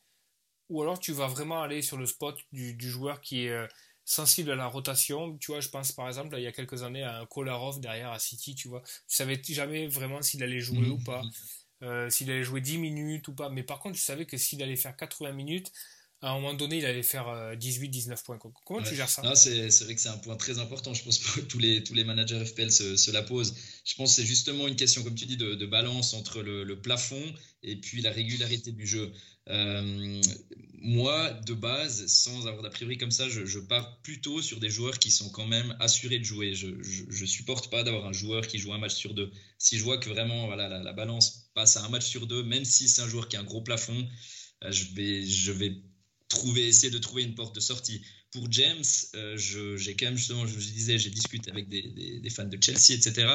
[0.69, 3.67] ou alors tu vas vraiment aller sur le spot du, joueur qui est euh,
[4.05, 5.37] sensible à la rotation.
[5.39, 8.11] Tu vois, je pense par exemple, il y a quelques années, à un Kolarov derrière
[8.11, 8.83] à City, tu vois.
[8.83, 11.23] Tu savais jamais vraiment s'il allait jouer ou pas.
[12.09, 13.51] s'il allait jouer 10 minutes ou pas.
[13.51, 15.73] Mais par contre, je savais que s'il allait faire 80 minutes,
[16.21, 18.39] à un moment donné, il allait faire 18-19 euh, points.
[18.65, 19.35] Comment tu gères ça?
[19.35, 20.95] C'est vrai que c'est un point très important.
[20.95, 23.55] Je pense que tous les, tous les managers FPL se, la posent.
[23.85, 27.23] Je pense que c'est justement une question, comme tu dis, de, balance entre le, plafond
[27.63, 29.13] et puis la régularité du jeu.
[29.51, 30.23] Euh,
[30.79, 34.99] moi, de base, sans avoir d'a priori comme ça, je, pars plutôt sur des joueurs
[34.99, 36.55] qui sont quand même assurés de jouer.
[36.55, 39.31] Je, ne supporte pas d'avoir un joueur qui joue un match sur deux.
[39.59, 42.43] Si je vois que vraiment voilà, la, la balance passe à un match sur deux,
[42.43, 44.09] même si c'est un joueur qui a un gros plafond,
[44.65, 45.73] euh, je vais, je vais
[46.57, 48.03] essayer de trouver une porte de sortie.
[48.33, 48.83] Pour James,
[49.15, 53.29] euh, j'ai quand même je disais, j'ai discuté avec des, fans de Chelsea, etc.,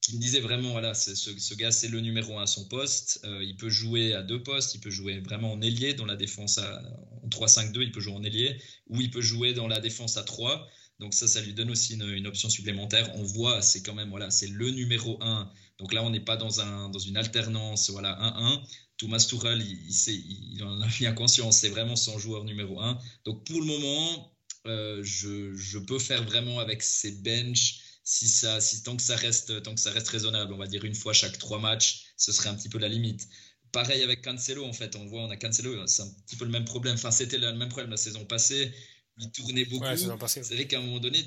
[0.00, 3.20] qui me disaient vraiment, voilà, ce, ce, gars, c'est le numéro un à son poste.
[3.24, 6.16] Euh, il peut jouer à deux postes, il peut jouer vraiment en ailier dans la
[6.16, 6.82] défense à,
[7.22, 8.56] en 3-5-2, il peut jouer en ailier,
[8.88, 10.66] ou il peut jouer dans la défense à 3.
[11.00, 13.10] Donc ça, ça lui donne aussi une, option supplémentaire.
[13.14, 15.50] On voit, c'est quand même, voilà, c'est le numéro 1.
[15.78, 18.62] Donc là, on n'est pas dans, un, dans une alternance, voilà, 1-1.
[19.00, 22.98] Thomas Tuchel, il, il, en a bien conscience, c'est vraiment son joueur numéro un.
[23.24, 24.36] Donc pour le moment,
[24.66, 29.62] euh, je, peux faire vraiment avec ses benches, si ça, si, tant, que ça reste,
[29.62, 32.50] tant que ça reste raisonnable, on va dire une fois chaque trois matchs, ce serait
[32.50, 33.26] un petit peu la limite.
[33.72, 36.50] Pareil avec Cancelo, en fait, on voit, on a Cancelo, c'est un petit peu le
[36.50, 36.94] même problème.
[36.94, 38.70] Enfin, c'était le même problème la saison passée.
[39.16, 39.86] Il tournait beaucoup.
[40.26, 41.24] c'est vrai qu'à un moment donné,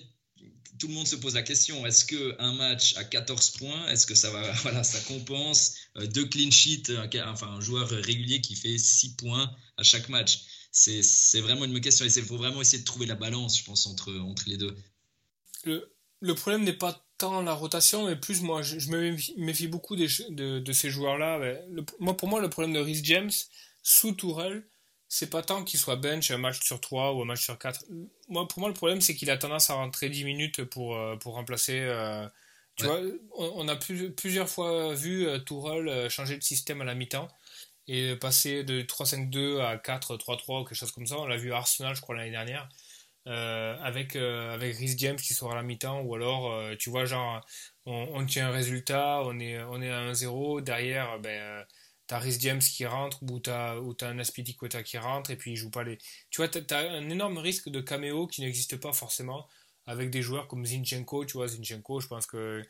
[0.83, 4.05] tout le monde se pose la question est-ce que un match à 14 points, est-ce
[4.05, 6.91] que ça va, voilà, ça compense euh, deux clean sheets,
[7.25, 10.41] enfin un joueur régulier qui fait 6 points à chaque match?
[10.71, 12.03] C'est vraiment une question.
[12.03, 14.75] Il faut vraiment essayer de trouver la balance, je pense, entre, entre les deux.
[15.63, 20.59] Le, problème n'est pas tant la rotation, mais plus moi, je, me méfie beaucoup de,
[20.59, 21.39] de, ces joueurs-là.
[21.99, 23.31] Moi, pour moi, le problème de Rhys James
[23.83, 24.65] sous Tourelle,
[25.13, 27.85] c'est pas tant qu'il soit bench un match sur 3 ou un match sur 4.
[28.29, 31.15] Moi, pour moi, le problème, c'est qu'il a tendance à rentrer 10 minutes pour, euh,
[31.17, 31.81] pour remplacer.
[31.81, 32.27] Euh,
[32.77, 32.99] tu vois,
[33.37, 37.27] on, a plusieurs fois vu euh, Tourelle changer de système à la mi-temps
[37.87, 41.19] et passer de 3-5-2 à 4-3-3 ou quelque chose comme ça.
[41.19, 42.67] On l'a vu à Arsenal, je crois, l'année dernière.
[43.27, 47.39] avec, avec Rhys James qui sera à la mi-temps, ou alors, tu vois, genre,
[47.85, 51.63] on, on, tient un résultat, on est, on est à 1-0, derrière, ben,
[52.07, 55.51] t'as Rhys James qui rentre ou t'as ou as un Aspilicueta qui rentre et puis
[55.51, 55.97] il joue pas les
[56.29, 59.47] tu vois t'as as un énorme risque de caméo qui n'existe pas forcément
[59.85, 62.63] avec des joueurs comme Zinchenko tu vois Zinchenko je pense que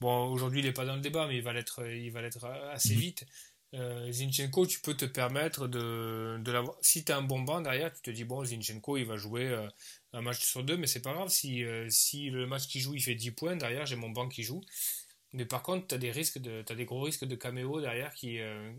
[0.00, 2.44] bon aujourd'hui il est pas dans le débat mais il va l'être il va l'être
[2.44, 3.00] assez mhm.
[3.00, 3.26] vite
[3.74, 7.92] euh, Zinchenko tu peux te permettre de, de l'avoir si t'as un bon banc derrière
[7.92, 9.66] tu te dis bon Zinchenko il va jouer euh,
[10.12, 12.94] un match sur deux mais c'est pas grave si euh, si le match qu'il joue
[12.94, 14.62] il fait 10 points derrière j'ai mon banc qui joue
[15.34, 18.72] mais par contre, tu as des de, des gros risques de caméo derrière qui, euh,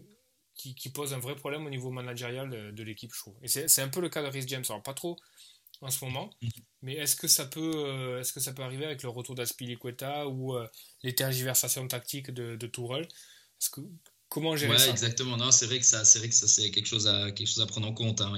[0.56, 3.36] qui, qui, posent un vrai problème au niveau managérial de, l'équipe, je trouve.
[3.44, 4.64] Et c'est un peu le cas de Rhys James.
[4.70, 5.18] Alors, pas trop
[5.82, 6.30] en ce moment,
[6.82, 10.30] mais est-ce que ça peut, euh, est-ce que ça peut arriver avec le retour d'Aspilicueta
[10.30, 10.66] ou euh,
[11.04, 13.82] les tergiversations tactiques de, de Est-ce que
[14.30, 15.38] Comment gérer ouais, exactement.
[15.38, 17.62] Non, c'est vrai que ça, c'est vrai que ça, c'est quelque chose à quelque chose
[17.62, 18.22] à prendre en compte.
[18.22, 18.34] Hein.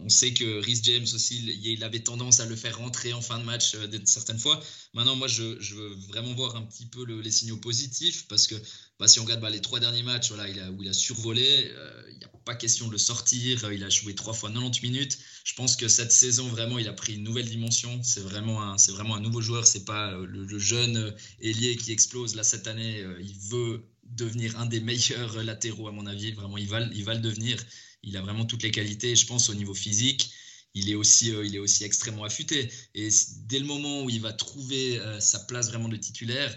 [0.00, 3.38] on sait que Rhys James aussi, il, avait tendance à le faire rentrer en fin
[3.38, 4.60] de match euh, certaines fois.
[4.94, 8.54] Maintenant, moi, je, veux vraiment voir un petit peu les signaux positifs parce que
[8.98, 10.92] bah, si on regarde bah, les trois derniers matchs, voilà, il a, où il a
[10.92, 13.64] survolé, euh, il n'y a pas question de le sortir.
[13.64, 15.18] Euh, il a joué trois fois 90 minutes.
[15.44, 18.00] Je pense que cette saison, vraiment, il a pris une nouvelle dimension.
[18.04, 19.66] C'est vraiment un, c'est vraiment un nouveau joueur.
[19.66, 23.04] C'est pas le, le jeune ailier qui explose là cette année.
[23.20, 26.32] il veut devenir un des meilleurs latéraux, à mon avis.
[26.32, 27.62] Vraiment, il va, il va le devenir.
[28.02, 29.14] Il a vraiment toutes les qualités.
[29.16, 30.32] Je pense au niveau physique,
[30.74, 32.70] il est aussi, euh, il est aussi extrêmement affûté.
[32.94, 33.08] Et
[33.46, 36.54] dès le moment où il va trouver euh, sa place vraiment de titulaire,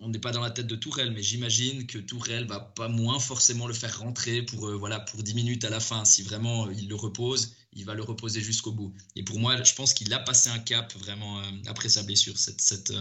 [0.00, 3.18] on n'est pas dans la tête de Tourelle, mais j'imagine que Tourelle va pas moins
[3.18, 6.04] forcément le faire rentrer pour, euh, voilà, pour 10 minutes à la fin.
[6.04, 8.94] Si vraiment il le repose, il va le reposer jusqu'au bout.
[9.16, 12.60] Et pour moi, je pense qu'il a passé un cap vraiment après sa blessure cette,
[12.60, 12.92] cette,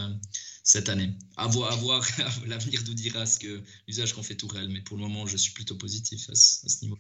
[0.64, 1.12] cette année.
[1.38, 2.06] À voir,
[2.46, 5.76] l'avenir nous dira que l'usage qu'on fait Tourelle, mais pour le moment, je suis plutôt
[5.76, 6.98] positif à ce, niveau.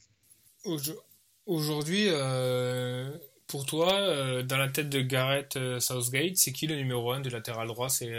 [1.45, 3.15] Aujourd'hui, euh,
[3.49, 7.19] pour toi, euh, dans la tête de Gareth euh, Southgate, c'est qui le numéro 1
[7.19, 7.89] du latéral droit?
[7.89, 8.13] C'est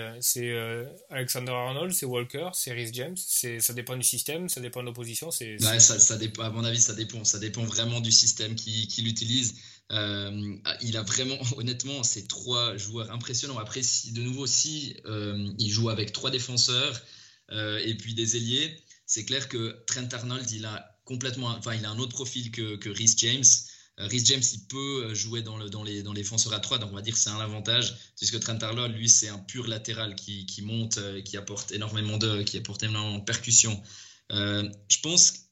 [1.09, 5.31] Alexander Arnold, c'est Walker, c'est Rhys James Ça dépend du système, ça dépend de l'opposition
[5.31, 5.47] ça,
[6.41, 7.25] À mon avis, ça dépend.
[7.25, 9.55] Ça dépend vraiment du système qu'il utilise.
[9.91, 13.59] Euh, il a vraiment, honnêtement, ces trois joueurs impressionnants.
[13.59, 17.01] Après, de nouveau, si euh, il joue avec trois défenseurs
[17.53, 18.77] euh, et puis des ailiers,
[19.07, 22.89] c'est clair que Trent Arnold, il a complètement, enfin, il a un autre profil que
[22.89, 23.45] Rhys James.
[24.09, 26.91] Rhys James, il peut jouer dans, le, dans, les, dans les défenseurs à trois, donc
[26.93, 30.15] on va dire que c'est un avantage, puisque Trent Arnold, lui, c'est un pur latéral
[30.15, 33.83] qui, qui monte, qui apporte énormément de, qui apporte énormément de percussion.
[34.31, 35.51] je pense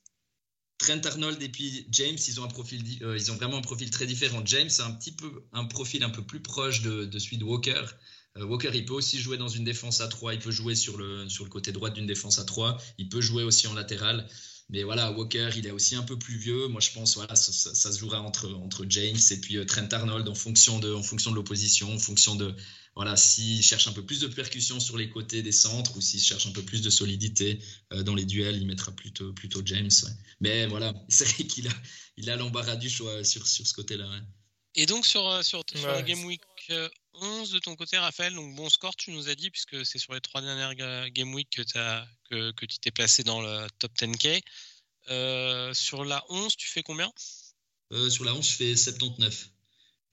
[0.78, 3.90] Trent Arnold et puis James, ils ont un profil, euh, ils ont vraiment un profil
[3.90, 4.42] très différent.
[4.44, 7.82] James a un petit peu un profil un peu plus proche de, celui de Walker.
[8.36, 10.96] Euh, Walker, il peut aussi jouer dans une défense à 3, il peut jouer sur
[10.96, 14.28] le, sur le côté droit d'une défense à 3, il peut jouer aussi en latéral.
[14.70, 16.68] Mais voilà, Walker, il est aussi un peu plus vieux.
[16.68, 20.34] Moi, je pense, voilà, ça, se jouera entre, entre James et puis Trent Arnold en
[20.34, 22.54] fonction de, en fonction de l'opposition, en fonction de,
[22.94, 26.20] voilà, s'il cherche un peu plus de percussion sur les côtés des centres ou s'il
[26.20, 27.60] cherche un peu plus de solidité
[28.04, 29.90] dans les duels, il mettra plutôt, plutôt James.
[30.40, 31.72] Mais voilà, c'est vrai qu'il a,
[32.18, 34.06] il a l'embarras du choix sur, sur ce côté-là.
[34.74, 36.42] Et donc sur, euh, sur, la Game Week
[37.14, 39.98] 11 euh, de ton côté, Raphaël, donc bon score, tu nous as dit, puisque c'est
[39.98, 41.62] sur les trois dernières Game Week que,
[42.30, 44.42] que, que tu t'es placé dans le top 10K.
[45.10, 47.10] Euh, sur la 11, tu fais combien?
[48.10, 49.50] Sur la 11, je fais 79.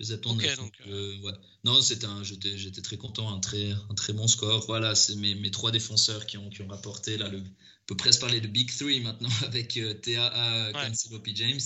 [0.01, 1.33] 79 donc, ouais.
[1.63, 4.65] Non, un, j'étais, j'étais très content, un très, un très bon score.
[4.65, 7.17] Voilà, c'est mes, mes trois défenseurs qui ont, qui ont rapporté.
[7.17, 11.59] Là, le, on peut presque parler de Big Three maintenant avec TAA, Cancelo, puis James.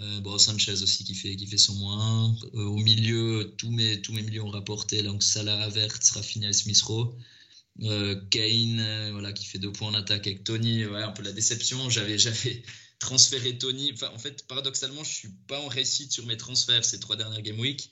[0.00, 2.34] Euh, bon, Sanchez aussi qui fait, qui fait son moins.
[2.54, 5.02] Euh, au milieu, tous mes, tous mes milieux ont rapporté.
[5.02, 7.16] Donc Salah, Avert, Rafinha Smith Rowe.
[7.82, 10.84] Euh, Kane, voilà, qui fait deux points en attaque avec Tony.
[10.84, 11.88] Ouais, un peu la déception.
[11.88, 12.16] J'avais,
[12.98, 13.92] transféré Tony.
[13.92, 17.42] Enfin, en fait, paradoxalement, je suis pas en réussite sur mes transferts ces trois dernières
[17.42, 17.90] Game Week.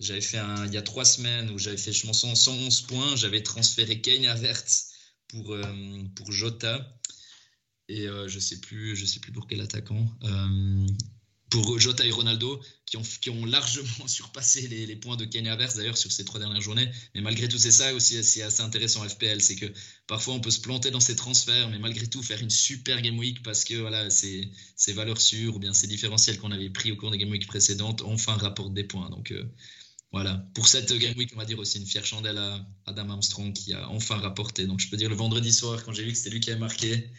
[0.00, 3.16] J'avais fait un, il y a trois semaines où j'avais fait, je m'en 111 points.
[3.16, 4.62] J'avais transféré Kane Avert
[5.28, 5.56] pour,
[6.16, 6.98] pour Jota.
[7.88, 10.08] Et je sais plus, je sais plus pour quel attaquant
[11.54, 16.10] pour Jota et Ronaldo, qui ont, largement surpassé les, points de Kenya Havertz d'ailleurs sur
[16.10, 16.90] ces trois dernières journées.
[17.14, 19.66] Mais malgré tout, c'est ça aussi c'est assez intéressant FPL, c'est que
[20.08, 23.16] parfois on peut se planter dans ces transferts, mais malgré tout faire une super game
[23.16, 26.90] week parce que voilà, ces, ces valeurs sûres ou bien ces différentiels qu'on avait pris
[26.90, 29.08] au cours des game week précédentes enfin rapportent des points.
[29.10, 29.44] Donc euh,
[30.10, 33.52] voilà, pour cette game week, on va dire aussi une fière chandelle à Adam Armstrong
[33.52, 34.66] qui a enfin rapporté.
[34.66, 36.58] Donc je peux dire le vendredi soir, quand j'ai vu que c'était lui qui avait
[36.58, 37.10] marqué,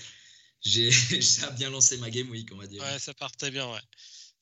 [0.62, 0.90] j'ai
[1.58, 2.82] bien lancé ma game week, on va dire.
[2.82, 3.80] Ouais, ça partait bien, ouais.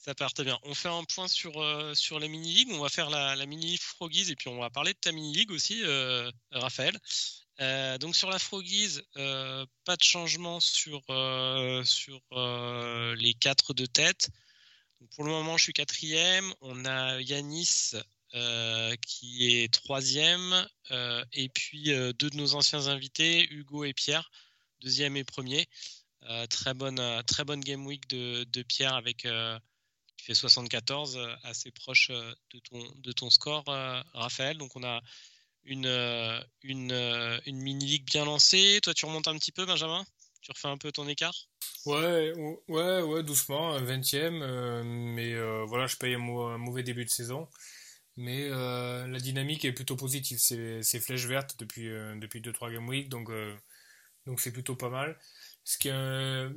[0.03, 0.59] Ça part très bien.
[0.63, 2.71] On fait un point sur, euh, sur les mini-ligues.
[2.71, 5.51] On va faire la, la mini-league Froggies et puis on va parler de ta mini-league
[5.51, 6.99] aussi, euh, Raphaël.
[7.61, 11.01] Euh, donc sur la Froggies, pas de changement sur,
[11.85, 12.19] sur
[13.15, 14.27] les quatre de tête.
[15.15, 16.53] pour le moment, je suis quatrième.
[16.59, 17.93] On a Yanis
[19.07, 20.67] qui est troisième.
[21.31, 24.29] et puis deux de nos anciens invités, Hugo et Pierre,
[24.81, 25.65] deuxième et premier.
[26.49, 29.25] très, bonne, très bonne game week de, de Pierre avec
[30.21, 34.57] fait 74, euh, assez proche euh, de ton, de ton score, euh, Raphaël.
[34.57, 35.01] Donc on a
[35.65, 35.87] une,
[36.63, 36.91] une,
[37.45, 38.79] une mini-ligue bien lancée.
[38.83, 40.05] Toi, tu remontes un petit peu, Benjamin?
[40.41, 41.47] Tu refais un peu ton écart?
[41.85, 42.33] Ouais,
[42.67, 44.83] ouais, ouais, doucement, 20e.
[44.83, 45.33] mais
[45.65, 47.47] voilà, je paye un, mauvais début de saison.
[48.17, 50.37] Mais la dynamique est plutôt positive.
[50.37, 51.87] C'est flèche verte depuis,
[52.19, 53.29] depuis 2-3 Game Week, donc
[54.25, 55.17] donc c'est plutôt pas mal.
[55.63, 56.49] Ce qui est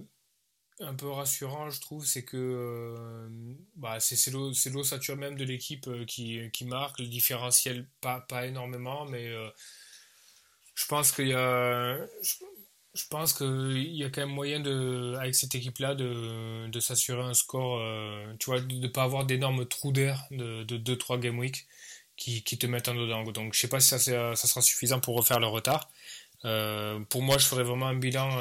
[0.80, 3.28] un peu rassurant, je trouve, c'est que euh,
[3.76, 4.30] bah, c'est
[4.70, 9.48] l'ossature même de l'équipe euh, qui, marque, le différentiel pas, pas énormément, mais euh,
[10.74, 11.98] je pense qu'il y a
[13.12, 14.64] y a quand même moyen
[15.16, 17.78] avec cette équipe là de, s'assurer un score
[18.38, 21.66] tu de ne pas avoir d'énormes trous d'air de, de 2-3 game week
[22.16, 23.22] qui, qui, te mettent en dedans.
[23.24, 25.90] Donc je sais pas si ça, ça sera suffisant pour refaire le retard.
[26.42, 28.38] Pour moi je ferai vraiment un bilan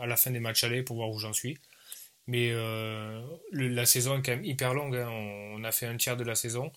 [0.00, 1.58] à la fin des matchs allés pour voir où j'en suis
[2.26, 3.22] mais euh,
[3.52, 4.96] la saison est quand même hyper longue.
[4.96, 5.08] Hein.
[5.08, 6.72] On, a fait un tiers de la saison.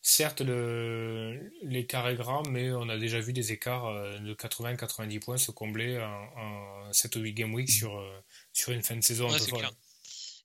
[0.00, 5.36] Certes, l'écart est grand, mais on a déjà vu des écarts euh, de 80-90 points
[5.36, 8.20] se combler en, 7 ou 8 game week sur, euh,
[8.52, 9.28] sur une fin de saison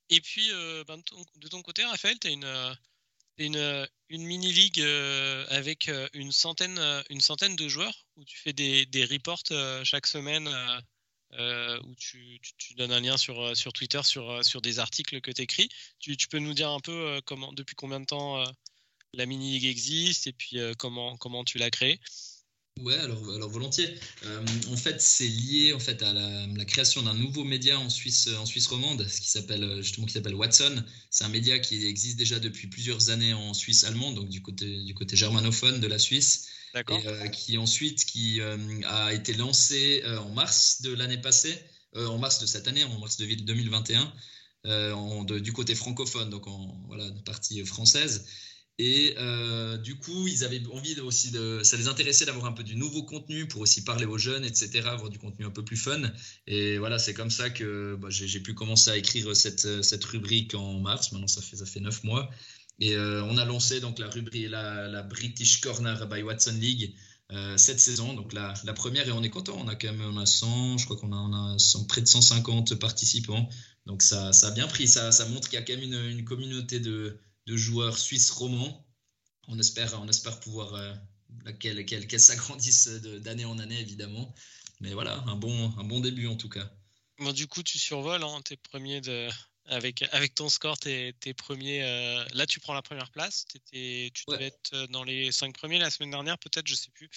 [0.09, 0.51] Et puis,
[0.87, 0.97] ben,
[1.37, 2.77] de, ton, côté, Raphaël, tu as une,
[3.37, 4.81] une, une mini-league
[5.49, 6.79] avec une centaine,
[7.09, 9.43] une centaine de joueurs où tu fais des, des reports
[9.83, 10.49] chaque semaine
[11.39, 12.39] euh, où tu,
[12.77, 15.69] donnes un lien sur, euh, Twitter sur, euh, sur des articles que tu écris.
[15.99, 18.43] Tu, peux nous dire un peu comment, depuis combien de temps
[19.13, 21.99] la mini-league existe et puis comment, tu l'as créée?
[22.79, 23.95] Ouais, alors, volontiers.
[24.71, 28.45] en fait, c'est lié en fait à la, création d'un nouveau média en Suisse, en
[28.45, 30.83] Suisse romande, qui s'appelle justement qui s'appelle Watson.
[31.09, 34.83] C'est un média qui existe déjà depuis plusieurs années en Suisse allemande, donc du côté
[34.83, 36.47] du côté germanophone de la Suisse.
[36.75, 41.55] Euh, qui ensuite qui euh, a été lancé euh, en mars de l'année passée,
[41.95, 44.11] en mars de cette année, en mars de 2021,
[44.93, 48.25] en, du côté francophone, donc en voilà, partie française.
[48.79, 49.15] Et
[49.83, 51.61] du coup, ils avaient envie aussi de.
[51.61, 54.81] Ça les intéressait d'avoir un peu du nouveau contenu pour aussi parler aux jeunes, etc.,
[54.87, 56.01] avoir du contenu un peu plus fun.
[56.47, 60.55] Et voilà, c'est comme ça que bah, j'ai pu commencer à écrire cette, cette rubrique
[60.55, 61.11] en mars.
[61.11, 62.31] Maintenant, ça fait, ça fait neuf mois.
[62.79, 66.95] Et euh, on a lancé donc la rubrique, la, British Corner by Watson League
[67.31, 69.57] euh, cette saison, donc la, première, et on est content.
[69.57, 72.75] On a quand même on a 100, je crois qu'on a, a près de 150
[72.75, 73.49] participants.
[73.85, 76.79] Donc ça, ça a bien pris, ça, montre qu'il y a quand même une, communauté
[76.79, 78.85] de, joueurs suisses romans.
[79.47, 80.93] On espère, on espère pouvoir euh,
[81.59, 84.33] qu'elle qu s'agrandisse d'année en année, évidemment.
[84.79, 86.69] Mais voilà, un bon, un bon début en tout cas.
[87.19, 89.29] Bon, du coup, tu survoles, hein, t'es premier de,
[89.67, 91.83] avec, avec ton score, t'es es premier.
[91.83, 93.45] euh, Là, tu prends la première place.
[93.51, 94.45] T'étais- tu devais Ouais.
[94.47, 97.09] être euh, dans les cinq premiers la semaine dernière, peut-être, je sais plus.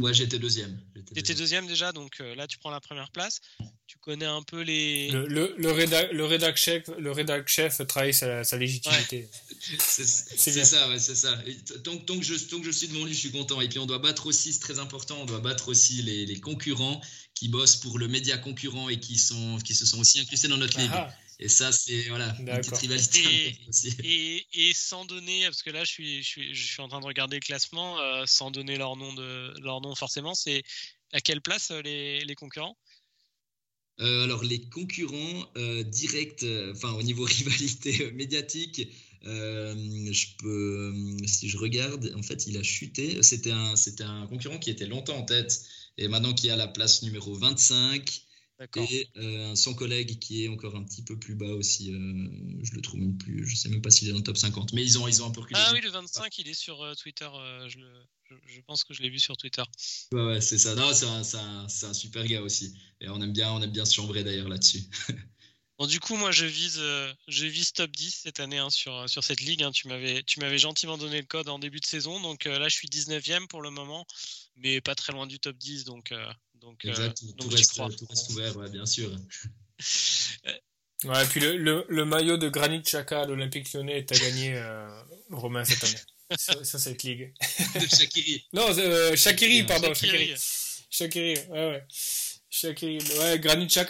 [0.00, 0.76] Ouais, j'étais deuxième.
[0.96, 3.40] J'étais T'étais deuxième déjà, donc euh, là, tu prends la première place.
[3.86, 5.08] Tu connais un peu les.
[5.12, 9.28] Le, le, le, rédac, le, rédac chef, le rédac chef trahit sa, sa légitimité.
[9.78, 11.40] C'est ça, ouais, c'est ça.
[11.46, 13.60] Et t- tant, tant que je, tant que je suis devant lui, je suis content.
[13.60, 16.40] Et puis on doit battre aussi, c'est très important, on doit battre aussi les, les
[16.40, 17.00] concurrents
[17.34, 20.56] qui bossent pour le média concurrent et qui, sont, qui se sont aussi incrustés dans
[20.56, 20.90] notre ligue.
[21.40, 23.94] Et ça, c'est voilà, une petite rivalité Et- aussi.
[24.04, 27.00] Et, et sans donner, parce que là je suis, je suis, je suis en train
[27.00, 30.62] de regarder le classement, euh, sans donner leur nom, de, leur nom forcément, c'est
[31.12, 32.76] à quelle place euh, les, les concurrents?
[34.00, 38.88] Euh, alors les concurrents euh, directs, euh, enfin au niveau rivalité euh, médiatique,
[39.26, 39.74] euh,
[40.12, 43.22] je peux, euh, si je regarde, en fait il a chuté.
[43.22, 45.62] C'était un, c'était un concurrent qui était longtemps en tête
[45.96, 48.22] et maintenant qui est à la place numéro 25.
[48.76, 52.28] Et euh, son collègue qui est encore un petit peu plus bas aussi, euh,
[52.62, 54.72] je le trouve même plus, je sais même pas s'il est dans le top 50,
[54.72, 55.60] mais ils ont, ils ont un peu reculé.
[55.62, 57.28] Ah oui, le 25, il est sur euh, Twitter.
[57.68, 59.62] je, le- je, je pense que je l'ai vu sur Twitter.
[60.12, 60.74] Ouais, ouais, c'est ça.
[60.94, 62.74] C'est un, un- un super gars aussi.
[63.00, 64.84] Et on aime bien, on aime bien se chambrer d'ailleurs là-dessus.
[65.76, 66.80] Bon, du coup, moi, je vise,
[67.26, 69.64] je vise top 10 cette année hein, sur, sur cette ligue.
[69.64, 69.72] hein.
[69.72, 70.22] Tu m'avais,
[70.56, 72.20] gentiment donné le code en début de saison.
[72.20, 74.06] Donc là, je suis 19e pour le moment,
[74.56, 75.84] mais pas très loin du top 10.
[75.84, 77.88] Donc, euh, donc, euh, Exact, tout, donc tout reste, crois.
[77.90, 79.10] tout reste ouvert, ouais, bien sûr.
[81.04, 84.16] Ouais, et puis le, le, le maillot de Granit Xhaka à l'Olympique Lyonnais est à
[84.16, 84.88] gagner, euh,
[85.30, 85.98] Romain, cette année.
[86.38, 87.34] sur, sur cette ligue.
[87.74, 88.46] De Shaqiri.
[88.54, 90.34] Non, euh, Shakiri, pardon, Shaqiri.
[90.88, 91.34] Shakiri.
[91.34, 91.84] Shakiri, ouais, ouais.
[92.62, 93.40] Ouais.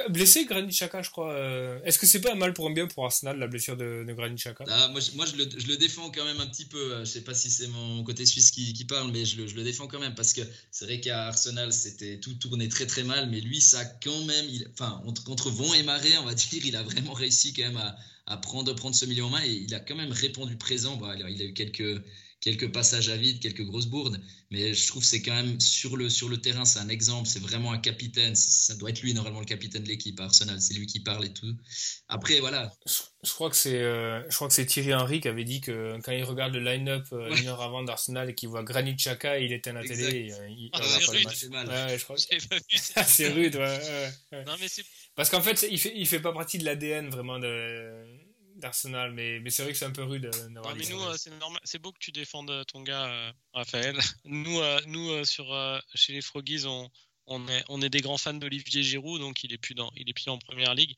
[0.08, 1.32] Blessé, Granit Xhaka, je crois.
[1.32, 4.04] euh, Est-ce que c'est pas un mal pour un bien pour Arsenal, la blessure de,
[4.06, 4.64] de Granit Xhaka?
[4.68, 7.00] Ah, moi, je, le, défends quand même un petit peu.
[7.00, 10.00] Je sais pas si c'est mon côté suisse qui, parle, mais je le, défends quand
[10.00, 10.40] même parce que
[10.70, 14.46] c'est vrai qu'à Arsenal, c'était tout tourné très très mal, mais lui, ça quand même,
[14.72, 17.94] enfin, entre, contre vent et marée, on va dire, il a vraiment réussi quand même
[18.26, 20.98] à, prendre, ce milieu en main et il a quand même répondu présent.
[21.16, 22.02] Il a eu quelques,
[22.45, 24.20] quelques passages à vide, quelques grosses bourdes,
[24.51, 27.26] mais je trouve que c'est quand même sur le, sur le terrain, c'est un exemple,
[27.26, 28.34] c'est vraiment un capitaine.
[28.36, 31.24] Ça doit être lui normalement le capitaine de l'équipe à Arsenal, c'est lui qui parle
[31.24, 31.55] et tout.
[32.09, 32.92] Après, voilà, je,
[33.22, 35.99] je crois que c'est euh, je crois que c'est Thierry Henry qui avait dit que
[36.03, 37.40] quand il regarde le line-up euh, Ouais.
[37.40, 39.97] une heure avant d'Arsenal et qu'il voit Granit Xhaka, il éteint la Exact.
[39.97, 41.26] télé et euh, il, Ah, c'est pas le rude.
[41.26, 41.38] match.
[43.07, 43.24] c'est.
[43.24, 44.45] Ouais, que- rude, ouais, ouais, ouais.
[44.45, 44.84] Non, mais c'est
[45.16, 48.05] Parce qu'en fait, il fait, il fait pas partie de l'ADN vraiment de
[48.55, 51.16] d'Arsenal, mais, mais c'est vrai que c'est un peu rude euh, d'avoir mais nous, euh,
[51.16, 51.61] c'est normal.
[51.64, 53.98] C'est beau que tu défendes euh, ton gars, euh, Raphaël.
[54.24, 56.90] Nous, euh, nous euh, sur euh, chez les Froggies, on,
[57.26, 60.09] on est, on est des grands fans d'Olivier Giroud, donc il est plus dans, il
[60.09, 60.94] est plus en première ligue.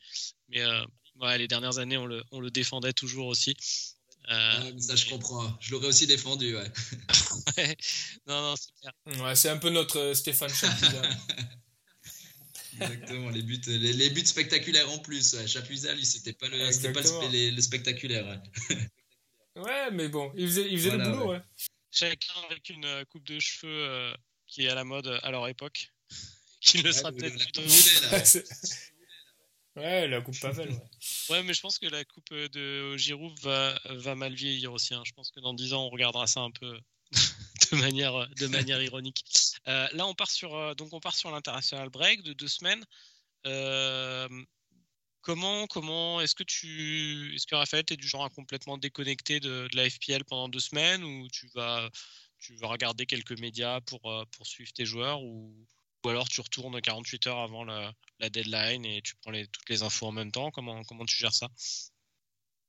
[0.48, 0.84] Mais euh,
[1.16, 3.56] ouais, les dernières années, on le, on le défendait toujours aussi.
[4.28, 5.56] Euh, mais ça, je comprends.
[5.60, 6.70] Je l'aurais aussi défendu, ouais.
[7.56, 7.76] ouais.
[8.26, 9.20] non, non, c'est.
[9.22, 11.02] Ouais, c'est un peu notre euh, Stéphane Chapuisat.
[12.80, 15.34] Exactement, les buts, les, les buts spectaculaires en plus.
[15.34, 15.46] Ouais.
[15.46, 17.28] Chapuisat, lui, c'était pas le, c'était pas le, Exactement.
[17.30, 18.26] les- le spectaculaire.
[18.26, 18.76] ouais.
[19.62, 21.36] ouais, mais bon, il faisait, il faisait Voilà, le boulot, ouais.
[21.38, 21.42] ouais.
[21.90, 24.14] Chacun avec une euh, coupe de cheveux euh,
[24.46, 25.92] qui est à la mode à leur époque,
[26.60, 28.22] qui ne le sera peut-être plus là,
[29.76, 30.08] ouais.
[30.08, 30.80] La coupe Pavel, ouais.
[31.30, 34.94] Ouais, mais je pense que la coupe euh, de Giroud va, va mal vieillir aussi.
[34.94, 35.02] hein.
[35.06, 36.78] Je pense que dans 10 ans, on regardera ça un peu
[37.72, 39.24] de manière, de manière ironique.
[39.68, 42.84] Euh, là, on part sur, euh, donc on part sur l'international break de deux semaines.
[43.46, 44.28] Euh,
[45.22, 49.68] comment, comment, est-ce que tu, est-ce que Raphaël, es du genre à complètement déconnecter de,
[49.70, 51.90] de la FPL pendant deux semaines ou tu vas,
[52.38, 54.02] tu vas regarder quelques médias pour,
[54.32, 55.66] pour suivre tes joueurs ou,
[56.04, 57.92] ou alors tu retournes 48 heures avant la,
[58.30, 60.52] deadline et tu prends les, toutes les infos en même temps?
[60.52, 61.48] Comment, comment tu gères ça?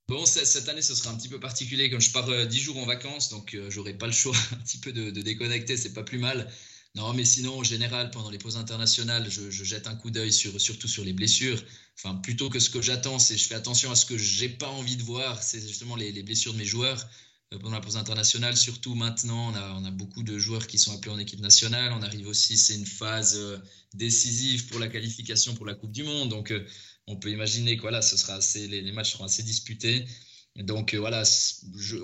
[0.07, 1.89] Bon, cette année, ce sera un petit peu particulier.
[1.89, 4.55] Comme je pars euh, 10 jours en vacances, donc euh, j'aurai pas le choix un
[4.57, 6.49] petit peu de, de déconnecter, c'est pas plus mal.
[6.97, 10.33] Non, mais sinon, en général, pendant les pauses internationales, je, je jette un coup d'œil
[10.33, 11.63] sur, surtout sur les blessures.
[11.95, 14.69] Enfin, plutôt que ce que j'attends, c'est je fais attention à ce que j'ai pas
[14.69, 17.07] envie de voir, c'est justement les, les blessures de mes joueurs.
[17.53, 20.79] Euh, pendant la pause internationale, surtout maintenant, on a, on a beaucoup de joueurs qui
[20.79, 21.93] sont appelés en équipe nationale.
[21.93, 23.59] On arrive aussi, c'est une phase euh,
[23.93, 26.29] décisive pour la qualification pour la Coupe du Monde.
[26.29, 26.65] Donc, euh,
[27.05, 30.07] on peut imaginer que voilà, ce sera assez, les, matchs seront assez disputés.
[30.55, 31.21] Donc voilà,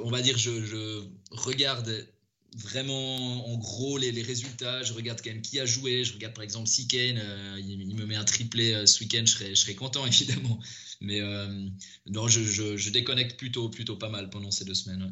[0.03, 2.07] on va dire, je, je regarde
[2.55, 4.83] vraiment en gros les, les résultats.
[4.83, 6.03] Je regarde quand même qui a joué.
[6.03, 9.03] Je regarde par exemple si Kane, euh, il, il me met un triplé euh, ce
[9.03, 10.59] week-end, je serais, je serais content évidemment.
[11.01, 11.67] Mais euh,
[12.07, 15.03] non, je, je, je déconnecte plutôt, plutôt pas mal pendant ces deux semaines.
[15.03, 15.11] ouais.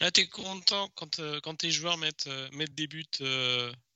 [0.00, 3.04] Là, t'es content quand, quand tes joueurs mettent, mettent des buts,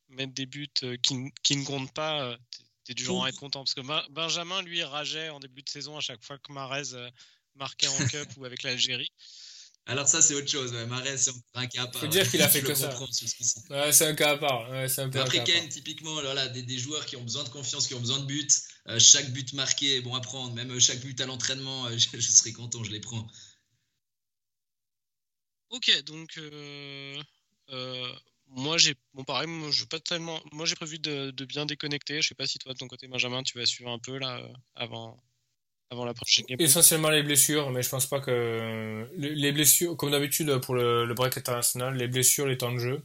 [0.09, 0.69] mettent des buts
[1.03, 2.37] qui, qui ne comptent pas.
[2.85, 5.69] t'es- du genre à être content parce que Ben- Benjamin lui rageait en début de
[5.69, 7.11] saison à chaque fois que Marez
[7.57, 9.11] marquait en cup ou avec l'Algérie.
[9.89, 10.73] Alors ça, c'est autre chose.
[10.73, 10.85] Ouais.
[10.87, 12.01] Marais, c'est un cas à part.
[12.01, 12.93] Faut dire qu'il a fait que ça.
[13.71, 14.69] Ouais, c'est un cas à part.
[14.69, 17.87] Ouais, un peu Après, Kane, typiquement, voilà, des, des, joueurs qui ont besoin de confiance,
[17.87, 18.49] qui ont besoin de buts.
[18.89, 20.53] Euh, chaque but marqué bon à prendre.
[20.55, 23.27] Même euh, chaque but à l'entraînement, euh, je, serais content, je les prends.
[25.71, 26.39] Ok, donc
[28.49, 30.41] moi j'ai bon pareil, moi, je pas tellement.
[30.53, 32.23] Moi j'ai prévu de, de, bien déconnecter.
[32.23, 34.41] Je sais pas si toi de ton côté Benjamin, tu vas suivre un peu là
[34.75, 35.21] avant
[35.91, 36.61] avant la prochaine game.
[36.61, 41.37] Essentiellement les blessures, mais je pense pas que les blessures, comme d'habitude pour le, break
[41.39, 43.03] international, les blessures, les temps de jeu,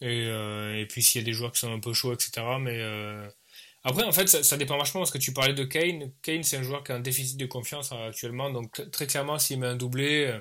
[0.00, 2.30] et, euh, et puis s'il y a des joueurs qui sont un peu chauds, etc.
[2.60, 3.28] Mais euh,
[3.84, 6.12] après, en fait, ça, dépend vachement parce que tu parlais de Kane.
[6.22, 9.58] Kane, c'est un joueur qui a un déficit de confiance actuellement, donc très clairement, s'il
[9.58, 10.40] met un doublé, euh,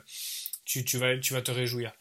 [0.65, 1.91] tu, tu, vas, tu vas te réjouir.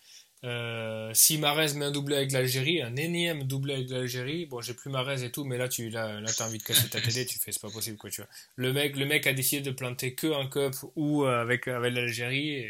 [0.44, 4.74] Euh, si Marez met un doublé avec l'Algérie, un énième doublé avec l'Algérie, bon, j'ai
[4.74, 7.24] plus Marez et tout, mais là, tu là, là, as envie de casser ta télé,
[7.24, 8.30] tu fais, c'est pas possible, quoi, tu vois.
[8.56, 11.94] Le mec, le mec a décidé de planter que un cup ou euh, avec, avec
[11.94, 12.66] l'Algérie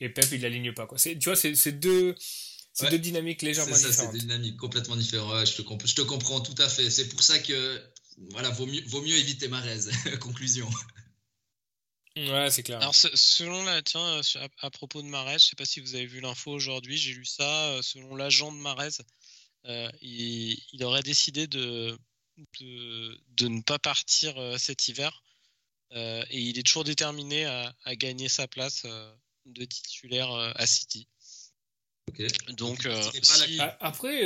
[0.00, 0.98] et, Pep, il l'aligne pas, quoi.
[0.98, 2.14] Tu vois, c'est deux,
[2.90, 4.12] deux dynamiques légèrement ça, différentes.
[4.12, 5.46] C'est des dynamiques complètement différentes.
[5.46, 6.90] je, te je te comprends tout à fait.
[6.90, 7.80] C'est pour ça que,
[8.30, 9.80] voilà, vaut mieux, vaut mieux éviter Marez.
[10.20, 10.68] Conclusion.
[12.16, 12.78] Ouais, c'est clair.
[12.80, 16.06] Alors, selon la, tiens, euh, à, propos de Marez, je sais pas si vous avez
[16.06, 17.72] vu l'info aujourd'hui, j'ai lu ça.
[17.72, 18.88] Euh, selon l'agent de Marez,
[19.66, 21.98] euh, il, aurait décidé de,
[22.60, 25.22] de, ne pas partir cet hiver.
[25.90, 28.86] et il est toujours déterminé à, à gagner sa place
[29.44, 31.08] de titulaire à City.
[32.48, 32.88] Donc,
[33.80, 34.22] après,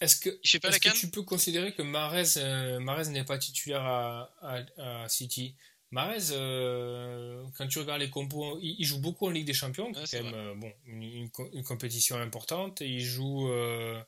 [0.00, 5.54] est-ce que, est que tu peux considérer que Marez, n'est pas titulaire à, à City?
[5.90, 10.02] Marez, euh, quand tu regardes les compos, il, joue beaucoup en Ligue des Champions, qui
[10.02, 11.30] est quand même euh, bon, une,
[11.64, 12.80] compétition importante.
[12.80, 13.50] il joue.
[13.50, 14.00] Euh,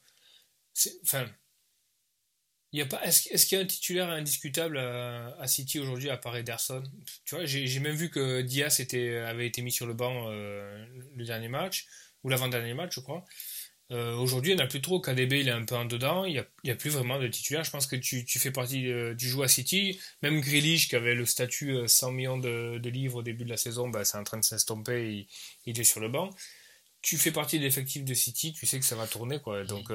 [1.03, 1.27] enfin.
[2.73, 6.85] Il pas, est-ce, qu'il y a un titulaire indiscutable à, City aujourd'hui à part Ederson?
[7.25, 11.25] Tu vois, j'ai, même vu que Diaz était, avait été mis sur le banc le
[11.25, 11.89] dernier match,
[12.23, 13.25] ou l'avant-dernier match, je crois.
[13.91, 15.01] Euh, aujourd'hui, il n'y en a plus trop.
[15.01, 16.25] KDB, il est un peu en dedans.
[16.25, 17.65] Il n'y a, plus vraiment de titulaire.
[17.65, 20.01] Je pense que tu, fais partie euh, du joueur à City.
[20.23, 23.57] Même Grealish, qui avait le statut 100 euh, millions de, livres au début de la
[23.57, 25.27] saison, bah, c'est en train de s'estomper.
[25.67, 26.31] Il, est sur le banc.
[27.03, 28.53] Tu fais partie de l'effectif de City.
[28.53, 29.41] Tu sais que ça va tourner.
[29.41, 29.65] Quoi.
[29.65, 29.91] Donc,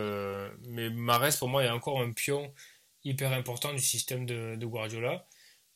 [0.67, 2.53] mais Mares, pour moi, il y a encore un pion
[3.03, 5.25] hyper important du système de Guardiola.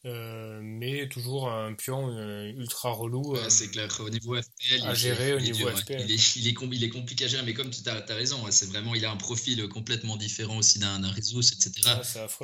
[0.05, 3.35] Euh, mais toujours un pion euh, ultra relou.
[3.35, 6.05] Euh, c'est clair, au niveau FPL, à gérer au niveau FPL.
[6.05, 6.47] Il est, il,
[6.83, 9.67] est, compliqué à gérer, mais comme tu as, raison, c'est vraiment, il a un profil
[9.67, 11.71] complètement différent aussi d'un réseau, etc.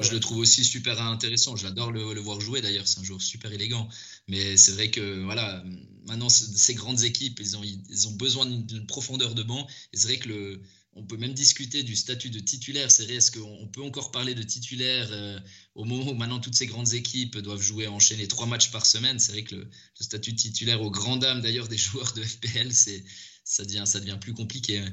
[0.02, 1.56] je le trouve aussi super intéressant.
[1.56, 3.88] J'adore le, le, voir jouer d'ailleurs, c'est un joueur super élégant.
[4.28, 5.64] Mais c'est vrai que voilà,
[6.08, 9.66] maintenant, ces grandes équipes, ils ont, ils ont besoin d'une profondeur de banc.
[9.94, 10.62] Et c'est vrai que le,
[10.96, 12.90] on peut même discuter du statut de titulaire.
[12.90, 15.38] C'est vrai, est-ce qu'on peut encore parler de titulaire euh,
[15.76, 19.20] au moment où maintenant toutes ces grandes équipes doivent jouer, enchaîner trois matchs par semaine?
[19.20, 19.70] C'est vrai que le,
[20.00, 23.04] statut de titulaire, aux grandes dames d'ailleurs des joueurs de FPL, c'est,
[23.44, 24.84] ça, devient, ça devient plus compliqué.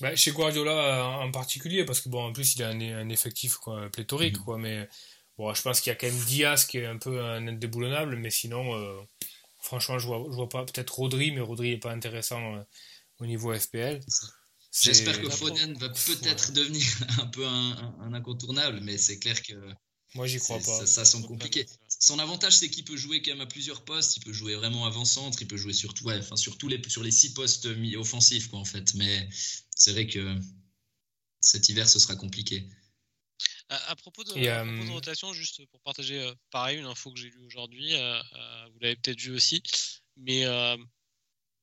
[0.00, 3.88] Bah, chez Guardiola en particulier, parce que bon, en plus il a un, effectif quoi,
[3.90, 4.44] pléthorique, mm-hmm.
[4.44, 4.88] quoi, mais
[5.38, 8.16] bon, je pense qu'il y a quand même Diaz qui est un peu un indéboulonnable,
[8.16, 9.00] mais sinon, euh,
[9.62, 12.56] franchement, je vois, je vois pas peut-être Rodri, mais Rodri n'est pas intéressant.
[12.56, 12.62] Euh,
[13.18, 14.00] au niveau FPL.
[14.82, 16.84] J'espère que Foden va peut-être devenir
[17.20, 19.54] un peu un, incontournable, mais c'est clair que.
[20.14, 20.62] Moi, j'y crois pas.
[20.62, 21.66] Ça, ça semble compliqué.
[21.88, 24.16] Son avantage, c'est qu'il peut jouer quand même à plusieurs postes.
[24.16, 25.42] Il peut jouer vraiment avant-centre.
[25.42, 28.64] Il peut jouer sur, ouais, enfin, sur, les, sur les six postes offensifs, quoi, en
[28.64, 28.94] fait.
[28.94, 29.28] Mais
[29.74, 30.38] c'est vrai que
[31.40, 32.68] cet hiver, ce sera compliqué.
[33.68, 37.46] À, propos, de, euh, rotation, juste pour partager, euh, pareil, une info que j'ai lue
[37.46, 38.20] aujourd'hui, euh,
[38.72, 39.62] vous l'avez peut-être vu aussi,
[40.16, 40.44] mais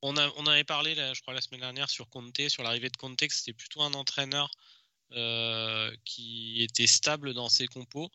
[0.02, 3.34] on, avait parlé, je crois, la semaine dernière sur Conte, sur l'arrivée de Conte, que
[3.34, 4.50] c'était plutôt un entraîneur
[5.14, 8.10] euh, qui était stable dans ses compos.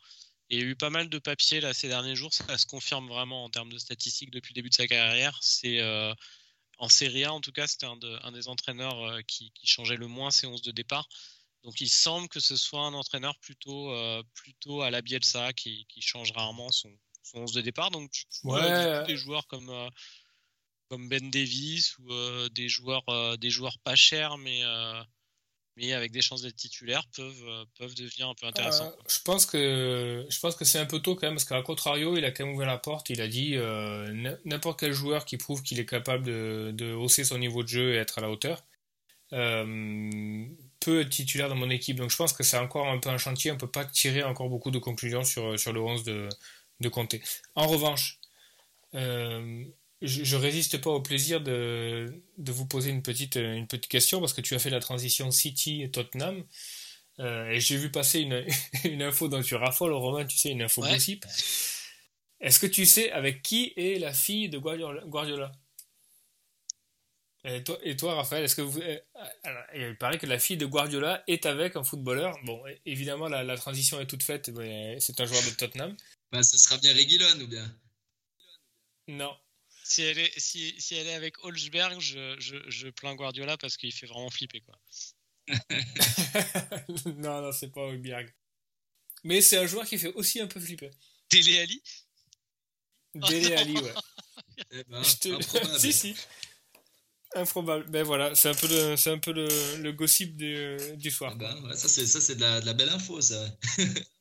[0.49, 2.67] Et il y a eu pas mal de papiers là, ces derniers jours, ça se
[2.67, 5.39] confirme vraiment en termes de statistiques depuis le début de sa carrière.
[5.43, 6.15] C'est euh,
[6.79, 10.31] en Serie A, en tout cas, c'était un, des entraîneurs euh, qui, changeait le moins
[10.31, 11.09] ses 11 de départ.
[11.65, 13.93] Donc il semble que ce soit un entraîneur plutôt,
[14.35, 17.91] plutôt à la Bielsa qui, change rarement son, son 11 de départ.
[17.91, 19.91] Donc tu vois des joueurs comme
[20.89, 25.03] comme Ben Davis ou euh, des joueurs euh, des joueurs pas chers mais euh,
[25.77, 28.93] mais avec des chances d'être titulaires peuvent peuvent devenir un peu intéressants.
[29.09, 32.17] je pense que je pense que c'est un peu tôt quand même parce qu'à contrario
[32.17, 33.57] il a quand même ouvert la porte il a dit
[34.45, 37.95] n'importe quel joueur qui prouve qu'il est capable de, de, hausser son niveau de jeu
[37.95, 38.65] et être à la hauteur
[39.29, 43.19] peut être titulaire dans mon équipe donc je pense que c'est encore un peu un
[43.19, 46.29] chantier on peut pas tirer encore beaucoup de conclusions sur sur le 11 de
[46.81, 47.23] de Comté.
[47.55, 48.19] En revanche
[50.03, 54.21] je, je, résiste pas au plaisir de, de, vous poser une petite, une petite question
[54.21, 56.45] parce que tu as fait la transition City-Tottenham.
[57.19, 58.45] Euh, et j'ai vu passer une,
[58.85, 60.99] une info dont tu raffoles, Romain, tu sais, une info ouais.
[62.41, 65.53] Est-ce que tu sais avec qui est la fille de Guardiola
[67.45, 68.81] Et toi, et toi, Raphaël, est-ce que vous.
[68.81, 68.99] euh,
[69.43, 72.37] alors, il paraît que la fille de Guardiola est avec un footballeur.
[72.45, 74.51] Bon, évidemment, la, la transition est toute faite.
[74.51, 75.97] mais C'est un joueur de Tottenham.
[76.31, 77.75] Bah, ce sera bien Reguilon ou bien?
[79.09, 79.35] Non.
[79.89, 83.77] Si elle est, si, si elle est avec Holzberg, je, je, je plains Guardiola parce
[83.77, 84.61] qu'il fait vraiment flipper.
[84.63, 84.77] Quoi.
[87.17, 88.35] non, non, c'est pas Holberg.
[89.23, 90.91] Mais c'est un joueur qui fait aussi un peu flipper.
[91.31, 91.83] Dele Ali
[93.15, 93.55] Dele.
[93.55, 93.95] Ali, ouais.
[94.73, 95.79] Eh ben, Je te- improbable.
[95.81, 96.17] si, si.
[97.35, 97.91] Improbable.
[97.91, 99.47] Ben voilà, c'est un peu le, c'est un peu le,
[99.83, 101.37] le gossip du, du Ah soir.
[101.37, 103.57] ben, ouais, ça, c'est, ça, c'est de la, de la belle info, ça.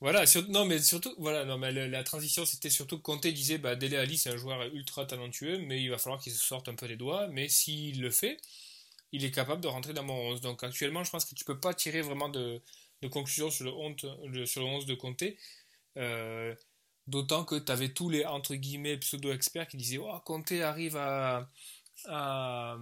[0.00, 3.76] Voilà, non mais surtout, voilà, non mais la transition c'était surtout que Conte disait, bah
[3.76, 6.74] Dele Ali c'est un joueur ultra talentueux, mais il va falloir qu'il se sorte un
[6.74, 8.38] peu les doigts, mais s'il le fait,
[9.12, 10.40] il est capable de rentrer dans mon 11.
[10.42, 12.62] Donc actuellement, je pense que tu peux pas tirer vraiment de,
[13.02, 13.96] de conclusion sur le, 11,
[14.28, 15.24] le- sur le 11 de Conte,
[15.98, 16.54] euh,
[17.08, 22.78] d'autant que tu avais tous les entre guillemets pseudo-experts qui disaient, oh Conte arrive à,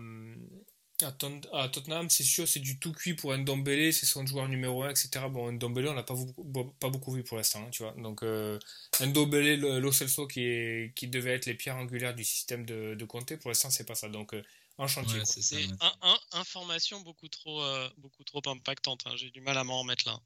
[1.02, 4.48] à, Ton- à Tottenham, c'est sûr, c'est du tout cuit pour Ndombele, c'est son joueur
[4.48, 5.28] numéro 1, etc.
[5.28, 6.44] Bon, Ndombele, on l'a pas, beaucoup-
[6.80, 7.92] pas beaucoup vu pour l'instant, hein, tu vois.
[7.92, 8.58] Donc, euh,
[9.00, 12.94] Ndombele, le- Lo Celso, qui, est, qui devait être les pierres angulaires du système de,
[12.94, 14.08] de Conte, pour l'instant, c'est pas ça.
[14.08, 14.42] Donc, euh,
[14.78, 15.18] en chantier.
[15.18, 19.02] Ouais, c'est un, un- information beaucoup trop, euh, beaucoup trop impactante.
[19.06, 19.12] hein.
[19.16, 20.20] J'ai du mal à m'en remettre là.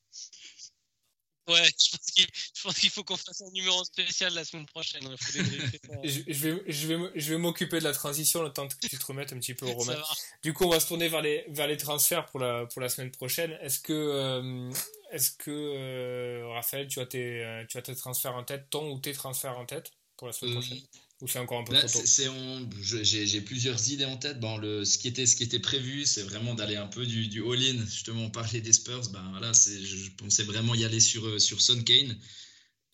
[1.48, 4.66] Ouais, je pense qu'il, je pense qu'il faut qu'on fasse un numéro spécial la semaine
[4.66, 5.02] prochaine.
[5.16, 5.94] Faut débriefer ça.
[6.04, 8.96] Je, je vais, je vais, je vais m'occuper de la transition le temps que tu
[8.96, 10.00] te remettes un petit peu au romain.
[10.42, 12.88] Du coup, on va se tourner vers les, vers les transferts pour la, pour la
[12.88, 13.58] semaine prochaine.
[13.60, 14.72] Est-ce que, euh,
[15.10, 18.90] est-ce que euh, Raphaël, tu as, tes, euh, tu as tes transferts en tête, ton
[18.92, 20.80] ou tes transferts en tête pour la semaine Euh, prochaine?
[21.22, 24.16] Ou c'est encore un peu Là, trop tôt c'est, on- j'ai, j'ai plusieurs idées en
[24.18, 24.40] tête.
[24.40, 27.28] Bon, le, ce, qui était, ce qui était prévu, c'est vraiment d'aller un peu du,
[27.28, 27.84] du all-in.
[27.86, 29.08] Justement, on parlait des Spurs.
[29.12, 32.18] Ben, voilà, c'est, je, je pensais vraiment y aller sur, euh, sur Son Kane.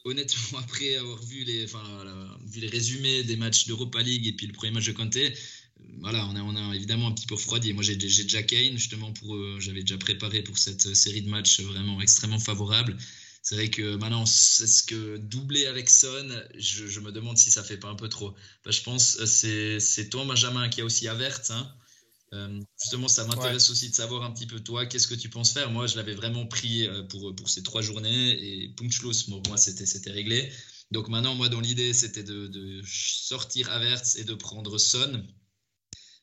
[0.05, 4.33] Honnêtement, après avoir vu les, enfin, voilà, vu les résumés des matchs d'Europa League et
[4.33, 5.31] puis le premier match de Conte, euh,
[6.01, 7.73] voilà, on a, on a évidemment un petit peu refroidi.
[7.73, 11.29] Moi, j'ai, j'ai déjà Kane, justement, pour, euh, j'avais déjà préparé pour cette série de
[11.31, 12.97] matchs vraiment extrêmement favorable.
[13.43, 17.63] C'est vrai que maintenant, est-ce que doubler avec Son, je, je me demande si ça
[17.63, 18.35] fait pas un peu trop.
[18.65, 21.41] Bah, je pense que c'est c'est toi, Benjamin, qui a aussi Avert.
[21.51, 21.73] Hein.
[22.35, 25.53] Euh, justement, ça m'intéresse aussi de savoir un petit peu toi, qu'est-ce que tu penses
[25.53, 25.71] faire?
[25.71, 29.57] Moi, je l'avais vraiment pris euh, pour, pour ces trois journées et punchlos, pour moi,
[29.57, 30.53] c'était c'était réglé.
[30.91, 35.25] Donc maintenant, moi, dans l'idée, c'était de, de sortir Avert et de prendre Son.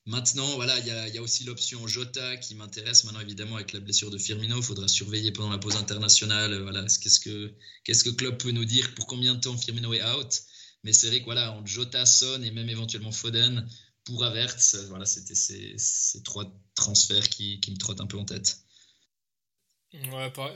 [0.07, 3.05] Maintenant, voilà, il y a, aussi l'option Jota qui m'intéresse.
[3.05, 6.53] Maintenant, évidemment, avec la blessure de Firmino, il faudra surveiller pendant la pause internationale.
[6.53, 7.51] euh, Voilà, qu'est-ce que
[7.83, 10.43] qu'est-ce que Klopp peut nous dire pour combien de temps Firmino est out.
[10.83, 13.67] Mais c'est vrai que voilà, entre Jota, Son et même éventuellement Foden
[14.03, 15.75] pour Havertz, euh, voilà, c'était ces,
[16.23, 16.45] trois
[16.75, 18.59] transferts qui, me trottent un peu en tête.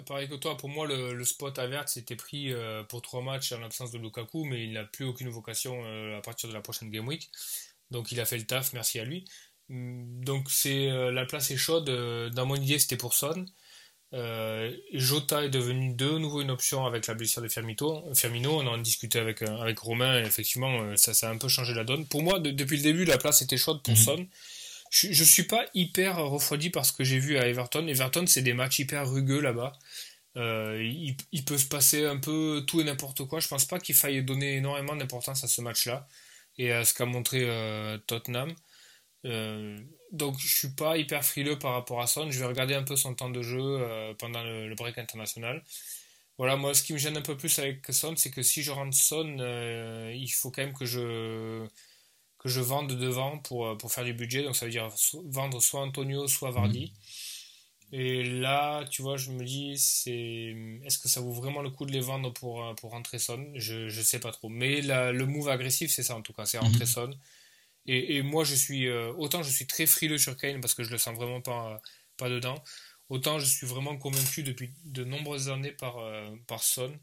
[0.05, 3.53] Pareil, que toi, pour moi, le, le spot Avert s'était pris euh, pour trois matchs
[3.53, 5.83] en l'absence de Lukaku, mais il n'a plus aucune vocation
[6.15, 7.31] à partir de la prochaine Game Week.
[7.91, 9.25] Donc il a fait le taf, merci à lui.
[9.69, 11.89] Donc c'est euh, la place est chaude.
[11.89, 13.45] euh, Dans mon idée, c'était pour Son.
[14.13, 18.03] Euh, Jota est devenu de nouveau une option avec la blessure de Firmito.
[18.15, 21.75] Firmino, on en discutait avec, avec Romain, et effectivement, ça, ça a un peu changé
[21.75, 22.07] la donne.
[22.07, 23.99] Pour moi, de- depuis le début, la place était chaude pour Mhm.
[23.99, 24.27] Son.
[24.89, 27.85] Je, je suis pas hyper refroidi par ce que j'ai vu à Everton.
[27.87, 29.73] Everton, c'est des matchs hyper rugueux là-bas.
[30.37, 33.39] Euh, il, il peut se passer un peu tout et n'importe quoi.
[33.39, 36.07] Je pense pas qu'il faille donner énormément d'importance à ce match-là
[36.59, 38.53] et à ce qu'a montré euh, Tottenham.
[39.25, 39.79] Euh,
[40.11, 42.29] donc je suis pas hyper frileux par rapport à Son.
[42.29, 45.63] Je vais regarder un peu son temps de jeu euh, pendant le, break international.
[46.37, 48.71] Voilà, moi ce qui me gêne un peu plus avec Son, c'est que si je
[48.71, 49.37] rentre Son,
[50.13, 51.65] il faut quand même que je
[52.39, 54.43] que je vende devant pour, pour faire du budget.
[54.43, 54.89] Donc ça veut dire
[55.25, 56.93] vendre soit Antonio, soit Vardy.
[57.91, 61.85] Et là, tu vois, je me dis, c'est est-ce que ça vaut vraiment le coup
[61.85, 64.49] de les vendre pour, pour rentrer Son je, je sais pas trop.
[64.49, 66.85] Mais la- le move agressif, c'est ça en tout cas, c'est rentrer Mhm.
[66.85, 67.11] Son.
[67.85, 70.83] Et, et moi, je suis euh, autant je suis très frileux sur Kane parce que
[70.83, 71.81] je le sens vraiment pas,
[72.17, 72.63] pas dedans.
[73.09, 76.99] Autant je suis vraiment convaincu depuis de nombreuses années par, euh, par Son.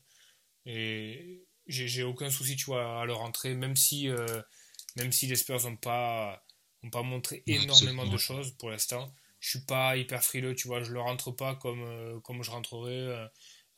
[0.66, 4.42] Et j'ai aucun souci, tu vois, à le rentrer, même si, euh,
[4.96, 6.44] même si les Spurs n'ont pas,
[6.82, 8.08] ont pas montré énormément absolument.
[8.08, 9.12] de choses pour l'instant.
[9.46, 12.50] Je suis pas hyper frileux, tu vois, je le rentre pas comme, euh, comme je
[12.50, 12.90] rentrerais.
[12.92, 13.28] euh,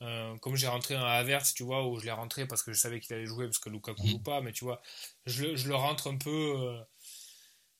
[0.02, 2.78] euh, comme j'ai rentré un Averse, tu vois, où je l'ai rentré parce que je
[2.80, 4.10] savais qu'il allait jouer parce que Lukaku Mhm.
[4.12, 4.80] joue pas, mais tu vois,
[5.26, 6.78] je le, je le rentre un peu,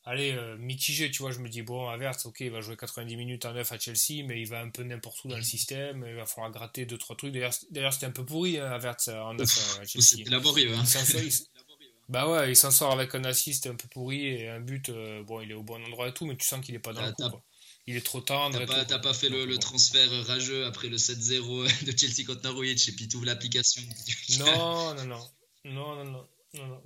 [0.05, 3.45] allez, mitigé, tu vois, je me dis, bon, Averse, ok, il va jouer 90 minutes
[3.45, 6.15] en 9 à Chelsea, mais il va un peu n'importe où dans le système, il
[6.15, 7.33] va falloir gratter 2-3 trucs.
[7.33, 7.53] D'ailleurs,
[7.93, 10.03] c'était un peu pourri, hein, Averse en 9 à Chelsea.
[10.03, 10.75] C'était laborieux.
[10.75, 10.81] Hein.
[10.83, 11.47] Il s'en sort- il s-
[12.09, 15.23] bah ouais, il s'en sort avec un assist un peu pourri et un but, euh,
[15.25, 17.03] bon, il est au bon endroit et tout, mais tu sens qu'il est pas dans
[17.03, 17.45] Ah, le coup, quoi.
[17.89, 21.99] Il est trop tendre T'as pas, pas fait le, transfert rageux après le 7-0 de
[21.99, 23.81] Chelsea contre Norwich et puis tu ouvres l'application.
[24.41, 25.31] Non, non, non.
[25.65, 26.29] Non, non, non.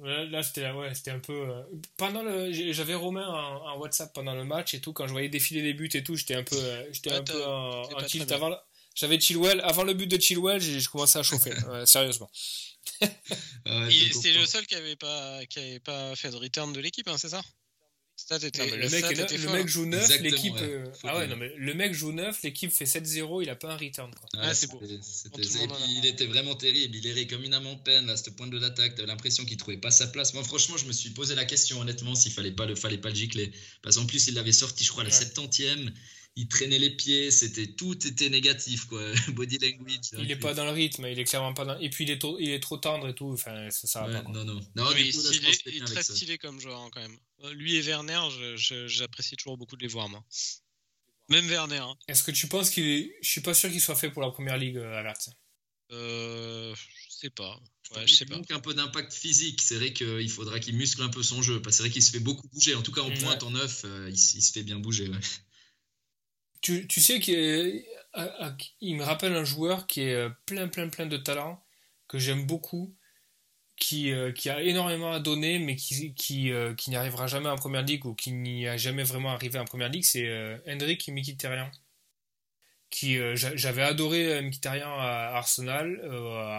[0.04, 1.32] Là, c'était ouais, c'était un peu.
[1.32, 1.62] Euh,
[1.96, 4.92] pendant le, j'avais Romain en, WhatsApp pendant le match et tout.
[4.92, 7.44] Quand je voyais défiler les buts et tout, j'étais un peu, euh, j'étais un peu
[7.46, 8.56] en, tilt avant.
[8.94, 11.54] J'avais Chilwell avant le but de Chilwell, j'ai commencé à chauffer,
[11.86, 12.30] sérieusement.
[13.00, 17.16] c'est le seul qui avait pas qui avait pas fait de return de l'équipe, hein,
[17.18, 17.42] c'est ça?
[18.30, 20.54] Le, mec, le mec joue 9, l'équipe.
[20.60, 23.72] Euh, ah ouais, non, mais le mec joue 9, l'équipe fait 7-0, il a pas
[23.72, 24.10] un return.
[24.14, 24.28] Quoi.
[24.38, 24.80] Ah, c'est beau.
[25.88, 28.58] Il était vraiment terrible, il errait comme une âme en peine à ce point de
[28.58, 28.94] l'attaque.
[28.94, 30.34] T'avais l'impression qu'il trouvait pas sa place.
[30.34, 33.10] Moi, franchement, je me suis posé la question, honnêtement, s'il fallait pas le, fallait pas
[33.10, 33.52] le gicler.
[33.82, 35.92] Parce qu'en plus, il l'avait sorti, je crois, à la 70e
[36.34, 40.12] il traînait les pieds, c'était tout était négatif quoi, body language.
[40.18, 41.78] Il est pas dans le rythme, il est clairement pas dans.
[41.78, 44.22] Et puis il est trop, il est trop tendre et tout, enfin ça, ça va
[44.22, 44.30] pas.
[44.30, 44.60] Non non.
[44.74, 47.18] non il, est, très stylé comme joueur hein, quand même.
[47.44, 48.20] Euh, lui et Werner,
[48.86, 50.24] j'apprécie toujours beaucoup de les voir moi.
[51.28, 51.78] Même Werner.
[51.78, 51.96] Hein.
[52.08, 54.30] Est-ce que tu penses qu'il est, je suis pas sûr qu'il soit fait pour la
[54.30, 55.30] première ligue, euh, Alert.
[55.90, 57.60] Euh, je sais pas.
[57.94, 58.36] Ouais, je sais pas.
[58.36, 59.60] manque un peu d'impact physique.
[59.60, 61.60] C'est vrai qu'il faudra qu'il muscle un peu son jeu.
[61.70, 62.74] C'est vrai qu'il se fait beaucoup bouger.
[62.74, 65.08] En tout cas, en pointe, en neuf, il, il, se fait bien bouger.
[65.08, 65.18] Ouais
[66.62, 67.84] tu, sais qu'il
[68.96, 71.62] me rappelle un joueur qui est euh, plein, plein, plein de talent,
[72.08, 72.94] que j'aime beaucoup,
[73.76, 77.82] qui, euh, a énormément à donner, mais qui, qui, euh, n'y arrivera jamais en première
[77.82, 81.70] ligue ou qui n'y a jamais vraiment arrivé en première ligue, c'est Hendrik Mkhitaryan.
[82.90, 85.98] Qui, j'avais adoré Mkhitaryan à Arsenal,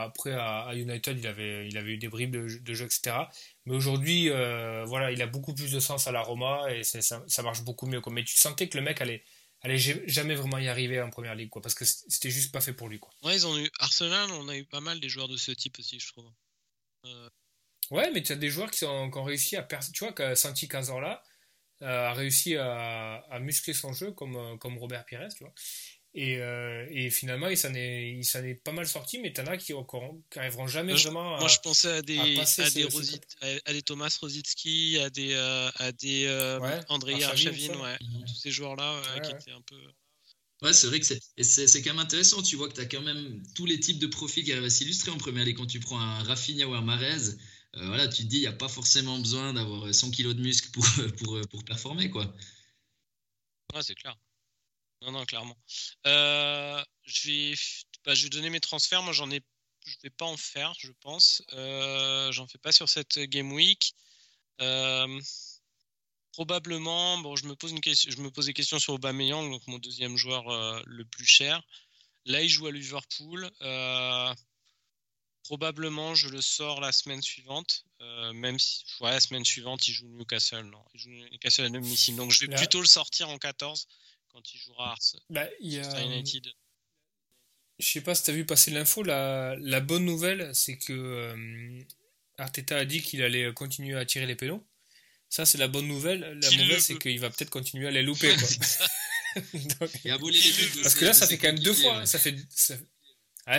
[0.02, 3.18] après à, United il avait, il eu des bribes de, jeu, etc.
[3.68, 7.44] Mais aujourd'hui, voilà, il a beaucoup plus de sens à la Roma et ça, ça,
[7.44, 8.02] marche beaucoup mieux.
[8.10, 9.24] Mais tu sentais que le mec allait
[9.64, 12.74] allait jamais vraiment y arriver en première ligue, quoi, parce que c'était juste pas fait
[12.74, 13.00] pour lui.
[13.00, 13.12] Quoi.
[13.24, 15.80] Ouais, ils ont eu Arsenal, on a eu pas mal des joueurs de ce type
[15.80, 16.30] aussi, je trouve.
[17.06, 17.30] Euh...
[17.90, 19.92] Ouais, mais tu as des joueurs qui, ont réussi à percer.
[19.92, 21.24] Tu vois, que Santi Cazorla
[21.82, 25.54] euh, a réussi à, à, muscler son jeu comme, euh, comme Robert Pires, tu vois.
[26.16, 29.48] Et, euh, et, finalement, il s'en est, il s'en est pas mal sorti, mais t'en
[29.48, 31.40] as qui, qui arriveront jamais vraiment à.
[31.40, 35.92] Moi, je pensais à des, à, des, à, des Thomas Rosicki, à des, euh, à
[35.92, 36.60] des euh,
[36.90, 37.98] André Archavin, ouais.
[38.00, 38.26] Mhm.
[38.28, 39.80] tous ces joueurs-là qui étaient un peu.
[40.62, 42.44] Ouais, c'est vrai que c'est, c'est, quand même intéressant.
[42.44, 44.70] Tu vois que tu as quand même tous les types de profils qui arrivent à
[44.70, 45.58] s'illustrer en première ligue.
[45.58, 47.36] Quand tu prends un Rafinha ou un Marez,
[47.74, 50.70] voilà, tu te dis, il n'y a pas forcément besoin d'avoir 100 kg de muscle
[50.70, 50.86] pour,
[51.24, 52.12] pour, pour performer.
[52.12, 52.32] Quoi.
[53.74, 54.16] Ouais, c'est clair.
[55.04, 55.58] Non, non, clairement.
[56.08, 57.54] Euh, je, vais,
[58.06, 59.04] bah, je vais donner mes transferts.
[59.04, 59.42] Moi, j'en ai,
[59.86, 61.44] je vais pas en faire, je pense.
[61.54, 63.94] Euh, j'en fais pas sur cette game week.
[64.62, 65.22] Euh,
[66.32, 69.68] probablement, bon, je me pose une question, je me pose des questions sur Aubameyang, donc
[69.68, 70.46] mon deuxième joueur
[70.86, 71.62] le plus cher.
[72.26, 73.52] Là, il joue à Liverpool.
[75.44, 77.84] probablement, je le sors la semaine suivante,
[78.34, 80.64] même si, ouais, la semaine suivante, il joue Newcastle.
[80.64, 82.16] Non, il joue Newcastle à domicile.
[82.16, 83.86] Donc, je vais plutôt le sortir en 14
[84.34, 86.02] quand il jouera Ars, bah, il y a...
[86.02, 86.48] United.
[87.80, 89.04] Je sais pas si tu as vu passer l'info.
[89.04, 91.84] La, la, bonne nouvelle, c'est que euh,
[92.38, 94.66] Arteta a dit qu'il allait continuer à tirer les pénaux.
[95.30, 96.40] Ça, c'est la bonne nouvelle.
[96.42, 98.36] La mauvaise, c'est qu'il va peut-être continuer à les louper.
[99.34, 102.06] parce que là, ça fait quand même deux fois.
[102.06, 102.76] Ça fait, ça...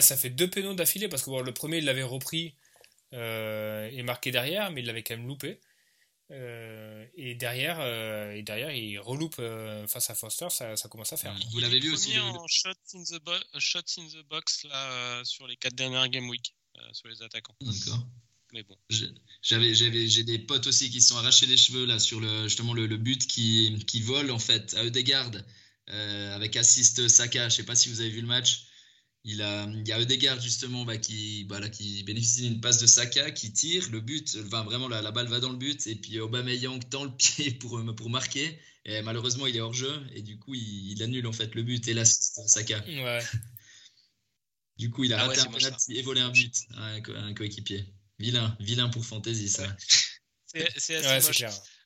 [0.01, 1.09] ça fait deux pénaux d'affilée.
[1.09, 2.55] Parce que bon, le premier, il l'avait repris
[3.12, 5.60] euh, et marqué derrière, mais il l'avait quand même loupé.
[6.30, 11.12] Euh, et derrière, euh, et derrière, il reloupe euh, face à Foster, ça, ça, commence
[11.12, 11.36] à faire.
[11.52, 15.56] Vous l'avez vu aussi en shot in the, shot in the box là sur les
[15.56, 16.55] quatre dernières game week
[16.92, 17.56] sur les attaquants.
[17.60, 18.06] D'accord.
[18.52, 18.76] Mais bon.
[19.42, 22.44] J'avais, j'avais, j'ai des potes aussi qui se sont arrachés les cheveux là sur le
[22.44, 25.32] justement le, le but qui, qui vole en fait à Eudegaard
[25.88, 27.48] avec assist Saka.
[27.48, 28.66] Je sais pas si vous avez vu le match.
[29.26, 32.86] Il, a, il y a Eudegaard justement bah, qui, bah, qui bénéficie d'une passe de
[32.86, 33.88] Saka, qui tire.
[33.90, 35.86] Le but, enfin, vraiment la, la, balle va dans le but.
[35.86, 38.59] Et puis Aubameyang tend le pied pour, pour marquer.
[38.84, 40.06] Et malheureusement il est hors jeu.
[40.14, 41.88] Et du coup il, annule en fait le but.
[41.88, 42.84] Et l'assiste Saka.
[44.76, 46.55] Du coup il a ah raté un penalty et volé un but.
[46.74, 47.86] À un, coéquipier.
[48.18, 49.74] Vilain, vilain pour fantasy ça.
[50.44, 51.44] C'est assez moche.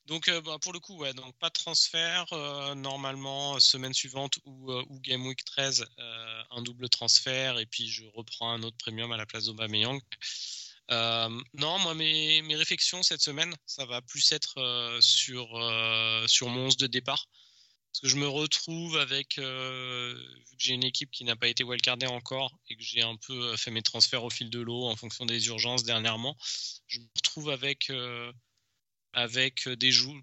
[0.09, 2.25] Donc euh, bah, pour le coup, donc pas de transfert.
[2.33, 5.85] Euh, normalement, semaine suivante ou, euh, Game Week 13,
[6.51, 10.01] un double transfert et puis je reprends un autre premium à la place d'Aubameyang.
[10.89, 15.47] non, moi mes, mes, réflexions cette semaine, ça va plus être sur,
[16.27, 17.27] sur mon 11 de départ.
[17.91, 21.63] Parce que je me retrouve avec, vu que j'ai une équipe qui n'a pas été
[21.63, 24.95] wildcardée encore et que j'ai un peu fait mes transferts au fil de l'eau en
[24.95, 26.35] fonction des urgences dernièrement,
[26.87, 27.91] je me retrouve avec
[29.13, 30.21] avec euh, des joueurs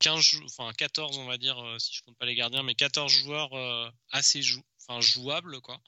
[0.00, 3.12] 15 enfin 14 on va dire euh, si je compte pas les gardiens mais 14
[3.12, 4.62] joueurs euh, assez jou
[5.00, 5.80] jouables quoi.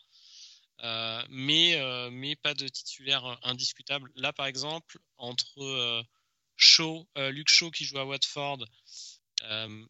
[1.31, 1.79] Mais
[2.11, 6.05] mais pas de titulaire indiscutable là par exemple entre
[6.57, 8.65] Shaw Luke Shaw qui joue à Watford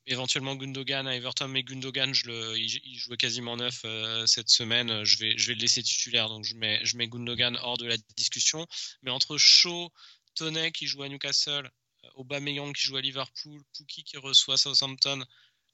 [0.06, 3.84] éventuellement Gundogan à Everton mais Gundogan le, il, jouait quasiment neuf
[4.26, 5.04] cette semaine.
[5.04, 8.66] Je vais le laisser titulaire donc je mets je mets Gundogan hors de la discussion.
[9.02, 9.90] Mais entre Shaw
[10.34, 11.70] Toney qui joue à Newcastle,
[12.14, 15.24] Aubameyang qui joue à Liverpool, Pookie qui reçoit Southampton,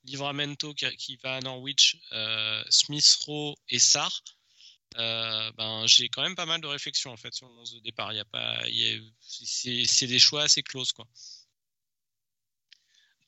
[0.04, 1.98] Livramento qui, va à Norwich,
[2.70, 4.22] Smith Rowe et Sarr.
[4.96, 8.12] ben, j'ai quand même pas mal de réflexions en fait sur le 11 de départ.
[8.12, 8.62] Il y a pas,
[9.20, 11.06] c'est des choix assez close quoi.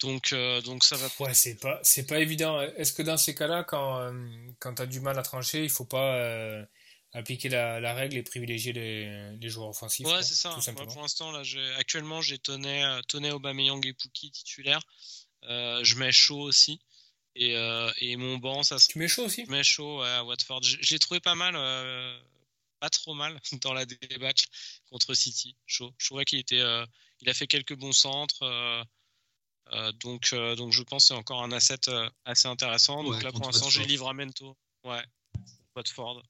[0.01, 0.35] Donc,
[0.65, 1.09] donc ça va.
[1.21, 2.61] Ouais, c'est pas, c'est pas évident.
[2.61, 4.13] Est-ce que dans ces cas-là, quand,
[4.59, 6.67] quand tu as du mal à trancher, il faut pas
[7.13, 10.07] appliquer la, règle et privilégier les, joueurs offensifs.
[10.07, 10.57] Ouais, c'est ça.
[10.75, 11.43] pour l'instant, là,
[11.79, 14.83] actuellement, j'ai Tonnet, Tonnet, Aubameyang et Pouki titulaires.
[15.45, 16.81] Euh, je mets chaud aussi.
[17.35, 18.77] Et, euh, et, mon banc, ça.
[18.77, 19.45] Tu mets chaud aussi?
[19.47, 20.61] Je mets chaud à Watford.
[20.63, 22.19] J'ai trouvé pas mal, euh,
[22.81, 24.47] pas trop mal dans la débâcle
[24.91, 25.57] contre City.
[25.67, 25.95] Chaud.
[25.99, 26.63] Je trouvais qu'il était,
[27.21, 28.87] il a fait quelques bons centres.
[30.01, 31.81] donc, donc je pense que c'est encore un asset
[32.25, 33.03] assez intéressant.
[33.03, 34.57] Donc là, pour l'instant, j'ai Livramento.
[34.85, 35.05] Ouais,
[35.75, 36.23] Watford.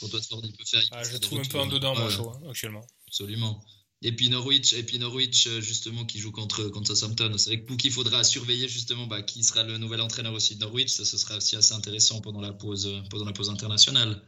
[0.00, 0.82] Pour Watford, il peut faire.
[0.92, 2.86] Ah, je trouve un peu en dedans, moi, chaud, hein, actuellement.
[3.08, 3.64] Absolument.
[4.00, 7.36] Et puis Norwich, et puis Norwich justement qui joue contre, contre Southampton.
[7.36, 10.60] C'est vrai que qu'il faudra surveiller justement bah, qui sera le nouvel entraîneur aussi de
[10.60, 10.90] Norwich.
[10.90, 14.24] Ça, ce sera aussi assez intéressant pendant la pause, pendant la pause internationale.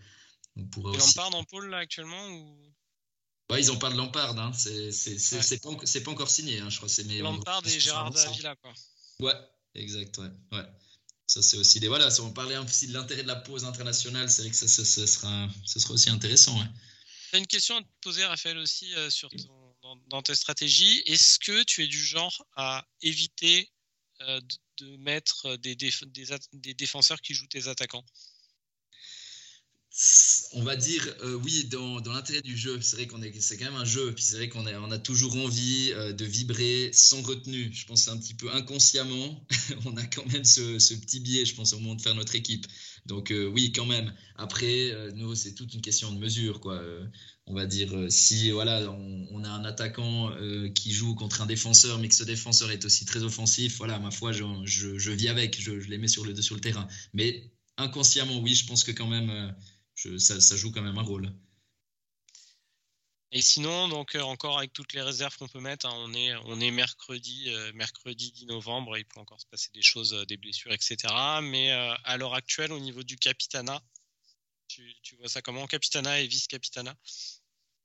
[0.56, 1.16] On pourra aussi...
[1.16, 2.74] Lampard en pôle là actuellement ou...
[3.50, 4.38] Ouais, ils pas de Lampard.
[4.38, 4.52] Hein.
[4.52, 6.88] C'est pas, pas, encore signé, hein, je crois.
[7.06, 8.72] Mais Lampard et Gérard Davila quoi.
[9.20, 9.34] Ouais,
[9.74, 10.18] exact.
[10.18, 10.30] Ouais.
[10.52, 10.64] ouais.
[11.30, 11.86] Ça, c'est aussi des.
[11.86, 14.66] Voilà, si on parlait aussi de l'intérêt de la pause internationale, c'est vrai que ça,
[14.66, 16.58] ça, sera, ça sera aussi intéressant.
[17.30, 19.30] J'ai une question à te poser, Raphaël, aussi euh, sur
[20.08, 21.04] dans, tes stratégies.
[21.06, 23.70] Est-ce que tu es du genre à éviter
[24.22, 24.40] euh,
[24.78, 28.04] de, mettre des, des, défenseurs qui jouent tes attaquants?
[30.52, 32.80] On va dire euh, oui dans, l'intérêt du jeu.
[32.80, 34.12] C'est vrai qu'on est, c'est quand même un jeu.
[34.14, 37.70] Puis c'est vrai qu'on on a toujours envie de vibrer sans retenue.
[37.72, 39.44] Je pense un petit peu inconsciemment,
[39.84, 42.34] on a quand même ce, ce, petit biais, je pense, au moment de faire notre
[42.34, 42.66] équipe.
[43.06, 44.12] Donc euh, oui, quand même.
[44.36, 46.74] Après, euh, nous, c'est toute une question de mesure, quoi.
[46.74, 47.06] Euh,
[47.46, 50.30] on va dire, si voilà, on, a un attaquant
[50.72, 54.12] qui joue contre un défenseur, mais que ce défenseur est aussi très offensif, voilà, ma
[54.12, 56.86] foi, je, je, vis avec, je, les mets sur le, sur le terrain.
[57.12, 59.52] Mais inconsciemment, oui, je pense que quand même,
[60.18, 61.32] ça, ça joue quand même un rôle.
[63.32, 66.34] Et sinon, donc euh, encore avec toutes les réserves qu'on peut mettre, hein, on, est,
[66.46, 70.24] on est mercredi, euh, mercredi 10 novembre, il peut encore se passer des choses, euh,
[70.24, 70.96] des blessures, etc.
[71.40, 73.80] Mais à l'heure actuelle, au niveau du capitana,
[74.66, 75.66] tu, tu vois ça comment?
[75.68, 76.96] Capitana et vice-capitana?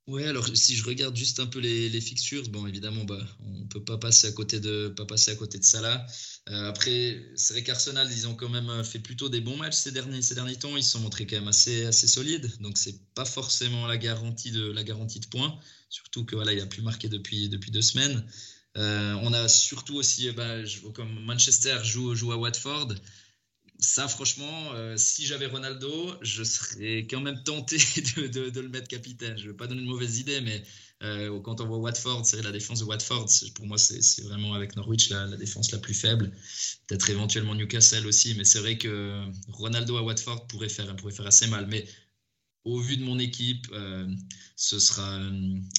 [0.08, 3.66] Ouais, alors si je regarde juste un peu les, les fixtures, bon évidemment, bah, on
[3.66, 6.06] peut pas passer à côté de pas passer à côté de Salah.
[6.48, 9.90] Euh, après, c'est vrai qu'Arsenal, ils ont quand même fait plutôt des bons matchs ces
[9.92, 10.76] derniers ces derniers temps.
[10.76, 14.70] Ils se sont montrés quand même assez solides, donc c'est pas forcément la garantie de
[14.70, 15.58] la garantie de points.
[15.88, 18.24] Surtout que voilà, il a plus marqué depuis depuis deux semaines.
[18.76, 20.58] Euh, on a surtout aussi, bah,
[20.94, 22.94] comme Manchester joue joue à Watford
[23.78, 27.76] ça, franchement, euh, si j'avais Ronaldo, je serais quand même tenté
[28.16, 29.36] de, de, le mettre capitaine.
[29.36, 30.62] Je ne veux pas donner une mauvaise idée, mais
[31.02, 34.76] euh, quand on voit Watford, c'est la défense de Watford, pour moi, c'est vraiment avec
[34.76, 36.32] Norwich la, défense la plus faible.
[36.86, 40.94] Peut-être éventuellement Newcastle aussi, mais c'est vrai que Ronaldo à Watford pourrait faire,
[41.26, 41.66] assez mal.
[41.66, 41.86] Mais
[42.64, 44.06] au vu de mon équipe, euh,
[44.56, 45.20] ce, sera,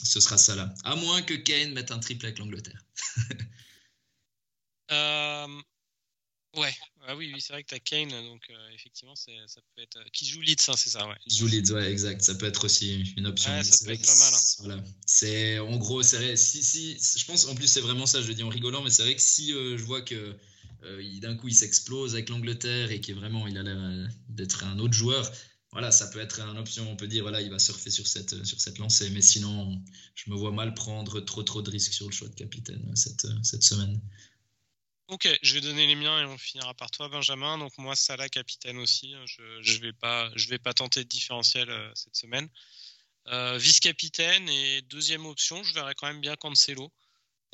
[0.04, 0.74] ce sera ça là.
[0.84, 2.84] À moins que Kane mette un triple avec l'Angleterre.
[6.58, 6.74] Ouais,
[7.08, 10.00] ah oui, oui c'est vrai que tu as Kane, donc euh, effectivement, ça peut être.
[10.12, 11.16] Qui joue Leeds, hein, c'est ça, ouais.
[11.28, 12.22] Qui joue Leeds, ouais, exact.
[12.22, 13.52] Ça peut être aussi une option.
[13.52, 14.34] Ouais, ça peut être pas mal.
[14.34, 14.40] Hein.
[14.60, 14.84] Voilà.
[15.06, 18.34] C'est, en gros, c'est si, si, je pense, en plus, c'est vraiment ça, je le
[18.34, 20.36] dis en rigolant, mais c'est vrai que si euh, je vois que
[20.84, 24.80] euh, d'un coup, il s'explose avec l'Angleterre et qu'il vraiment, il a l'air d'être un
[24.80, 25.32] autre joueur,
[25.72, 26.90] voilà, ça peut être une option.
[26.92, 29.12] On peut dire, voilà, il va surfer sur cette, sur cette lancée.
[29.12, 29.80] Mais sinon,
[30.16, 33.28] je me vois mal prendre trop, trop de risques sur le choix de capitaine cette,
[33.44, 34.02] cette semaine.
[35.10, 37.58] Ok, je vais donner les miens et on finira par toi, Benjamin.
[37.58, 39.16] Donc moi, Salah capitaine aussi.
[39.26, 42.50] Je ne vais pas, je vais pas tenter de différentiel euh, cette semaine.
[43.30, 46.92] Euh, vice-capitaine et deuxième option, je verrais quand même bien Cancelo.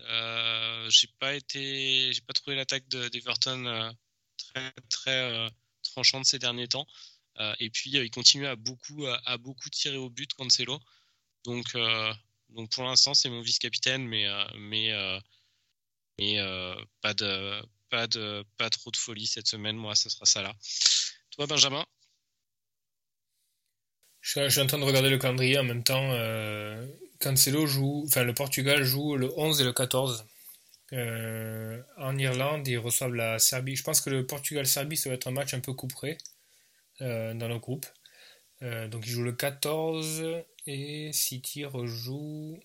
[0.02, 3.92] Euh, j'ai pas été, j'ai pas trouvé l'attaque d'Everton euh,
[4.38, 5.50] très très
[5.84, 6.88] tranchante ces derniers temps.
[7.60, 10.80] et puis il continue à beaucoup à, beaucoup tirer au but Cancelo.
[11.46, 11.76] Donc
[12.50, 15.22] donc pour l'instant c'est mon vice-capitaine, mais mais mais
[16.22, 20.42] euh, pas, de, pas, de, pas trop de folie cette semaine, moi, ce sera ça
[20.42, 20.54] là.
[21.32, 21.86] Toi, Benjamin?
[24.22, 26.12] Je suis, en train de regarder le calendrier en même temps.
[26.14, 26.88] Euh,
[27.20, 30.26] Cancelo joue, enfin le Portugal joue le 11 et le 14.
[30.94, 33.76] Euh, en Irlande, ils reçoivent la Serbie.
[33.76, 36.18] Je pense que le Portugal-Serbie, ça va être un match un peu couperé
[37.02, 37.86] dans le groupe.
[38.62, 40.24] donc ils jouent le 14
[40.68, 42.58] et City rejoue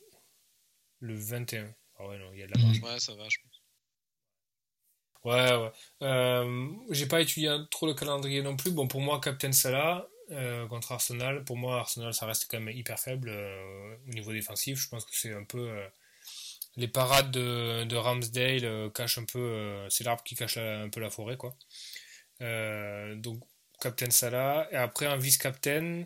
[1.01, 1.75] le 21.
[1.99, 2.81] Ah ouais, non, il y a de la marge.
[2.81, 3.62] Ouais, ça va, je pense.
[5.25, 5.73] Ouais, ouais.
[6.03, 8.70] Euh, j'ai pas étudié trop le calendrier non plus.
[8.70, 12.75] Bon, pour moi, Captain Salah euh, contre Arsenal, pour moi, Arsenal, ça reste quand même
[12.75, 14.81] hyper faible euh, au niveau défensif.
[14.81, 15.70] Je pense que c'est un peu
[16.77, 19.87] les parades de, de Ramsdale cachent un peu.
[19.91, 21.57] c'est l'arbre qui cache un peu la forêt, quoi.
[23.16, 23.43] donc,
[23.81, 24.69] Captain Salah.
[24.73, 26.05] Et après, un vice-captain.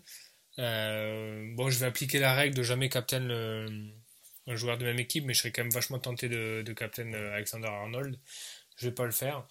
[0.57, 3.29] bon, je vais appliquer la règle de jamais captain
[4.47, 7.13] un joueur de même équipe, mais je serais quand même vachement tenté de, de captain
[7.13, 8.19] Alexander Arnold.
[8.77, 9.47] Je vais pas le faire.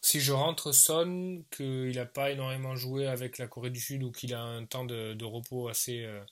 [0.00, 4.12] Si je rentre Son, qu'il n'a pas énormément joué avec la Corée du Sud ou
[4.12, 6.24] qu'il a un temps de, repos assez, euh,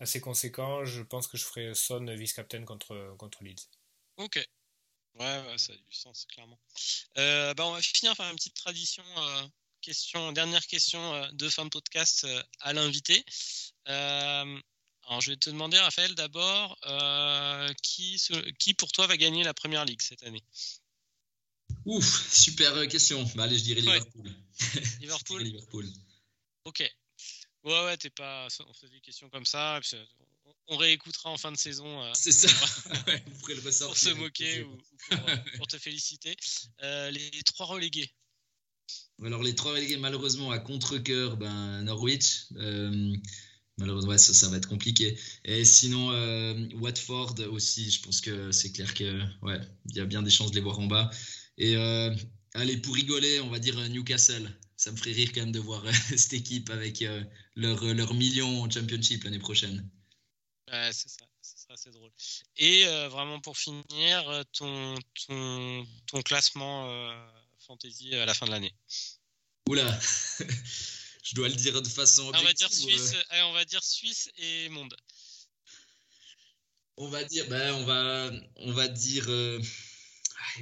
[0.00, 3.68] assez conséquent, je pense que je ferai Son vice-captain contre, contre Leeds.
[4.16, 4.44] Ok.
[5.20, 6.58] Ouais, ça a du sens, clairement.
[7.18, 9.04] Euh, bah, on va finir par une petite tradition.
[9.18, 9.46] Euh,
[9.80, 12.26] question, dernière question de fin de podcast
[12.60, 13.24] à l'invité.
[15.06, 16.78] Alors, je vais te demander, Raphaël, d'abord,
[17.82, 18.20] qui,
[18.58, 20.42] qui pour toi va gagner la première ligue cette année?
[21.84, 23.22] Ouf, super question.
[23.34, 24.34] Bah, allez, je dirais Liverpool.
[25.00, 25.42] Liverpool?
[25.42, 25.86] Liverpool.
[26.64, 26.80] Ok.
[27.64, 28.48] Ouais, ouais, t'es pas.
[28.66, 29.80] On fait des questions comme ça.
[30.68, 32.02] On réécoutera en fin de saison.
[32.02, 32.48] Euh, c'est ça.
[33.26, 33.88] vous pourrez le ressortir.
[33.88, 34.78] Pour se moquer ou,
[35.12, 36.36] euh, pour, te féliciter.
[36.82, 38.10] Euh, les trois relégués.
[39.22, 42.46] Alors, les trois relégués, malheureusement, à contre-coeur, ben, Norwich.
[43.78, 45.18] Malheureusement, ça, ça, va être compliqué.
[45.44, 46.10] Et sinon,
[46.80, 50.50] Watford aussi, je pense que c'est clair que ouais, il y a bien des chances
[50.50, 51.10] de les voir en bas.
[51.58, 52.14] Et euh,
[52.54, 54.50] allez, pour rigoler, on va dire euh, Newcastle.
[54.76, 57.04] Ça me ferait rire quand même de voir euh, cette équipe avec
[57.54, 59.88] leur, leur million en championship l'année prochaine.
[60.70, 61.26] Ouais, c'est ça.
[61.40, 62.10] Ce sera assez drôle.
[62.56, 64.94] Et vraiment pour finir, ton,
[65.26, 66.88] ton, ton classement
[67.66, 68.74] fantasy à la fin de l'année.
[69.68, 69.98] Oula
[71.24, 72.44] Je dois le dire de façon objective.
[72.44, 74.94] On va dire Suisse, on va dire Suisse et monde.
[76.96, 79.28] On va dire, ben, on va, on va dire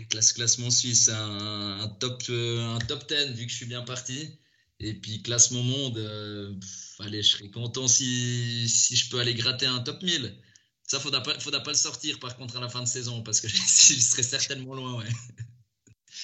[0.09, 4.39] classe classement suisse, un, top, euh, un top 10 vu que je suis bien parti.
[4.81, 6.53] Et puis classement monde, euh,
[7.01, 10.37] allez, je serais content si, si, je peux aller gratter un top 1000.
[10.85, 13.41] Ça, faudra pas, faudra pas le sortir par contre à la fin de saison parce
[13.41, 15.09] que je serais certainement loin, ouais.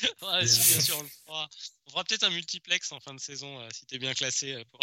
[0.23, 1.49] ouais bien sûr, on le fera.
[1.87, 4.63] On fera peut-être un multiplex en fin de saison euh, si tu es bien classé
[4.71, 4.81] pour,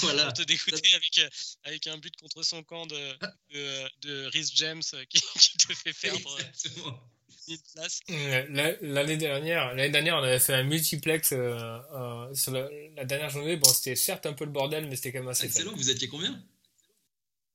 [0.00, 0.30] voilà.
[0.32, 1.20] te dégoûter avec,
[1.64, 3.18] avec un but contre son camp de,
[3.50, 6.38] de, de Rhys James qui, qui, te fait perdre.
[6.38, 6.98] Exactement.
[8.10, 13.30] Euh, l'année dernière, l'année dernière, on avait fait un multiplex euh, euh, sur la, dernière
[13.30, 13.56] journée.
[13.56, 15.46] Bon, c'était certes un peu le bordel, mais c'était quand même assez.
[15.46, 15.72] Excellent.
[15.74, 16.42] Vous étiez combien?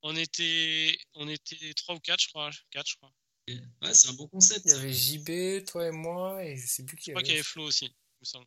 [0.02, 2.50] On était, on était 3 ou 4 je crois.
[2.72, 3.12] 4 je crois.
[3.48, 4.62] Ouais, c'est un bon concept.
[4.66, 7.12] Il y avait JB, toi et moi, et je sais plus qui.
[7.12, 8.46] Je crois qu'il y avait Flo aussi, me semble.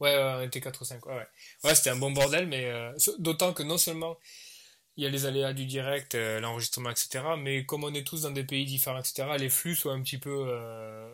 [0.00, 1.06] Ouais, ouais, on était 4 ou 5.
[1.06, 1.28] Ouais, ouais.
[1.64, 2.70] ouais c'était un bon bordel, mais
[3.18, 4.18] d'autant que non seulement
[4.96, 7.24] il y a les aléas du direct, euh, l'enregistrement, etc.
[7.38, 10.18] Mais comme on est tous dans des pays différents, etc., les flux sont un petit
[10.18, 11.10] peu, euh,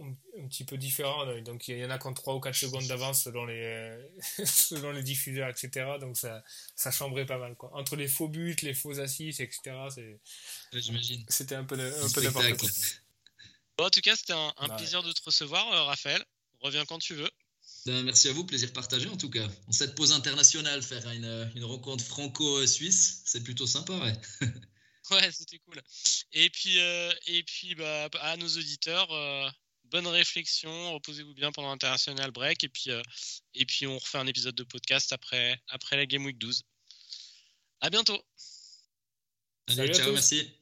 [0.00, 1.26] un petit peu différents.
[1.42, 3.98] Donc il y en a qui ont 3 ou 4 secondes d'avance selon les,
[4.44, 5.86] selon les diffuseurs, etc.
[6.00, 6.42] Donc ça,
[6.74, 7.56] ça chambrait pas mal.
[7.56, 7.70] Quoi.
[7.74, 9.76] Entre les faux buts, les faux assises, etc.
[10.72, 11.24] J'imagine.
[11.28, 13.86] C'était un peu, un peu n'importe quoi.
[13.86, 16.24] en tout cas, c'était un, plaisir de te recevoir, euh, Raphaël.
[16.60, 17.30] Reviens quand tu veux.
[17.86, 19.46] Ben, merci à vous, plaisir partagé en tout cas.
[19.68, 24.12] En cette pause internationale, faire une, une rencontre franco-suisse, c'est plutôt sympa, ouais.
[25.10, 25.80] ouais, c'était cool.
[26.32, 29.48] Et puis, euh, et puis bah, à nos auditeurs, euh,
[29.90, 33.02] bonne réflexion, reposez-vous bien pendant l'international break, et puis, euh,
[33.54, 36.62] et puis on refait un épisode de podcast après, après la Game Week 12.
[37.80, 38.20] À bientôt.
[39.68, 40.57] Salut ciao, merci.